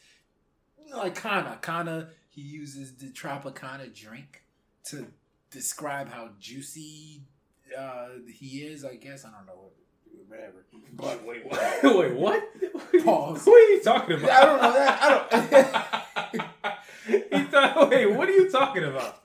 [0.82, 1.58] you know, like Kana.
[1.60, 4.44] Kana he uses the Tropicana drink
[4.84, 5.08] to
[5.50, 7.24] describe how juicy
[7.76, 8.84] uh, he is.
[8.84, 9.70] I guess I don't know,
[10.26, 10.64] whatever.
[10.92, 11.82] But Wait, what?
[11.82, 12.42] Wait, what?
[13.04, 13.46] Pause.
[13.46, 14.30] What are you talking about?
[14.30, 15.02] I don't know that.
[15.02, 16.48] I don't.
[17.32, 19.22] he thought, wait, what are you talking about?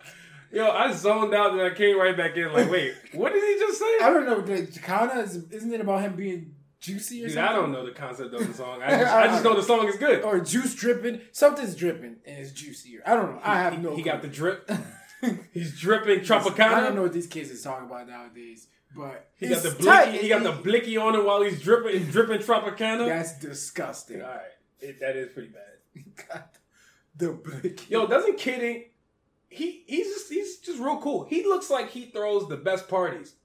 [0.51, 2.53] Yo, I zoned out and I came right back in.
[2.53, 3.97] Like, wait, what did he just say?
[4.01, 4.41] I don't know.
[4.41, 7.53] The Kana is isn't it about him being juicy or Dude, something?
[7.53, 8.81] I don't know the concept of the song.
[8.83, 10.23] I just, I just know the song is good.
[10.23, 11.21] Or juice dripping.
[11.31, 13.01] Something's dripping and it's juicier.
[13.05, 13.41] I don't know.
[13.43, 13.95] I have he, no.
[13.95, 14.11] he clue.
[14.11, 14.69] got the drip.
[15.53, 16.73] He's dripping Tropicana.
[16.73, 19.85] I don't know what these kids is talking about nowadays, but He got the blicky.
[19.85, 20.21] tight.
[20.21, 23.07] He got the blicky on him while he's dripping, dripping Tropicana.
[23.07, 24.21] That's disgusting.
[24.21, 24.41] All right,
[24.79, 26.03] it, that is pretty bad.
[26.29, 26.55] got
[27.15, 27.89] the blick.
[27.89, 28.85] Yo, doesn't kidding?
[29.49, 31.25] He he's just he's just real cool.
[31.25, 33.35] He looks like he throws the best parties.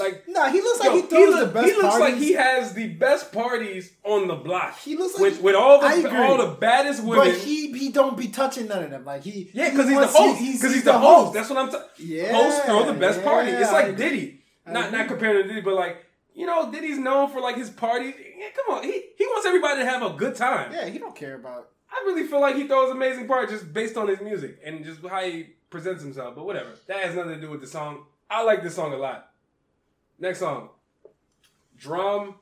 [0.00, 2.00] Like Nah, he looks like yo, he throws look- the best he looks parties.
[2.00, 4.78] like he has the best parties on the block.
[4.78, 7.26] He looks like with he- with all the all the baddest women.
[7.26, 9.04] but he he don't be touching none of them.
[9.04, 10.40] Like he yeah, because he's the host.
[10.40, 11.34] Because he's, the host.
[11.34, 11.70] That's what I'm.
[11.70, 11.88] talking.
[11.98, 13.50] Yeah, Hosts throw the best yeah, party.
[13.50, 13.96] It's like.
[13.96, 14.40] Diddy.
[14.66, 16.04] Not not compared to Diddy, but like
[16.34, 18.14] you know, Diddy's known for like his parties.
[18.38, 20.72] Yeah, come on, he he wants everybody to have a good time.
[20.72, 21.68] Yeah, he don't care about.
[21.92, 25.04] I really feel like he throws amazing parties just based on his music and just
[25.06, 26.36] how he presents himself.
[26.36, 28.04] But whatever, that has nothing to do with the song.
[28.30, 29.29] I like this song a lot.
[30.20, 30.68] Next song,
[31.78, 32.34] DRAM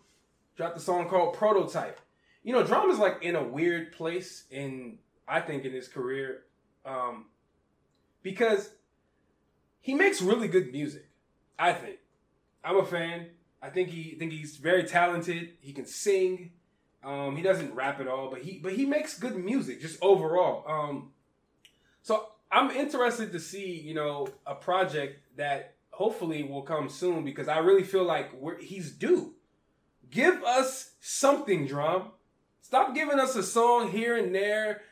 [0.57, 2.01] dropped a song called Prototype.
[2.43, 4.99] You know, DRAM is like in a weird place in
[5.29, 6.43] I think in his career,
[6.85, 7.27] um,
[8.23, 8.71] because
[9.81, 11.07] he makes really good music.
[11.57, 11.99] I think
[12.65, 13.29] I'm a fan.
[13.63, 15.53] I think he think he's very talented.
[15.61, 16.51] He can sing.
[17.05, 20.65] Um, he doesn't rap at all, but he but he makes good music just overall.
[20.67, 21.13] Um,
[22.03, 27.49] so I'm interested to see you know a project that hopefully will come soon because
[27.49, 29.35] I really feel like we're, he's due.
[30.09, 32.03] Give us something, DRAM.
[32.61, 34.83] Stop giving us a song here and there.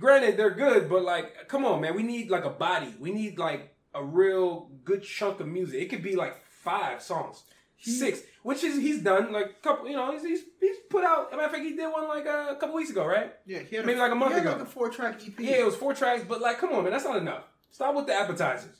[0.00, 1.94] Granted, they're good, but like, come on, man.
[1.94, 2.92] We need like a body.
[2.98, 5.80] We need like a real good chunk of music.
[5.80, 7.44] It could be like five songs,
[7.78, 9.88] six, which is he's done like a couple.
[9.88, 11.28] You know, he's he's, he's put out.
[11.28, 13.32] As a matter of fact, he did one like uh, a couple weeks ago, right?
[13.46, 14.52] Yeah, Maybe like a month he had ago.
[14.58, 15.38] Like a four track EP.
[15.38, 17.44] Yeah, it was four tracks, but like, come on, man, that's not enough.
[17.70, 18.76] Stop with the appetizers.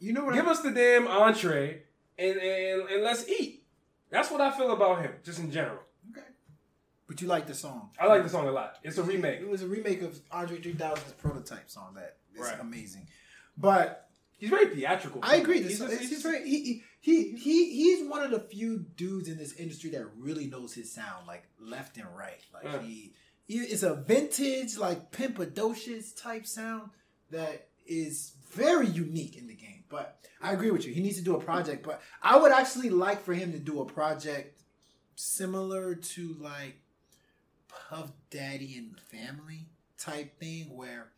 [0.00, 0.34] You know what?
[0.34, 1.82] Give I, us the damn entree
[2.18, 3.64] and, and and let's eat.
[4.10, 5.78] That's what I feel about him, just in general.
[6.10, 6.26] okay,
[7.06, 7.90] but you like the song.
[8.00, 8.74] I like the song a lot.
[8.82, 9.40] It's a remake.
[9.40, 12.60] It was a remake of Andre 3000's prototype song that is Right.
[12.60, 13.06] amazing.
[13.56, 14.08] But
[14.38, 15.20] He's very theatrical.
[15.22, 15.62] I agree.
[15.62, 19.36] He's just- he's, he's very he, he he he's one of the few dudes in
[19.36, 22.40] this industry that really knows his sound, like left and right.
[22.54, 22.80] Like Yeah.
[22.80, 23.12] he,
[23.46, 26.88] he it's a vintage, like pimpadocious type sound
[27.30, 29.84] that is very unique in the game.
[29.88, 30.92] But I agree with you.
[30.92, 31.84] He needs to do a project.
[31.84, 34.62] But I would actually like for him to do a project
[35.16, 36.76] similar to like
[37.68, 39.66] Puff Daddy and Family
[39.98, 41.12] type thing, where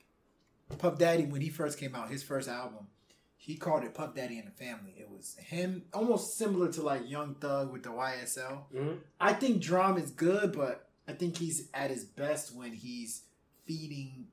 [0.78, 2.88] Puff Daddy, when he first came out, his first album,
[3.36, 4.94] he called it Puff Daddy and the Family.
[4.96, 8.66] It was him, almost similar to like Young Thug with the YSL.
[8.74, 9.00] Mhm.
[9.20, 13.22] I think DRAM is good, but I think he's at his best when he's
[13.66, 14.28] feeding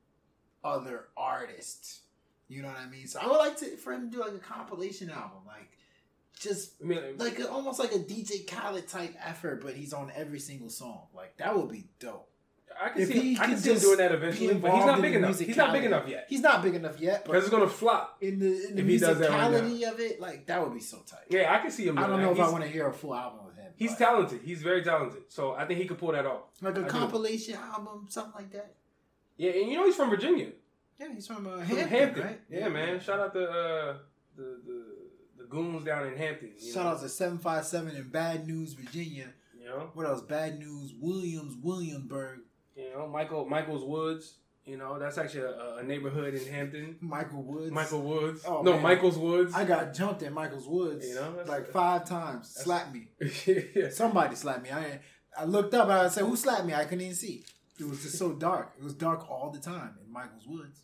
[0.64, 2.02] other artists.
[2.50, 3.08] You know what I mean?
[3.08, 5.78] So I would like to for him to do like a compilation album, like
[6.40, 10.40] just I mean, like almost like a DJ Khaled type effort, but he's on every
[10.40, 11.04] single song.
[11.14, 12.26] Like that would be dope.
[12.82, 15.14] I can If see, I can see him doing that eventually, but he's not big
[15.16, 15.38] enough.
[15.40, 18.18] He's not big enough yet He's not big enough yet, because it's gonna flop.
[18.22, 20.74] in the in the if he does that right musicality of it, like that would
[20.74, 21.26] be so tight.
[21.30, 21.98] Yeah, I can see him.
[21.98, 22.24] I don't that.
[22.24, 23.72] know if he's, I want to hear a full album with him.
[23.76, 24.42] He's but talented.
[24.44, 25.24] He's very talented.
[25.28, 26.44] So I think he could pull that off.
[26.62, 26.90] like a I do.
[26.90, 28.74] compilation album, something like that.
[29.38, 30.48] Yeah, and you know he's from Virginia,
[31.00, 32.24] Yeah, he's from uh, Hampton, Hampton.
[32.24, 32.42] right?
[32.50, 33.00] Yeah, man.
[33.00, 33.98] Shout out to uh,
[34.36, 34.86] the the
[35.38, 36.52] the goons down in Hampton.
[36.60, 36.92] You Shout know?
[36.92, 39.28] out to seven five seven in Bad News, Virginia.
[39.58, 40.22] you know, What else?
[40.22, 42.40] Bad News, Williams, Williamsburg,
[42.76, 44.36] you know Michael Michael's Woods.
[44.66, 46.98] You know that's actually a, a neighborhood in Hampton.
[47.00, 47.72] Michael Woods.
[47.72, 48.44] Michael Woods.
[48.46, 48.84] Oh, no, man.
[48.84, 49.54] Michael's Woods.
[49.56, 52.50] I got jumped in Michael's Woods You know, like five times.
[52.54, 53.08] Slapped me.
[53.76, 53.90] yeah.
[53.90, 54.70] Somebody slapped me.
[54.72, 55.00] I
[55.36, 57.46] I looked up and I said, "Who slapped me?" I couldn't even see.
[57.80, 58.74] It was just so dark.
[58.78, 60.82] It was dark all the time in Michael's Woods.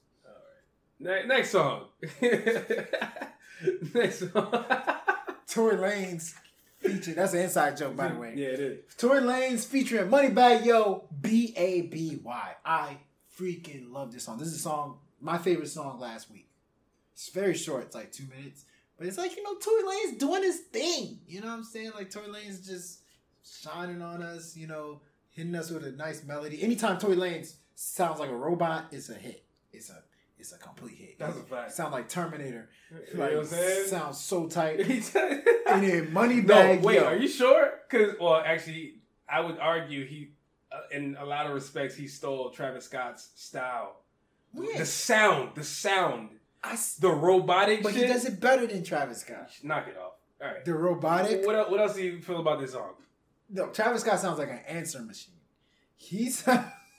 [1.00, 1.86] Ne- next song.
[3.94, 4.66] next song.
[5.48, 6.34] Tory Lanez
[6.80, 7.14] feature.
[7.14, 8.34] That's an inside joke, by the way.
[8.36, 8.96] Yeah, it is.
[8.96, 12.52] Tory Lanez featuring Moneybagg Yo, B A B Y.
[12.66, 12.98] I
[13.40, 14.38] freaking love this song.
[14.38, 16.50] This is a song, my favorite song last week.
[17.14, 18.66] It's very short, it's like two minutes.
[18.98, 21.20] But it's like, you know, Tory Lanez doing his thing.
[21.28, 21.92] You know what I'm saying?
[21.96, 23.02] Like Tory Lanez just
[23.44, 25.02] shining on us, you know,
[25.32, 26.64] hitting us with a nice melody.
[26.64, 29.44] Anytime Tory Lanez sounds like a robot, it's a hit.
[29.74, 30.02] It's a
[30.46, 31.20] it's a complete hit.
[31.20, 31.72] That's a fact.
[31.74, 32.70] Sound like Terminator.
[33.12, 33.88] You know what I'm saying?
[33.88, 34.80] sounds so tight.
[34.80, 35.04] and
[35.84, 37.06] then no, Moneybag wait, Yo.
[37.06, 37.72] are you sure?
[37.90, 38.96] Because, well, actually,
[39.28, 40.34] I would argue he,
[40.72, 44.02] uh, in a lot of respects, he stole Travis Scott's style.
[44.54, 44.78] Yeah.
[44.78, 46.30] The sound, the sound,
[46.64, 48.04] I the robotic But shit.
[48.04, 49.50] he does it better than Travis Scott.
[49.64, 50.14] Knock it off.
[50.42, 50.64] All right.
[50.64, 51.46] The robotic.
[51.46, 52.94] What, what else do you feel about this song?
[53.50, 55.34] No, Travis Scott sounds like an answer machine.
[55.98, 56.48] He's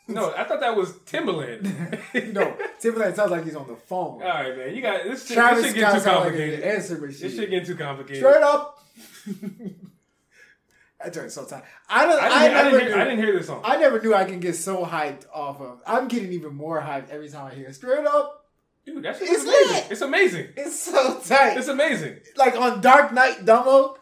[0.08, 1.62] No, I thought that was Timbaland.
[2.32, 4.22] no Timbaland sounds like he's on the phone.
[4.22, 4.74] All right, man.
[4.74, 5.26] You got this.
[5.26, 6.60] Shit, Travis this shit get Scott too sounds like complicated.
[6.64, 7.20] answer machine.
[7.22, 8.18] this shit get too complicated.
[8.18, 8.84] Straight up.
[11.02, 11.64] that joint's so tight.
[11.88, 12.22] I don't.
[12.22, 12.70] I I, didn't, hear, I, never.
[12.70, 13.60] didn't hear, knew, I didn't hear this song.
[13.64, 15.80] I never knew I can get so hyped off of.
[15.86, 17.74] I'm getting even more hyped every time I hear it.
[17.74, 18.44] Straight up.
[18.84, 19.74] Dude, that shit It's amazing.
[19.74, 19.86] lit.
[19.90, 20.46] It's amazing.
[20.56, 21.56] It's so tight.
[21.56, 22.18] It's amazing.
[22.36, 23.96] like on Dark Knight Dummo.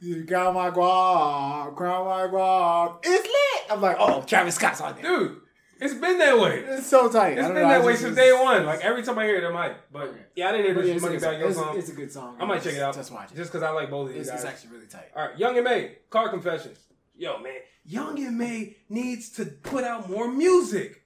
[0.00, 3.00] You got my guac, grab my guac.
[3.04, 3.72] It's lit.
[3.72, 5.02] I'm like, oh, Travis Scott's on there.
[5.04, 5.40] Dude,
[5.78, 6.60] It's been that way.
[6.66, 7.36] It's so tight.
[7.38, 8.64] It's been know, that way since day one.
[8.64, 10.94] Like every time I hear it, I'm like, but yeah, I didn't hear But yeah,
[10.94, 11.78] this it's, Moneybagg Yo it's, song.
[11.78, 12.36] it's a good song.
[12.40, 12.94] I might check it out.
[12.94, 13.36] Just watch it.
[13.36, 14.44] Just because I like both of these It's, guys.
[14.44, 15.10] it's actually really tight.
[15.14, 16.78] All right, Young M.A, Car Confessions.
[17.16, 17.52] Yo, man,
[17.84, 21.02] Young M.A needs to put out more music.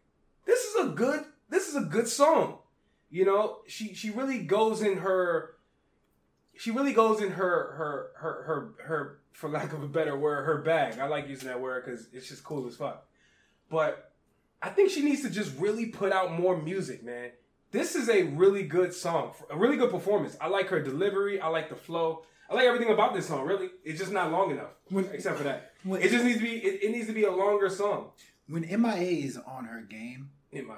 [0.47, 1.25] This is a good.
[1.51, 2.59] This is a good song.
[3.11, 5.51] You know, she she really goes in her.
[6.57, 10.45] She really goes in her her her her her for lack of a better word
[10.45, 10.99] her bag.
[10.99, 13.07] I like using that word because it's just cool as fuck.
[13.69, 14.13] But
[14.63, 17.31] I think she needs to just really put out more music, man.
[17.71, 20.37] This is a really good song, a really good performance.
[20.41, 21.41] I like her delivery.
[21.41, 22.23] I like the flow.
[22.49, 23.47] I like everything about this song.
[23.47, 24.71] Really, it's just not long enough.
[24.91, 26.57] When- except for that, when- it just needs to be.
[26.57, 28.11] It, it needs to be a longer song.
[28.47, 30.77] When MIA is on her game, my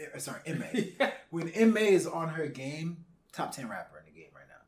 [0.00, 1.06] eh, sorry, MA.
[1.30, 4.62] when MA is on her game, top 10 rapper in the game right now.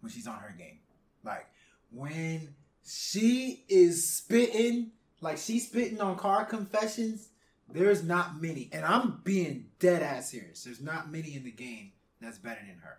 [0.00, 0.78] When she's on her game.
[1.24, 1.46] Like,
[1.90, 2.54] when
[2.86, 7.28] she is spitting, like she's spitting on car confessions,
[7.68, 8.68] there's not many.
[8.72, 10.64] And I'm being dead ass serious.
[10.64, 12.98] There's not many in the game that's better than her.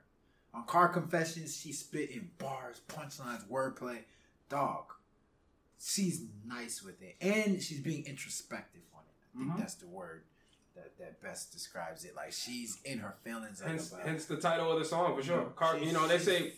[0.53, 3.99] On car confessions, she's spitting bars, punchlines, wordplay.
[4.49, 4.93] Dog.
[5.79, 7.15] She's nice with it.
[7.21, 9.15] And she's being introspective on it.
[9.35, 9.57] I think Mhm.
[9.59, 10.23] that's the word
[10.75, 12.15] that, that best describes it.
[12.15, 13.61] Like she's in her feelings.
[13.61, 15.45] Hence, hence the title of the song for sure.
[15.51, 16.53] Car, you know, they say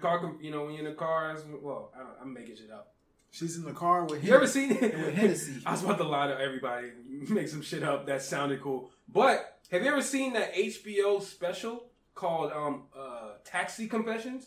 [0.00, 0.34] car.
[0.40, 1.36] You know, when you're in the car.
[1.62, 2.92] Well, I I'm making shit up.
[3.30, 4.28] she's in the car with him.
[4.28, 4.80] You ever seen it?
[4.82, 5.62] with Hennessy.
[5.66, 6.88] I was about to lie to everybody,
[7.28, 8.90] make some shit up that sounded cool.
[9.08, 14.46] But have you ever seen that HBO special called um uh Taxi Confessions?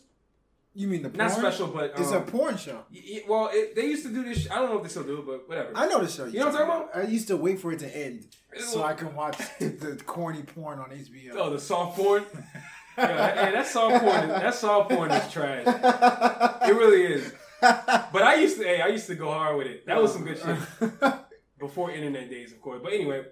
[0.73, 1.17] You mean the porn?
[1.29, 2.83] Not special, but um, It's a porn show.
[2.93, 4.43] y- y- well, it, they used to do this.
[4.43, 5.71] sh- I don't know if they still do, it, but whatever.
[5.73, 6.25] I know the show.
[6.25, 6.95] You know what I'm talking about?
[6.95, 10.03] I used to wait for it to end so Well- I can watch the, the
[10.05, 11.31] corny porn on HBO.
[11.33, 12.23] oh, the soft porn.
[12.97, 14.29] yeah, hey, that soft porn.
[14.29, 15.63] Is, that soft porn is trash.
[16.67, 17.33] It really is.
[17.61, 18.63] But I used to.
[18.63, 19.85] Hey, I used to go hard with it.
[19.85, 21.13] That was some good shit.
[21.59, 22.79] before internet days, of course.
[22.83, 23.25] But anyway,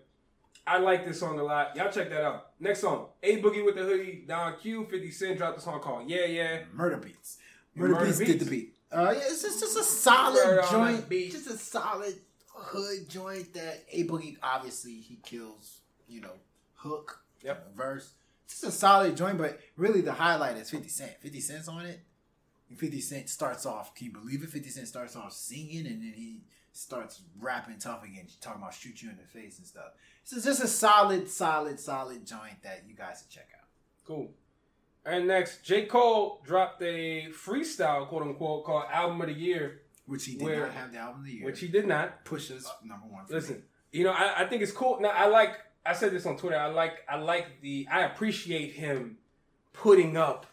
[0.65, 1.75] I like this song a lot.
[1.75, 2.47] Y'all check that out.
[2.59, 6.09] Next song, A Boogie with the Hoodie, Don Q, 50 Cent dropped a song called
[6.09, 6.59] Yeah Yeah.
[6.75, 7.37] Murda Beatz.
[7.75, 8.75] Murder, Murda Beatz, did the beat.
[8.91, 11.09] Uh, yeah, it's just, just a solid joint.
[11.09, 11.31] beat.
[11.31, 12.15] Just a solid
[12.47, 15.79] hood joint that A Boogie obviously he kills.
[16.07, 16.33] You know,
[16.75, 17.19] hook.
[17.41, 17.75] Yep.
[17.75, 18.13] Verse.
[18.47, 21.11] Just a solid joint, but really the highlight is 50 Cent.
[21.21, 21.99] 50 Cent's on it.
[22.69, 24.49] And 50 Cent starts off, can you believe it?
[24.49, 26.41] 50 Cent starts off singing and then he
[26.71, 29.91] starts rapping tough again, He's talking about shoot you in the face and stuff.
[30.23, 33.67] So it's just a solid, solid, solid joint that you guys should check out.
[34.05, 34.31] Cool.
[35.05, 35.85] And next, J.
[35.85, 40.61] Cole dropped a freestyle, quote unquote, called Album of the Year, Which he did Where-
[40.65, 41.45] not have the album of the year.
[41.45, 42.25] which he did not.
[42.25, 43.25] pushes number one.
[43.29, 43.99] Listen, me.
[43.99, 44.99] you know, I, I think it's cool.
[44.99, 46.57] Now, I like, I said this on Twitter.
[46.57, 49.17] I like, I like the, I appreciate him
[49.73, 50.45] putting up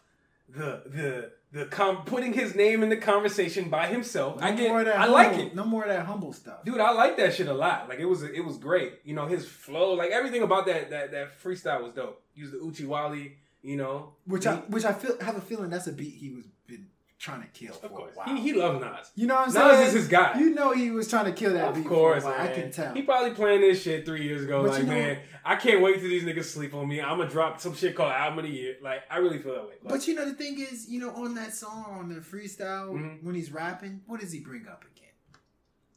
[0.48, 4.42] the, the, the, com- putting his name in the conversation by himself.
[4.42, 5.54] I get, more of that I like it.
[5.54, 6.64] No more of that humble stuff.
[6.64, 9.26] dude i like that shit a lot like it was it was great you know
[9.26, 13.36] his flow like everything about that that that freestyle was dope use the uchi wally
[13.62, 16.30] you know Which he, I which I feel have a feeling that's a beat he
[16.30, 16.86] was been
[17.22, 18.36] trying to kill for of course a while.
[18.36, 19.86] he, he loves nas you know what I'm Nas saying?
[19.86, 20.38] is his guy.
[20.40, 22.40] You know he was trying to kill that of beat course a while.
[22.40, 22.92] I can tell.
[22.94, 25.80] he probably planned this shit three years ago But like you know- man i can't
[25.80, 28.44] wait till these niggas sleep on me i'm gonna drop some shit called album of
[28.44, 30.88] the year like i really feel that way Like, but you know the thing is,
[30.88, 33.22] you know, on that song on the freestyle Mhm.
[33.22, 35.10] when he's rapping, what does he bring up again?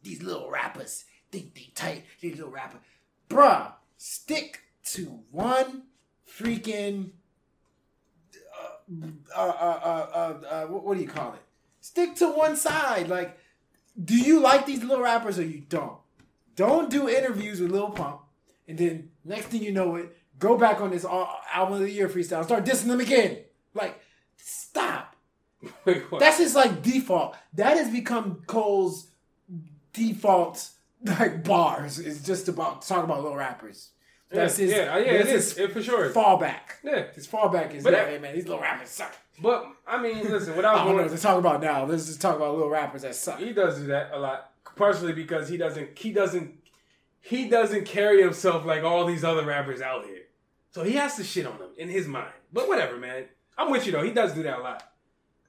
[0.03, 2.05] These little rappers think they tight.
[2.21, 2.77] These little rapper,
[3.29, 4.61] bruh, stick
[4.93, 5.83] to one
[6.31, 7.11] freaking.
[8.91, 11.41] Uh, uh, uh, uh, uh, what, do you call it?
[11.81, 13.09] Stick to one side.
[13.09, 13.37] Like,
[14.03, 15.97] do you like these little rappers or you don't?
[16.55, 18.21] Don't do interviews with Lil Pump,
[18.67, 21.91] and then next thing you know it, go back on this al- album of the
[21.91, 23.39] year freestyle, and start dissing them again.
[23.73, 23.99] Like,
[24.37, 25.15] stop.
[25.85, 26.03] wait.
[26.19, 27.35] That's his like default.
[27.53, 29.07] That has become Cole's
[29.93, 30.69] default
[31.03, 31.99] like bars.
[31.99, 33.89] Is just about talk about little rappers.
[34.31, 34.71] Yeah, That's his.
[34.71, 36.59] yeah, yeah, that's it is his for sure fallback.
[36.83, 39.13] yeah His fallback is But that, hey man, these little rappers suck.
[39.41, 41.85] but i mean listen what I don't going to talk about now.
[41.85, 43.39] Let's just talk about little rappers that suck.
[43.39, 46.51] He does do that a lot, partially because he doesn't he doesn't
[47.21, 50.23] he doesn't carry himself like all these other rappers out here.
[50.71, 52.33] So he has to shit on them in his mind.
[52.53, 53.25] But whatever, man.
[53.57, 54.03] I'm with you though.
[54.03, 54.83] He does do that a lot.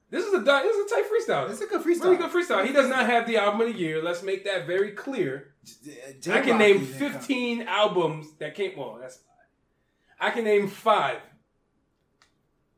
[0.09, 1.49] This is a this is a tight freestyle.
[1.49, 2.03] It's a good freestyle.
[2.05, 2.65] really good freestyle.
[2.65, 4.01] He does not have the album of the year.
[4.01, 5.53] Let's make that very clear.
[6.21, 8.77] J- I can name 15 albums that came.
[8.77, 9.19] Well, that's
[10.19, 11.19] I can name five.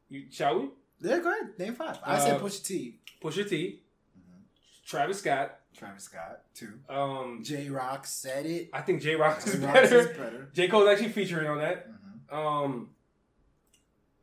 [0.09, 0.69] You, shall we?
[1.01, 1.57] Yeah, go ahead.
[1.59, 1.99] Name five.
[2.03, 3.81] I Uh, said Pusha T, Pusha T,
[4.17, 4.39] Mm-hmm.
[4.87, 5.55] Travis Scott.
[5.77, 6.73] Travis Scott, two.
[6.89, 8.69] Um, Jay Rock said it.
[8.73, 10.49] I think Jay Rock is is better.
[10.53, 11.87] J Cole's actually featuring on that.
[12.31, 12.35] Mhm.
[12.35, 12.89] Um,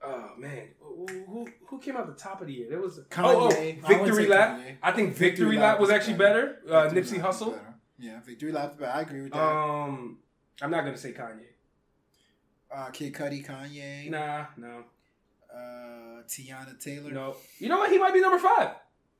[0.06, 2.66] oh man, who, who who came out the top of the year?
[2.70, 3.24] There was Kanye.
[3.24, 4.58] oh, oh Victory Lap.
[4.58, 4.76] Kanye.
[4.82, 6.58] I think Victory, Victory Lap was actually better.
[6.66, 6.76] better.
[6.88, 7.58] Uh, Nipsey Hussle.
[7.98, 8.92] Yeah, Victory Lap better.
[8.92, 9.42] I agree with that.
[9.42, 10.18] Um,
[10.62, 11.40] I'm not gonna say Kanye.
[12.74, 14.84] Uh, Kid Cudi, Kanye, Nah, no,
[15.54, 17.10] uh, Teyana Taylor.
[17.12, 17.36] no.
[17.58, 17.90] You know what?
[17.90, 18.70] He might be number five.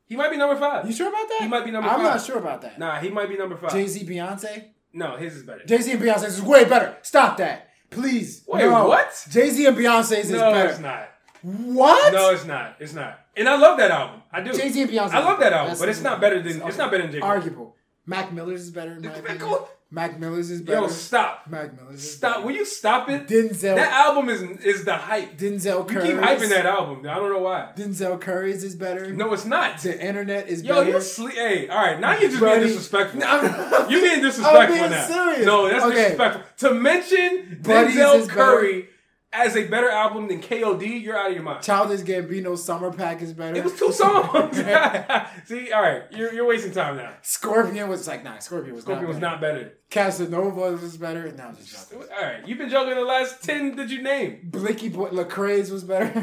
[0.07, 0.87] He might be number five.
[0.87, 1.39] You sure about that?
[1.43, 2.15] He might be number I'm five.
[2.15, 2.79] not sure about that.
[2.79, 3.73] Nah, he might be number five.
[3.73, 4.67] Jay Z, Beyonce.
[4.93, 5.65] No, his is better.
[5.65, 6.97] Jay Z and Beyonce is way better.
[7.03, 8.45] Stop that, please.
[8.47, 8.89] Wait, no.
[8.89, 9.27] what?
[9.31, 10.69] Jay Z and Beyonce is no, better.
[10.71, 11.09] it's not.
[11.43, 12.13] What?
[12.13, 12.77] No, it's not.
[12.81, 13.21] It's not.
[13.37, 14.23] And I love that album.
[14.33, 14.53] I do.
[14.53, 15.13] Jay Z and Beyonce.
[15.13, 17.21] I love that album, but it's not better than it's not better than J.
[17.21, 17.29] Cole.
[17.29, 17.77] arguable.
[18.07, 18.97] Mac Miller's is better.
[18.97, 19.59] In my opinion.
[19.89, 20.81] Mac Miller's is better.
[20.83, 21.47] Yo, stop.
[21.49, 22.35] Mac Miller's is Stop.
[22.37, 22.47] better.
[22.47, 23.29] Will you stop it?
[23.29, 23.77] Denzel.
[23.77, 25.39] That album is is the hype.
[25.39, 27.09] Denzel You keep hyping that album.
[27.09, 27.71] I don't know why.
[27.77, 29.13] Denzel Curry's is better.
[29.13, 29.79] No, it's not.
[29.79, 30.91] The internet is Yo, better.
[30.91, 31.35] you sleep.
[31.37, 32.01] Hey, all right.
[32.01, 32.55] Now you're just Buddy.
[32.65, 33.21] being disrespectful.
[33.21, 35.07] No, You're being disrespectful I'm being now.
[35.07, 35.47] serious.
[35.47, 35.95] No, that's Okay.
[35.95, 36.43] disrespectful.
[36.69, 38.89] To mention Buddies Denzel Curry
[39.37, 41.63] as a better album than KOD, you're out of your mind.
[41.63, 43.57] Childish Gambino Summer Pack is better.
[43.57, 44.57] It was two songs.
[45.45, 47.13] See, all right, you're, you're wasting time now.
[47.23, 48.39] Scorpion was like nah.
[48.39, 49.33] Scorpion was Scorpion not was better.
[49.33, 49.79] not better.
[49.91, 51.31] Casanova was better.
[51.33, 52.09] No, I'm just joking.
[52.13, 54.51] All right, you've been joking the last ten that you named.
[54.51, 56.09] Blicky Boy Lecrae's was better.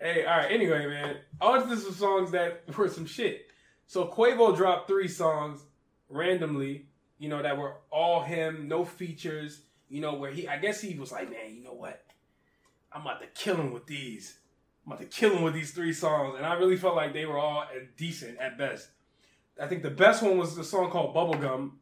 [0.00, 0.50] hey, all right.
[0.50, 3.46] Anyway, man, I want to some songs that were some shit.
[3.86, 5.64] So Quavo dropped three songs
[6.08, 6.86] randomly,
[7.18, 9.62] you know, that were all him, no features.
[9.90, 12.02] You know, where he, I guess he was like, man, you know what?
[12.92, 14.38] I'm about to kill him with these.
[14.86, 17.26] I'm about to kill him with these three songs, and I really felt like they
[17.26, 17.64] were all
[17.96, 18.88] decent at best.
[19.60, 21.72] I think the best one was the song called Bubblegum.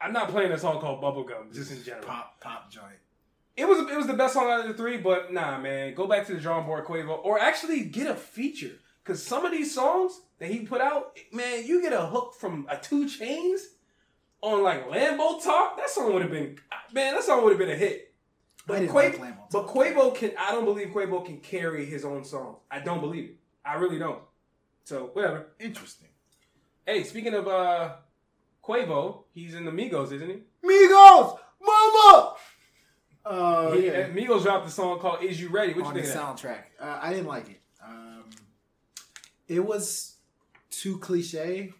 [0.00, 2.06] I'm not playing a song called Bubblegum, just in general.
[2.06, 2.98] pop pop joint.
[3.56, 6.06] It was it was the best song out of the three, but nah, man, go
[6.06, 8.76] back to the drawing board, Quavo, or actually get a feature.
[9.04, 12.66] Cause some of these songs that he put out, man, you get a hook from
[12.68, 13.60] a 2 Chainz
[14.42, 15.76] on like Lambo Talk.
[15.76, 16.58] That song would have been,
[16.92, 18.12] man, that song would have been a hit.
[18.66, 19.66] But Quavo, like but.
[19.66, 20.32] Quavo can.
[20.38, 22.56] I don't believe Quavo can carry his own song.
[22.70, 23.36] I don't believe it.
[23.64, 24.20] I really don't.
[24.84, 25.46] So whatever.
[25.58, 26.08] Interesting.
[26.86, 27.92] Hey, speaking of uh
[28.62, 30.42] Quavo, he's in the Migos, isn't he?
[30.66, 32.34] Migos, Mama.
[33.24, 34.08] Uh, He- yeah.
[34.08, 36.62] Migos dropped a song called "Is You Ready." What you on the think soundtrack.
[36.80, 37.60] Uh, I didn't like it.
[37.84, 38.24] Um,
[39.46, 40.16] it was
[40.70, 41.72] too cliche.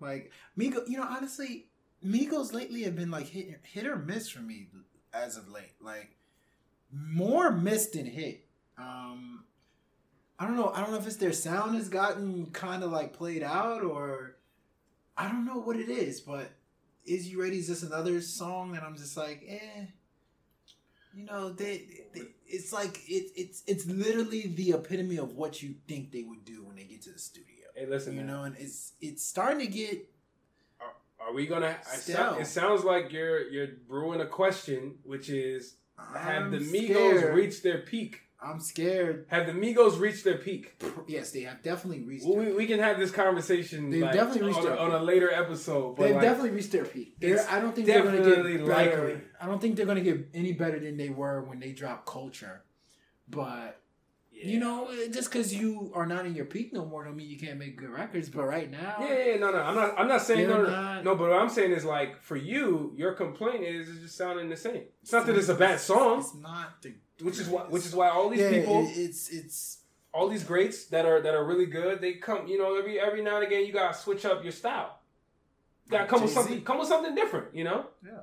[0.00, 1.66] Like Migos, you know, honestly,
[2.06, 4.68] Migos lately have been like hit hit or miss for me
[5.12, 5.74] as of late.
[5.80, 6.16] Like
[6.92, 8.46] more miss than hit.
[8.78, 9.44] Um,
[10.38, 10.70] I don't know.
[10.74, 14.36] I don't know if it's their sound has gotten kind of like played out or
[15.16, 16.20] I don't know what it is.
[16.20, 16.50] But
[17.04, 17.58] is you ready?
[17.58, 19.86] Is just another song that I'm just like, eh
[21.16, 25.74] you know they, they it's like it, it's it's literally the epitome of what you
[25.88, 28.26] think they would do when they get to the studio Hey, listen, you man.
[28.26, 30.06] know and it's it's starting to get
[31.26, 31.76] Are we gonna?
[31.84, 32.34] Still.
[32.34, 37.34] it sounds like you're you're brewing a question, which is: Have I'm the Migos scared.
[37.34, 38.20] reached their peak?
[38.38, 40.78] i'm scared Have the Migos reached their peak?
[41.08, 44.12] yes they have definitely reached Well, their we, we can have this conversation They've like,
[44.12, 45.96] definitely reached on, a, their on a later episode.
[45.96, 48.66] But they've like, definitely reached their peak They're, i don't think they're going to get
[48.66, 49.20] better likely.
[49.40, 52.04] i don't think they're going to get any better than they were when they dropped
[52.04, 52.62] culture
[53.26, 53.80] but
[54.36, 54.46] yeah.
[54.52, 57.38] you know just because you are not in your peak no more don't mean you
[57.38, 59.58] can't make good records but right now Yeah, yeah, no, no.
[59.58, 59.94] I'm not.
[59.98, 61.14] I'm not saying no, no, not- no.
[61.14, 64.56] But what I'm saying is like for you, your complaint is it's just sounding the
[64.56, 64.82] same.
[65.02, 67.94] It's not that it's a bad song, it's not the which is why which is
[67.94, 69.78] why all these yeah, people, it- it's it's
[70.12, 72.46] all these greats that are that are really good, they come.
[72.46, 74.98] You know, every every now and again, you gotta switch up your style.
[75.86, 76.40] You gotta Like come with Jay-Z.
[76.42, 76.64] something.
[76.64, 77.54] Come with something different.
[77.54, 77.86] You know.
[78.04, 78.20] Yeah.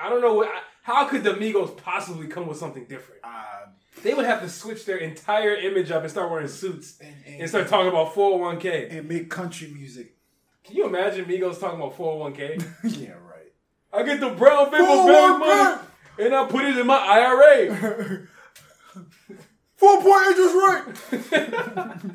[0.00, 0.48] I don't know what.
[0.82, 3.20] How could the Migos possibly come with something different?
[3.24, 3.66] uh,
[4.02, 7.48] They would have to switch their entire image up and start wearing suits and, and
[7.48, 8.98] start talking about 401k.
[8.98, 10.16] and make country music.
[10.64, 12.64] Can you imagine Migos talking about 401k?
[13.00, 13.52] yeah, right.
[13.92, 15.88] I get the brown paper bag oh money
[16.18, 18.26] and I put it in my IRA.
[19.76, 22.10] Four point interest rate.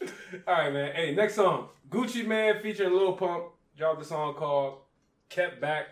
[0.46, 0.94] All right, man.
[0.94, 1.68] Hey, next song.
[1.88, 3.44] Gucci Mane featuring Lil Pump
[3.76, 4.80] dropped a song called
[5.28, 5.86] "Kept Back."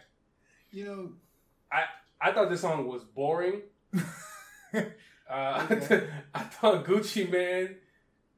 [0.71, 1.13] You know,
[1.73, 1.85] I
[2.21, 3.63] I thought this song was boring.
[5.29, 5.67] Uh,
[6.35, 7.77] I thought Gucci Mane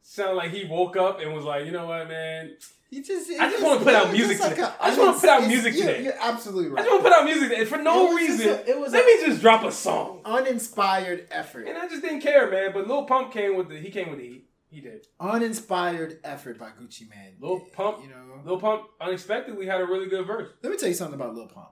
[0.03, 2.57] sounded like he woke up and was like, you know what, man.
[2.91, 4.63] you just I just wanna put out music today.
[4.81, 6.05] I just wanna put out music today.
[6.05, 6.79] You're absolutely right.
[6.81, 7.65] I just want to put out music today.
[7.65, 8.49] for no reason.
[8.49, 11.67] a- it was let a- me just drop a song, Uninspired effort.
[11.67, 12.71] and I just didn't care, man.
[12.73, 14.49] But Lil Pump came with the he came with the heat.
[14.69, 15.07] He did.
[15.19, 17.35] Uninspired effort by Gucci Mane.
[17.41, 18.41] Lil Pump, You know.
[18.45, 20.51] Lil Pump unexpectedly had a really good verse.
[20.63, 21.71] Let me tell you something about Lil Pump.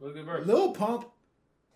[0.00, 0.46] Really good verse.
[0.46, 1.06] Lil Pump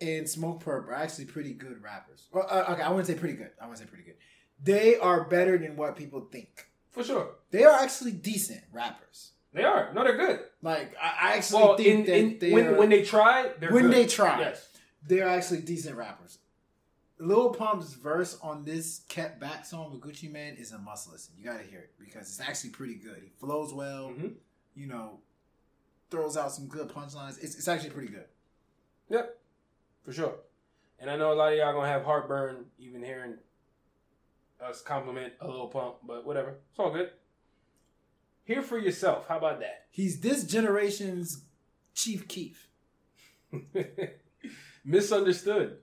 [0.01, 2.27] and Smoke Purp are actually pretty good rappers.
[2.31, 3.51] Well, uh, okay, I wouldn't say pretty good.
[3.61, 4.15] I wouldn't say pretty good.
[4.63, 6.67] They are better than what people think.
[6.91, 7.31] For sure.
[7.51, 9.31] They are actually decent rappers.
[9.53, 9.91] They are.
[9.93, 10.39] No, they're good.
[10.61, 13.51] Like I, I actually Well, think in, that in, they when, are, when they try,
[13.59, 13.93] they're when good.
[13.93, 14.67] they try, Yes.
[15.07, 16.39] they're actually decent rappers.
[17.19, 21.33] Lil Pump's verse on this "Kept Back" song with Gucci Mane is a must listen.
[21.37, 23.17] You got to hear it because it's actually pretty good.
[23.21, 24.09] He flows well.
[24.09, 24.33] Mhm.
[24.75, 25.19] You know,
[26.09, 27.41] throws out some good punchlines.
[27.41, 28.25] It's, it's actually pretty good.
[29.09, 29.37] Yep,
[30.03, 30.35] for sure.
[30.99, 33.35] And I know a lot of y'all gonna have heartburn even hearing
[34.63, 36.55] us compliment a Lil Pump, but whatever.
[36.71, 37.09] It's all good.
[38.45, 39.27] Hear for yourself.
[39.27, 39.87] How about that?
[39.89, 41.43] He's this generation's
[41.93, 42.67] Chief Keef.
[44.85, 45.77] Misunderstood.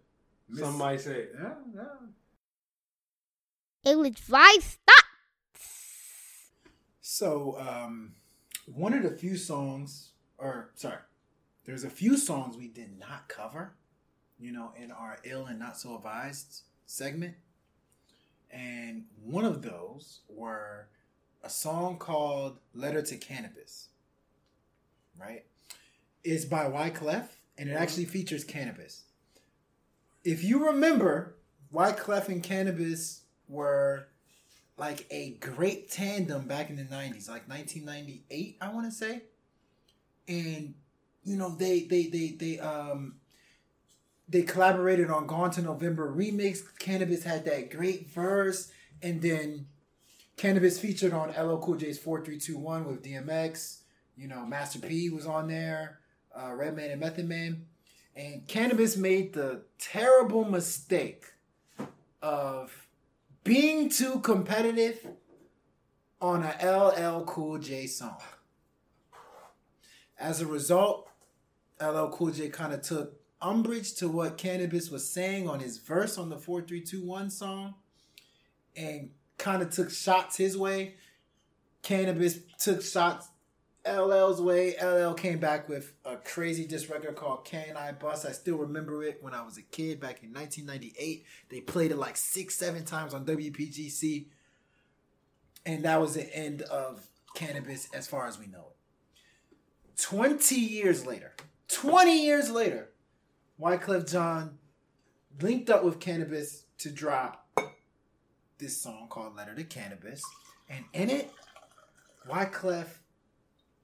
[0.48, 1.26] Mis- Some might say.
[1.40, 1.82] Yeah, yeah.
[3.84, 6.50] Ill advised thoughts.
[7.00, 8.12] So, um,
[8.66, 10.98] one of the few songs, or sorry,
[11.64, 13.74] there's a few songs we did not cover,
[14.40, 17.34] you know, in our ill and not so advised segment.
[18.50, 20.88] And one of those were
[21.44, 23.86] a song called Letter to Canibus,
[25.20, 25.44] right?
[26.24, 27.26] It's by Wyclef,
[27.56, 29.02] and it actually features Canibus.
[30.24, 31.36] If you remember,
[31.72, 34.06] Wyclef and Canibus were
[34.80, 39.22] like a great tandem back in the 90s like 1998 i want to say
[40.26, 40.74] and
[41.22, 43.16] you know they they they they um
[44.30, 46.62] they collaborated on Gone Till November remix.
[46.78, 48.70] Canibus had that great verse
[49.02, 49.66] and then
[50.36, 53.80] Canibus featured on LL Cool J's 4321 with dmx
[54.16, 55.98] you know master p was on there
[56.34, 57.66] uh redman and method man.
[58.16, 61.26] And Canibus made the terrible mistake
[62.22, 62.86] of
[63.44, 65.06] being too competitive
[66.20, 68.18] on a LL Cool J song.
[70.18, 71.08] As a result,
[71.80, 76.18] LL Cool J kind of took umbrage to what Canibus was saying on his verse
[76.18, 77.74] on the 4321 song
[78.76, 80.94] and kind of took shots his way.
[81.82, 83.28] Canibus took shots
[83.84, 84.74] LL's way.
[84.82, 88.26] LL came back with a crazy disc record called Can I Bust.
[88.26, 91.24] I still remember it when I was a kid back in 1998.
[91.48, 94.26] They played it like six, seven times on WPGC.
[95.64, 98.76] And that was the end of Canibus as far as we know it.
[100.02, 101.34] 20 years later,
[101.68, 102.89] 20 years later,
[103.60, 104.58] Wyclef Jean
[105.40, 107.46] linked up with Canibus to drop
[108.58, 110.22] this song called Letter to Canibus.
[110.68, 111.30] And in it,
[112.28, 112.86] Wyclef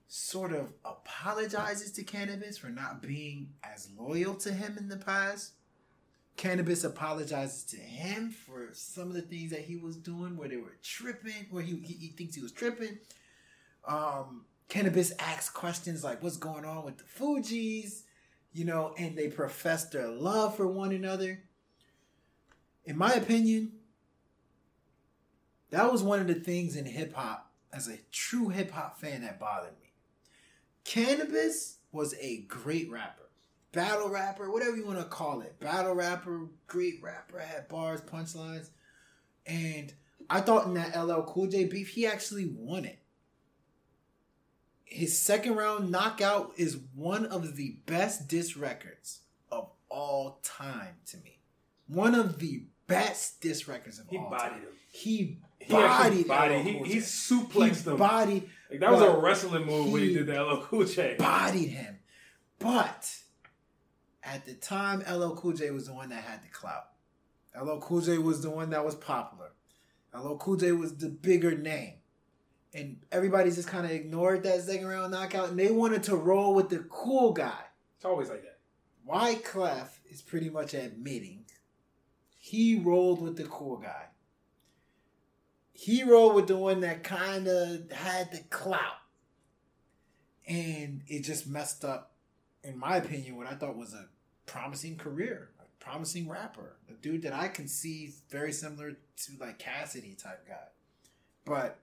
[0.09, 5.53] sort of apologizes to Canibus for not being as loyal to him in the past.
[6.39, 10.57] Canibus apologizes to him for some of the things that he was doing where they
[10.57, 12.99] were tripping, where he, he, he thinks he was tripping.
[13.87, 18.03] Um, Canibus asks questions like, What's going on with the Fugees?
[18.57, 21.43] You know, and they profess their love for one another.
[22.87, 23.73] In my opinion,
[25.69, 29.21] that was one of the things in hip hop, as a true hip hop fan,
[29.21, 29.93] that bothered me.
[30.87, 33.29] Canibus was a great rapper,
[33.73, 35.61] battle rapper, whatever you want to call it.
[35.61, 38.71] Battle rapper, great rapper, had bars, punchlines.
[39.45, 39.93] And
[40.31, 43.01] I thought in that LL Cool J beef, he actually won it.
[44.87, 51.17] His second round knockout is one of the best diss records of all time to
[51.19, 51.41] me.
[51.89, 54.21] One of the best diss records of all time.
[54.21, 54.61] He all bodied time.
[54.63, 54.69] him.
[54.89, 56.59] He He bodied bodied.
[56.67, 57.97] LL He, he suplexed He him.
[57.97, 61.17] bodied Like, that was a wrestling move when he he did the LL Cool J.
[61.19, 61.99] bodied him.
[62.61, 63.13] But
[64.23, 66.85] at the time, LL Cool J was the one that had the clout.
[67.61, 69.51] LL Cool J was the one that was popular.
[70.15, 71.95] LL Cool J was the bigger name.
[72.77, 76.55] And everybody just kind of ignored that second round knockout and they wanted to roll
[76.55, 77.63] with the cool guy.
[77.97, 78.59] It's always like that.
[79.09, 81.45] Wyclef is pretty much admitting
[82.37, 84.05] he rolled with the cool guy.
[85.73, 89.01] He rolled with the one that kind of had the clout.
[90.47, 92.13] And it just messed up,
[92.63, 94.07] in my opinion, what I thought was a
[94.45, 99.59] promising career, a promising rapper, a dude that I can see very similar to like
[99.59, 100.69] Cassidy type guy.
[101.45, 101.81] But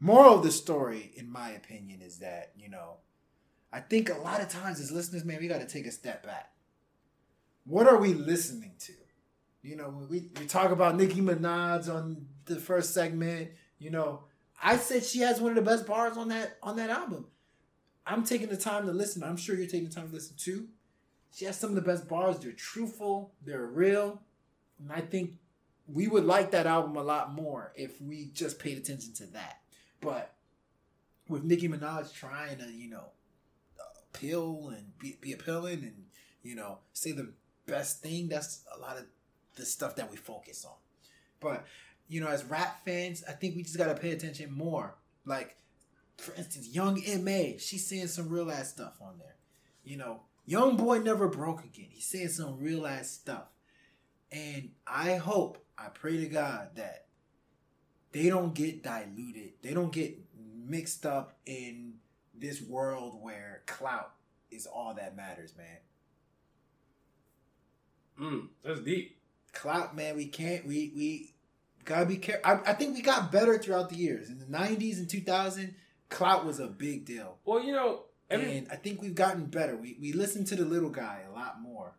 [0.00, 2.98] moral of the story, in my opinion, is that, you know,
[3.72, 6.24] I think a lot of times as listeners, man, we got to take a step
[6.24, 6.52] back.
[7.64, 8.92] What are we listening to?
[9.62, 14.24] You know, we, we talk about Nicki Minaj on the first segment, you know,
[14.62, 17.26] I said she has one of the best bars on that on that album.
[18.06, 19.22] I'm taking the time to listen.
[19.22, 20.68] I'm sure you're taking the time to listen too.
[21.34, 22.38] She has some of the best bars.
[22.38, 24.22] They're truthful, they're real.
[24.78, 25.32] And I think
[25.86, 29.60] we would like that album a lot more if we just paid attention to that.
[30.04, 30.34] But
[31.28, 33.08] with Nicki Minaj trying to, you know,
[34.12, 36.04] appeal and be, be appealing and,
[36.42, 37.32] you know, say the
[37.66, 39.06] best thing, that's a lot of
[39.56, 40.76] the stuff that we focus on.
[41.40, 41.64] But,
[42.08, 44.96] you know, as rap fans, I think we just got to pay attention more.
[45.24, 45.56] Like,
[46.18, 49.36] for instance, Young M.A., she's saying some real ass stuff on there.
[49.84, 51.88] You know, Young Boy Never Broke Again.
[51.90, 53.48] He's saying some real ass stuff.
[54.30, 57.06] And I hope, I pray to God that
[58.14, 59.52] they don't get diluted.
[59.60, 60.18] They don't get
[60.66, 61.94] mixed up in
[62.32, 64.12] this world where clout
[64.50, 65.78] is all that matters, man.
[68.20, 69.18] Mm, that's deep.
[69.52, 71.34] Clout, man, we can't we we
[71.84, 72.42] gotta be careful.
[72.44, 74.28] I, I think we got better throughout the years.
[74.30, 75.74] In the '90s and 2000,
[76.08, 79.76] clout was a big deal, Well, you know, every, and I think we've gotten better.
[79.76, 81.94] We we listen to the little guy a lot more.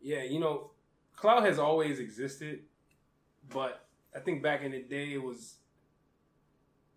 [0.00, 0.70] yeah, you know,
[1.16, 2.60] clout has always existed,
[3.48, 5.56] but I think back in the day it was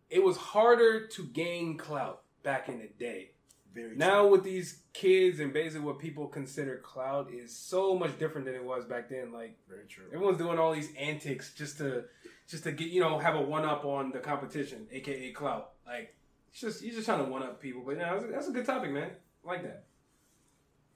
[0.10, 3.32] it was harder to gain clout back in the day.
[3.74, 8.46] Very Now with these kids and basically what people consider clout is so much different
[8.46, 9.32] than it was back then.
[9.32, 10.06] Like very true.
[10.14, 12.04] everyone's doing all these antics just to
[12.48, 15.72] just to get you know have a one up on the competition, aka clout.
[15.88, 16.16] Like
[16.52, 17.82] it's just you're just trying to one up people.
[17.86, 19.12] But yeah, that's a, that's a good topic, man.
[19.44, 19.86] I like that.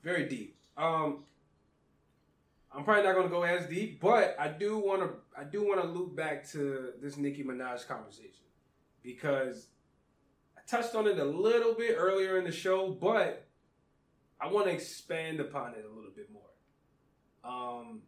[0.04, 0.56] Very deep.
[0.78, 1.24] Um,
[2.74, 5.82] I'm probably not gonna go as deep, but I do want to I do want
[5.82, 8.46] to loop back to this Nicki Minaj conversation
[9.02, 9.68] because
[10.58, 13.48] I touched on it a little bit earlier in the show, but
[14.40, 16.44] I want to expand upon it a little bit more.
[17.44, 18.02] Um,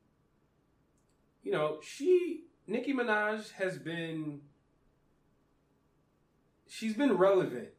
[1.41, 4.41] you know, she Nicki Minaj has been
[6.68, 7.69] she's been relevant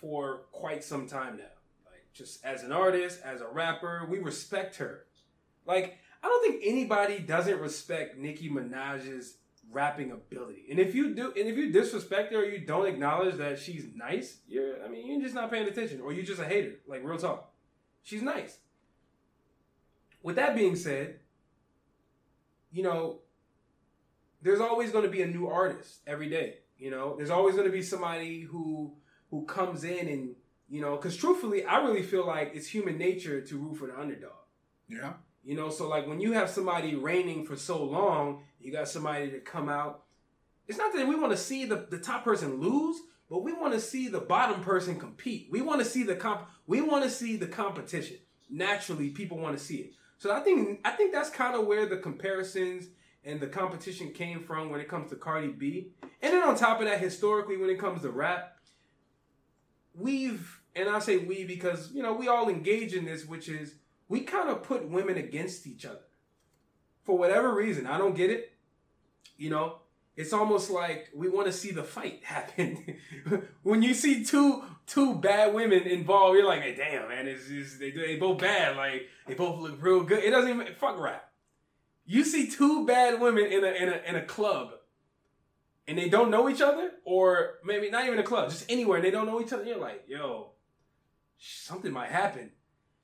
[0.00, 1.44] for quite some time now.
[1.86, 5.06] Like just as an artist, as a rapper, we respect her.
[5.66, 9.36] Like I don't think anybody doesn't respect Nicki Minaj's
[9.70, 10.66] rapping ability.
[10.70, 13.86] And if you do and if you disrespect her or you don't acknowledge that she's
[13.94, 16.74] nice, you're I mean, you're just not paying attention or you're just a hater.
[16.86, 17.50] Like real talk.
[18.02, 18.58] She's nice.
[20.22, 21.20] With that being said,
[22.70, 23.20] you know,
[24.40, 26.58] there's always going to be a new artist every day.
[26.78, 28.92] You know, there's always going to be somebody who
[29.30, 30.34] who comes in and
[30.68, 33.98] you know, because truthfully, I really feel like it's human nature to root for the
[33.98, 34.32] underdog.
[34.88, 35.12] Yeah.
[35.44, 39.30] You know, so like when you have somebody reigning for so long, you got somebody
[39.30, 40.04] to come out.
[40.68, 43.74] It's not that we want to see the, the top person lose, but we want
[43.74, 45.48] to see the bottom person compete.
[45.50, 46.48] We want to see the comp.
[46.66, 48.18] We want to see the competition.
[48.48, 49.92] Naturally, people want to see it.
[50.18, 52.88] So I think I think that's kind of where the comparisons
[53.24, 55.92] and the competition came from when it comes to Cardi B.
[56.20, 58.56] And then on top of that, historically, when it comes to rap,
[59.94, 63.74] we've and I say we because you know we all engage in this, which is
[64.12, 66.04] we kind of put women against each other
[67.02, 67.86] for whatever reason.
[67.86, 68.52] I don't get it.
[69.38, 69.78] You know,
[70.16, 72.98] it's almost like we want to see the fight happen.
[73.62, 77.78] when you see two two bad women involved, you're like, hey, damn, man, it's, it's,
[77.78, 78.76] they they both bad.
[78.76, 80.22] Like they both look real good.
[80.22, 81.30] It doesn't even fuck rap.
[82.04, 84.72] You see two bad women in a in a in a club,
[85.88, 89.06] and they don't know each other, or maybe not even a club, just anywhere, and
[89.06, 89.64] they don't know each other.
[89.64, 90.50] You're like, yo,
[91.38, 92.50] something might happen,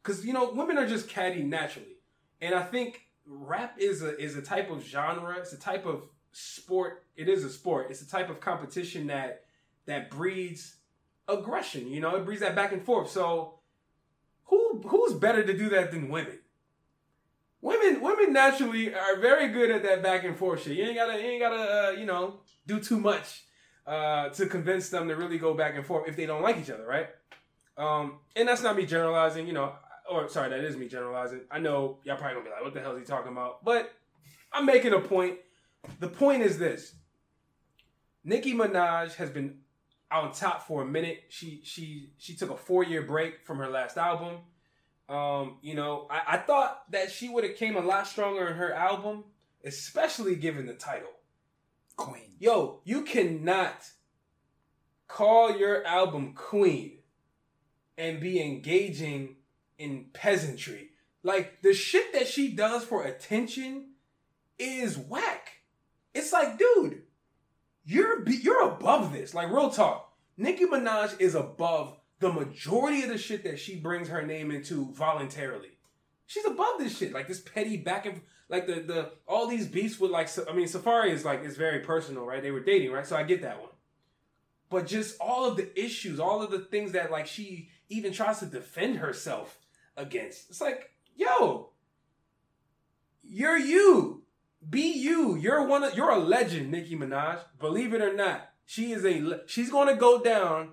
[0.03, 1.97] because you know women are just catty naturally,
[2.41, 5.37] and I think rap is a is a type of genre.
[5.39, 6.03] It's a type of
[6.33, 7.05] sport.
[7.17, 7.89] It is a sport.
[7.91, 9.45] It's a type of competition that
[9.87, 10.77] that breeds
[11.29, 11.89] aggression.
[11.89, 13.11] You know, it breeds that back and forth.
[13.11, 13.61] So,
[14.45, 16.39] who who's better to do that than women?
[17.61, 20.77] Women women naturally are very good at that back and forth shit.
[20.77, 23.45] You ain't gotta you ain't gotta uh, you know do too much
[23.87, 26.71] uh, to convince them to really go back and forth if they don't like each
[26.71, 27.09] other, right?
[27.77, 29.47] Um, and that's not me generalizing.
[29.47, 29.73] You know,
[30.11, 31.41] or sorry, that is me generalizing.
[31.51, 33.93] I know y'all probably gonna be like, "What the hell is he talking about?" But
[34.53, 35.39] I'm making a point.
[36.01, 36.95] The point is this:
[38.25, 39.59] Nicki Minaj has been
[40.11, 41.25] on top for a minute.
[41.29, 44.39] She she she took a four year break from her last album.
[45.09, 48.57] Um, you know, I, I thought that she would have came a lot stronger in
[48.57, 49.25] her album,
[49.65, 51.09] especially given the title.
[51.97, 52.35] Queen.
[52.39, 53.91] Yo, you cannot
[55.09, 56.99] call your album Queen
[57.97, 59.37] and be engaging
[59.79, 60.91] in peasantry.
[61.23, 63.91] Like the shit that she does for attention
[64.59, 65.53] is whack.
[66.15, 67.03] It's like, dude,
[67.85, 69.35] you're you're above this.
[69.35, 70.13] Like real talk.
[70.37, 74.93] Nicki Minaj is above the majority of the shit that she brings her name into
[74.93, 75.71] voluntarily.
[76.27, 77.13] She's above this shit.
[77.13, 80.67] Like this petty back and like the the all these beefs with like I mean
[80.67, 82.43] Safaree is like is very personal, right?
[82.43, 83.07] They were dating, right?
[83.07, 83.71] So I get that one.
[84.71, 88.41] But just all of the issues, all of the things that like she even tries
[88.41, 89.59] to defend herself
[89.99, 90.49] against.
[90.49, 91.71] It's like, yo,
[93.23, 94.23] you're you.
[94.69, 95.37] Be you.
[95.37, 97.39] You're one of you're a legend, Nicki Minaj.
[97.59, 98.51] Believe it or not.
[98.65, 100.71] She is a she's going to go down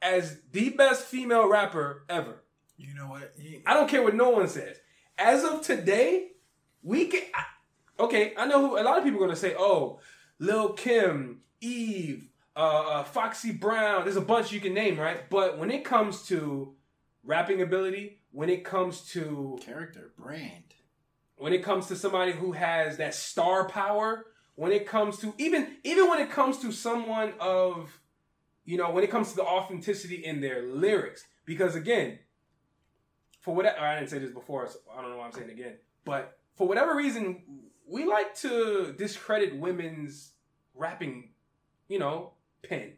[0.00, 2.42] as the best female rapper ever.
[2.76, 3.32] You know what?
[3.38, 4.76] You- I don't care what no one says.
[5.18, 6.28] As of today,
[6.82, 7.22] we can.
[7.34, 8.78] I- okay, I know who.
[8.78, 10.00] A lot of people are gonna say, "Oh,
[10.38, 15.28] Lil Kim, Eve, uh, uh, Foxy Brown." There's a bunch you can name, right?
[15.28, 16.74] But when it comes to
[17.28, 20.64] rapping ability, when it comes to Character, brand.
[21.36, 24.26] when it comes to somebody who has that star power,
[24.56, 28.00] when it comes to even even when it comes to someone of
[28.64, 31.24] you know, when it comes to the authenticity in their lyrics.
[31.46, 32.18] Because again,
[33.40, 35.52] for whatever I didn't say this before, so I don't know why I'm saying it
[35.52, 35.76] again.
[36.04, 37.42] But for whatever reason,
[37.86, 40.32] we like to discredit women's
[40.74, 41.30] rapping,
[41.88, 42.32] you know,
[42.62, 42.92] pen.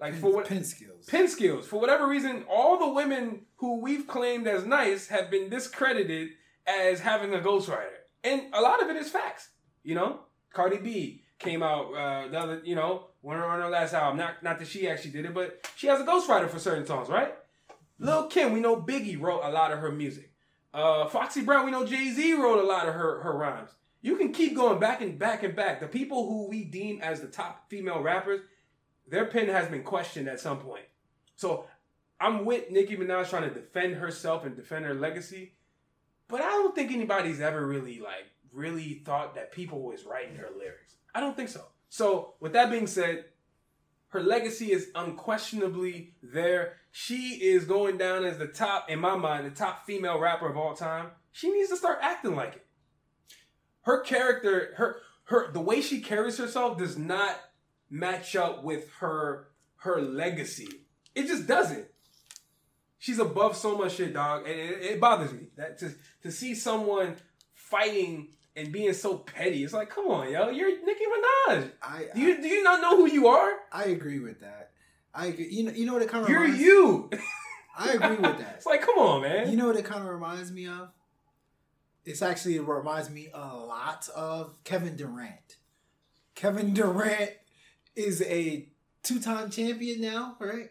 [0.00, 1.06] Like for what pin skills.
[1.06, 1.66] pin skills.
[1.66, 6.30] For whatever reason, all the women who we've claimed as nice have been discredited
[6.66, 7.98] as having a ghostwriter.
[8.22, 9.48] And a lot of it is facts.
[9.82, 10.20] You know,
[10.52, 14.18] Cardi B came out uh, the other, you know, when on her last album.
[14.18, 17.08] Not not that she actually did it, but she has a ghostwriter for certain songs,
[17.08, 17.34] right?
[17.98, 20.30] Lil Kim, we know Biggie wrote a lot of her music.
[20.72, 23.70] Uh, Foxy Brown, we know Jay Z wrote a lot of her her rhymes.
[24.00, 25.80] You can keep going back and back and back.
[25.80, 28.42] The people who we deem as the top female rappers,
[29.08, 30.84] their pen has been questioned at some point.
[31.36, 31.66] So
[32.20, 35.54] I'm with Nicki Minaj trying to defend herself and defend her legacy,
[36.28, 40.48] but I don't think anybody's ever really like really thought that people was writing her
[40.56, 40.96] lyrics.
[41.14, 41.64] I don't think so.
[41.88, 43.26] So with that being said,
[44.08, 46.76] her legacy is unquestionably there.
[46.90, 50.56] She is going down as the top, in my mind, the top female rapper of
[50.56, 51.10] all time.
[51.32, 52.66] She needs to start acting like it.
[53.82, 57.38] Her character, her her the way she carries herself does not
[57.90, 60.68] match up with her her legacy.
[61.14, 61.86] It just doesn't.
[62.98, 65.92] She's above so much shit, dog, and it, it bothers me that to
[66.22, 67.16] to see someone
[67.54, 69.62] fighting and being so petty.
[69.62, 71.70] It's like, come on, yo, you're Nicki Minaj.
[71.80, 73.52] I, Do you do you not know who you are?
[73.72, 74.72] I agree with that.
[75.14, 75.48] I agree.
[75.50, 77.10] You know, you know what it kind of You're reminds, you.
[77.78, 78.54] I agree with that.
[78.56, 79.50] It's like, come on, man.
[79.50, 80.90] You know what it kind of reminds me of?
[82.04, 85.56] It's actually it reminds me a lot of Kevin Durant.
[86.34, 87.30] Kevin Durant
[87.98, 88.68] is a
[89.02, 90.70] two-time champion now, right?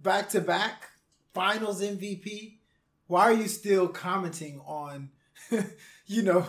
[0.00, 0.88] Back to back
[1.34, 2.58] Finals MVP.
[3.06, 5.10] Why are you still commenting on,
[6.06, 6.46] you know,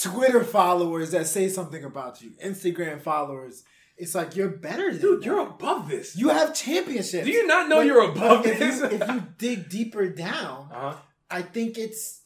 [0.00, 3.64] Twitter followers that say something about you, Instagram followers?
[3.96, 5.26] It's like you're better than Dude, that.
[5.26, 6.16] you're above this.
[6.16, 7.26] you have championships.
[7.26, 8.80] Do you not know you're above if this?
[8.80, 10.96] you, if you dig deeper down, uh-huh.
[11.30, 12.22] I think it's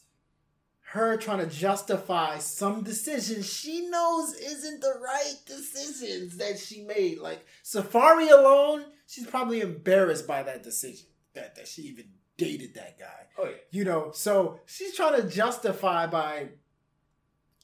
[0.91, 7.19] her trying to justify some decisions she knows isn't the right decisions that she made.
[7.19, 11.05] Like Safaree alone, she's probably embarrassed by that decision
[11.35, 12.05] that, that she even
[12.37, 13.27] dated that guy.
[13.37, 13.55] Oh yeah.
[13.69, 16.49] You know, so she's trying to justify by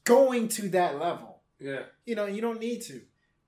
[0.04, 1.42] going to that level.
[1.60, 1.82] Yeah.
[2.06, 3.02] You know, you don't need to.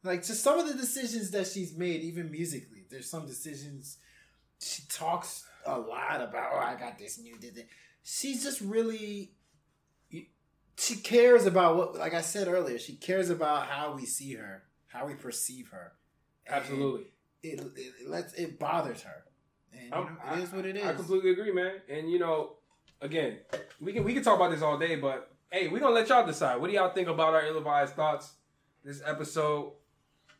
[0.03, 3.97] Like just some of the decisions that she's made, even musically, there's some decisions
[4.59, 6.49] she talks a lot about.
[6.53, 7.37] Oh, I got this new.
[7.37, 7.67] Did it.
[8.01, 9.33] She's just really.
[10.77, 14.63] She cares about what, like I said earlier, she cares about how we see her,
[14.87, 15.93] how we perceive her.
[16.47, 17.07] Absolutely.
[17.41, 19.23] It, it, it lets it bothers her,
[19.73, 20.85] and you oh, know, I'm- it is what it is.
[20.85, 21.73] I completely agree, man.
[21.89, 22.57] And you know,
[23.01, 23.39] again,
[23.79, 26.25] we can we can talk about this all day, but hey, we're gonna let y'all
[26.25, 26.61] decide.
[26.61, 28.33] What do y'all think about our ill-advised thoughts
[28.83, 29.73] this episode?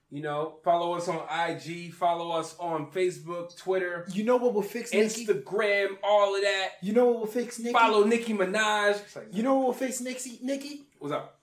[0.10, 4.62] You know, follow us on IG, follow us on Facebook, Twitter, You know what will
[4.62, 5.26] fix Nicki?
[5.26, 6.70] Instagram, all of that.
[6.82, 7.74] You know what will fix Nicki?
[7.74, 9.16] Follow Nicki Minaj.
[9.16, 10.40] Like, You know what will fix Nicki?
[10.42, 10.88] Nicki?
[11.00, 11.40] what's up?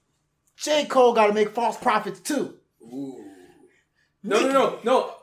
[0.57, 0.87] J.
[0.87, 2.55] Cole got to make false prophets too.
[2.83, 3.23] Ooh.
[4.23, 5.15] No, no, no, no.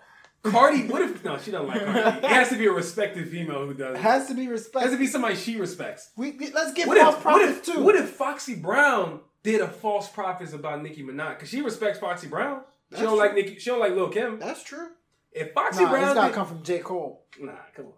[0.44, 1.38] Cardi, what if no?
[1.40, 2.00] She don't like Cardi.
[2.26, 4.92] It has to be a respected female who does It has to be It has
[4.92, 6.12] to be somebody she respects.
[6.16, 7.84] we, we- let's get What false if, what if, too.
[7.84, 11.30] what if Foxy Brown did a false prophets about Nicki Minaj?
[11.38, 12.62] Because she respects Foxy Brown.
[12.96, 13.42] She don't like true.
[13.44, 13.60] Nicki.
[13.60, 14.40] She don't like Lil Kim.
[14.40, 14.90] That's true.
[15.32, 16.80] If Foxy Nah, it's Brown, got to did, come from J.
[16.80, 17.26] Cole.
[17.40, 17.92] nah, come on.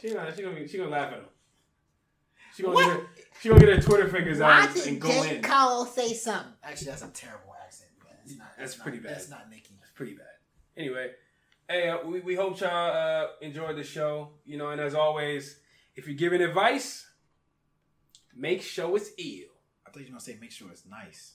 [0.00, 0.34] She not.
[0.36, 0.56] She gonna.
[0.56, 1.24] Be, she gonna laugh at him.
[2.56, 2.84] She gonna What?
[2.86, 3.06] get her.
[3.40, 5.42] She gonna get her Twitter fingers out and go in.
[5.42, 6.52] Cole say something?
[6.62, 7.90] Actually, that's a terrible accent.
[8.04, 8.14] Man.
[8.24, 9.12] It's not, That's not- pretty bad.
[9.14, 9.76] That's not Nicki.
[9.80, 10.26] That's pretty bad.
[10.76, 11.10] Anyway,
[11.68, 14.30] hey, uh, we, we hope y'all uh, enjoyed the show.
[14.44, 15.58] You know, and as always,
[15.94, 17.06] if you're giving advice,
[18.34, 19.50] make sure it's ill.
[19.86, 21.34] I thought you were going to say make sure it's nice.